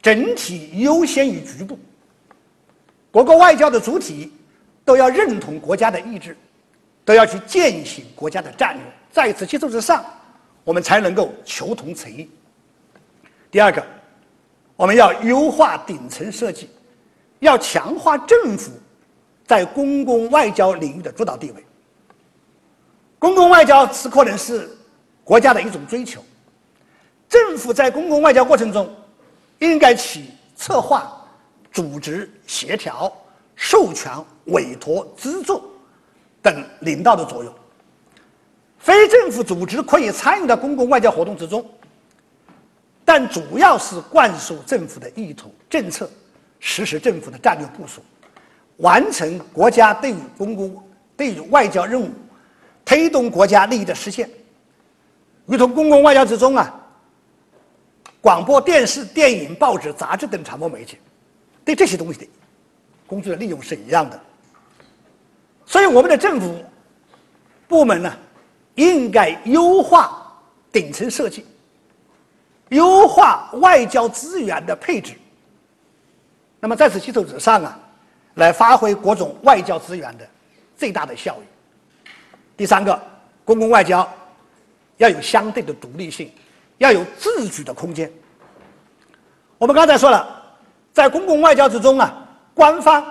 [0.00, 1.78] 整体优先于局部，
[3.12, 4.32] 各个外交的主体。
[4.86, 6.34] 都要认同国家的意志，
[7.04, 10.02] 都要去践行国家的战略，在此基础之上，
[10.62, 12.30] 我们才能够求同存异。
[13.50, 13.84] 第二个，
[14.76, 16.70] 我们要优化顶层设计，
[17.40, 18.70] 要强化政府
[19.44, 21.64] 在公共外交领域的主导地位。
[23.18, 24.70] 公共外交是可能是
[25.24, 26.22] 国家的一种追求，
[27.28, 28.88] 政府在公共外交过程中
[29.58, 31.12] 应该起策划、
[31.72, 33.12] 组织、协调。
[33.56, 34.12] 授权、
[34.44, 35.62] 委托、资助
[36.42, 37.52] 等领导的作用，
[38.78, 41.64] 非政府组织可以参与到公共外交活动之中，
[43.04, 46.08] 但主要是灌输政府的意图、政策，
[46.60, 48.02] 实施政府的战略部署，
[48.76, 50.80] 完成国家对于公共、
[51.16, 52.10] 对于外交任务，
[52.84, 54.28] 推动国家利益的实现。
[55.46, 56.72] 如同公共外交之中啊，
[58.20, 60.98] 广播电视、电影、报纸、杂志等传播媒介，
[61.64, 62.28] 对这些东西的。
[63.06, 64.20] 工具的利用是一样的，
[65.64, 66.64] 所以我们的政府
[67.68, 68.12] 部门呢，
[68.74, 70.36] 应该优化
[70.72, 71.46] 顶层设计，
[72.70, 75.14] 优化外交资源的配置。
[76.58, 77.78] 那么在此基础之上啊，
[78.34, 80.28] 来发挥各种外交资源的
[80.76, 82.10] 最大的效益。
[82.56, 83.00] 第三个，
[83.44, 84.08] 公共外交
[84.96, 86.32] 要有相对的独立性，
[86.78, 88.10] 要有自主的空间。
[89.58, 90.42] 我们刚才说了，
[90.92, 92.24] 在公共外交之中啊。
[92.56, 93.04] 官方，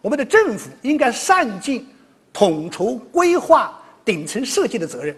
[0.00, 1.88] 我们的政府应该善尽
[2.32, 5.16] 统筹规划顶层设计的责任，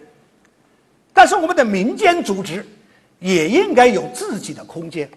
[1.14, 2.62] 但是我们的民间组织
[3.20, 5.10] 也应该有自己的空间。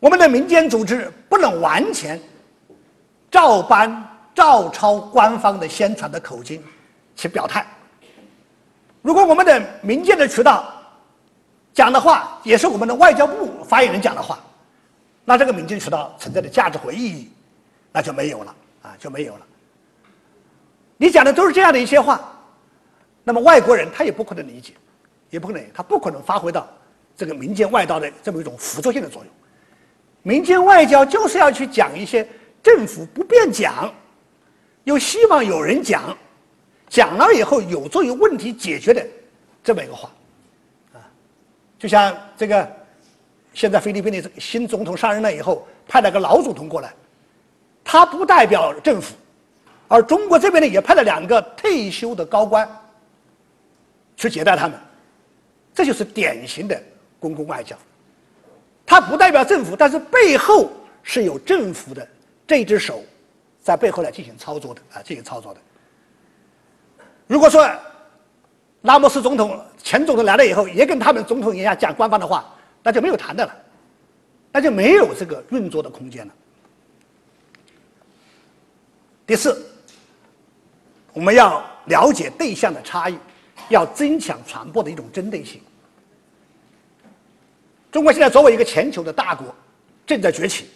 [0.00, 2.20] 我们的民间组织不能完全
[3.30, 4.04] 照搬、
[4.34, 6.60] 照抄官方的宣传的口径
[7.14, 7.64] 去表态。
[9.00, 10.72] 如果我们的民间的渠道
[11.72, 14.40] 讲的话也是我们的外交部发言人讲的话。
[15.24, 17.30] 那这个民间渠道存在的价值和意义，
[17.92, 19.46] 那就没有了啊，就没有了。
[20.96, 22.20] 你讲的都是这样的一些话，
[23.22, 24.72] 那么外国人他也不可能理解，
[25.30, 26.68] 也不可能，他不可能发挥到
[27.16, 29.32] 这个民间外交的这么一种辅助性的作用。
[30.24, 32.28] 民间外交就是要去讲一些
[32.60, 33.94] 政府不便讲，
[34.82, 36.16] 又希望有人讲，
[36.88, 39.06] 讲了以后有助于问题解决的
[39.62, 40.10] 这么一个话，
[40.94, 40.98] 啊，
[41.78, 42.81] 就像这个。
[43.54, 46.92] 现在菲律宾的新总统上任了以后，派了个老总统过来，
[47.84, 49.14] 他不代表政府，
[49.88, 52.66] 而中国这边呢也派了两个退休的高官
[54.16, 54.78] 去接待他们，
[55.74, 56.82] 这就是典型的
[57.20, 57.76] 公共外交。
[58.86, 60.70] 他不代表政府，但是背后
[61.02, 62.08] 是有政府的
[62.46, 63.02] 这只手
[63.60, 65.60] 在背后来进行操作的啊，进行操作的。
[67.26, 67.68] 如果说
[68.80, 72.46] 拉莫斯总统前总统来了以后，也跟他们总统一样讲官方的话。
[72.82, 73.56] 那就没有谈的了，
[74.50, 76.34] 那就没有这个运作的空间了。
[79.24, 79.64] 第四，
[81.12, 83.16] 我们要了解对象的差异，
[83.68, 85.60] 要增强传播的一种针对性。
[87.90, 89.54] 中国现在作为一个全球的大国，
[90.04, 90.70] 正在崛起，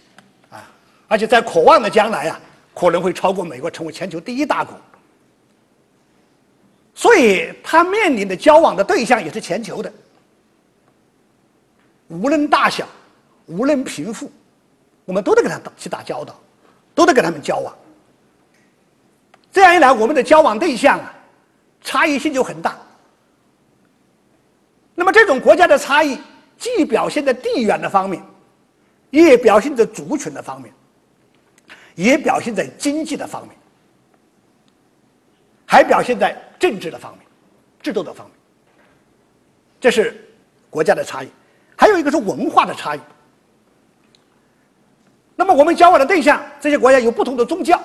[0.50, 0.70] 啊，
[1.08, 2.40] 而且在渴望的将来啊，
[2.74, 4.78] 可能会超过美国，成为全球第一大国。
[6.94, 9.92] 所以，他面临的交往的对象也是全球的，
[12.08, 12.86] 无论大小，
[13.46, 14.30] 无论贫富，
[15.04, 16.38] 我们都得跟他去打交道，
[16.94, 17.74] 都得跟他们交往。
[19.52, 21.14] 这样一来，我们的交往对象啊，
[21.80, 22.76] 差异性就很大。
[24.94, 26.18] 那么，这种国家的差异，
[26.56, 28.22] 既表现在地缘的方面，
[29.10, 30.72] 也表现在族群的方面，
[31.94, 33.56] 也表现在经济的方面。
[35.68, 37.26] 还表现在政治的方面、
[37.82, 38.36] 制度的方面，
[39.80, 40.24] 这是
[40.70, 41.26] 国家的差异；
[41.76, 43.00] 还有一个是文化的差异。
[45.34, 47.78] 那么我们交往的对象，这些国家有不同的宗教，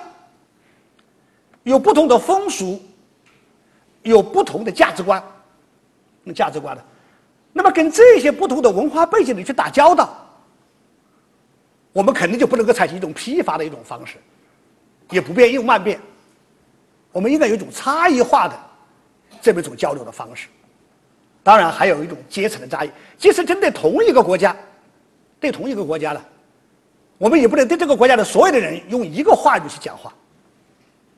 [1.63, 2.81] 有不同的风俗，
[4.03, 5.22] 有不同的价值观，
[6.23, 6.84] 那价值观的。
[7.51, 10.26] 那么跟这些不同的文化背景的去打交道，
[11.91, 14.15] 我们肯定就不能够采取一种批发的一种方式，
[15.09, 15.99] 也不变应万变。
[17.11, 18.57] 我们应该有一种差异化的
[19.41, 20.47] 这么一种交流的方式，
[21.43, 22.91] 当然还有一种阶层的差异。
[23.18, 24.55] 即使针对同一个国家，
[25.39, 26.26] 对同一个国家了，
[27.18, 30.13] 我们也不能对这个国家的所有的人用一个话语去讲话，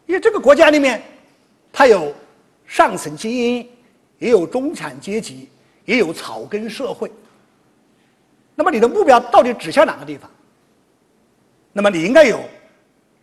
[0.05, 1.01] 因为这个国家里面，
[1.71, 2.13] 它有
[2.65, 3.69] 上层精英，
[4.19, 5.49] 也有中产阶级，
[5.85, 7.11] 也有草根社会。
[8.55, 10.29] 那么你的目标到底指向哪个地方？
[11.71, 12.39] 那么你应该有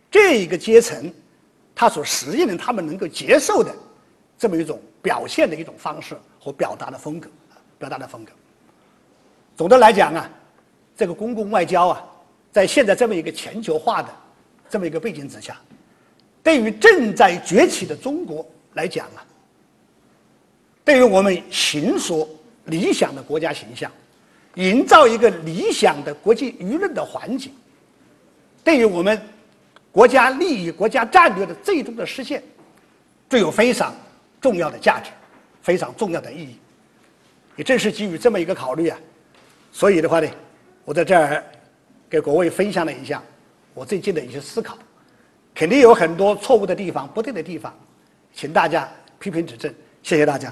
[0.09, 1.11] 这一个阶层。
[1.73, 3.73] 他所实现的，他们能够接受的
[4.37, 7.29] 这么一种表现的一种方式和表达的风格，
[7.77, 8.31] 表达的风格。
[9.55, 10.29] 总的来讲啊，
[10.95, 12.03] 这个公共外交啊，
[12.51, 14.09] 在现在这么一个全球化的
[14.69, 15.59] 这么一个背景之下，
[16.43, 19.25] 对于正在崛起的中国来讲啊，
[20.83, 22.29] 对于我们形塑
[22.65, 23.91] 理想的国家形象，
[24.55, 27.51] 营造一个理想的国际舆论的环境，
[28.63, 29.21] 对于我们。
[29.93, 32.41] 国家利益、国家战略的最终的实现，
[33.29, 33.93] 具有非常
[34.41, 35.11] 重要的价值，
[35.61, 36.57] 非常重要的意义。
[37.55, 38.97] 也正是基于这么一个考虑啊，
[39.71, 40.27] 所以的话呢，
[40.83, 41.43] 我在这儿
[42.09, 43.21] 给各位分享了一下
[43.73, 44.77] 我最近的一些思考，
[45.53, 47.73] 肯定有很多错误的地方、不对的地方，
[48.33, 48.89] 请大家
[49.19, 49.71] 批评指正。
[50.01, 50.51] 谢谢大家。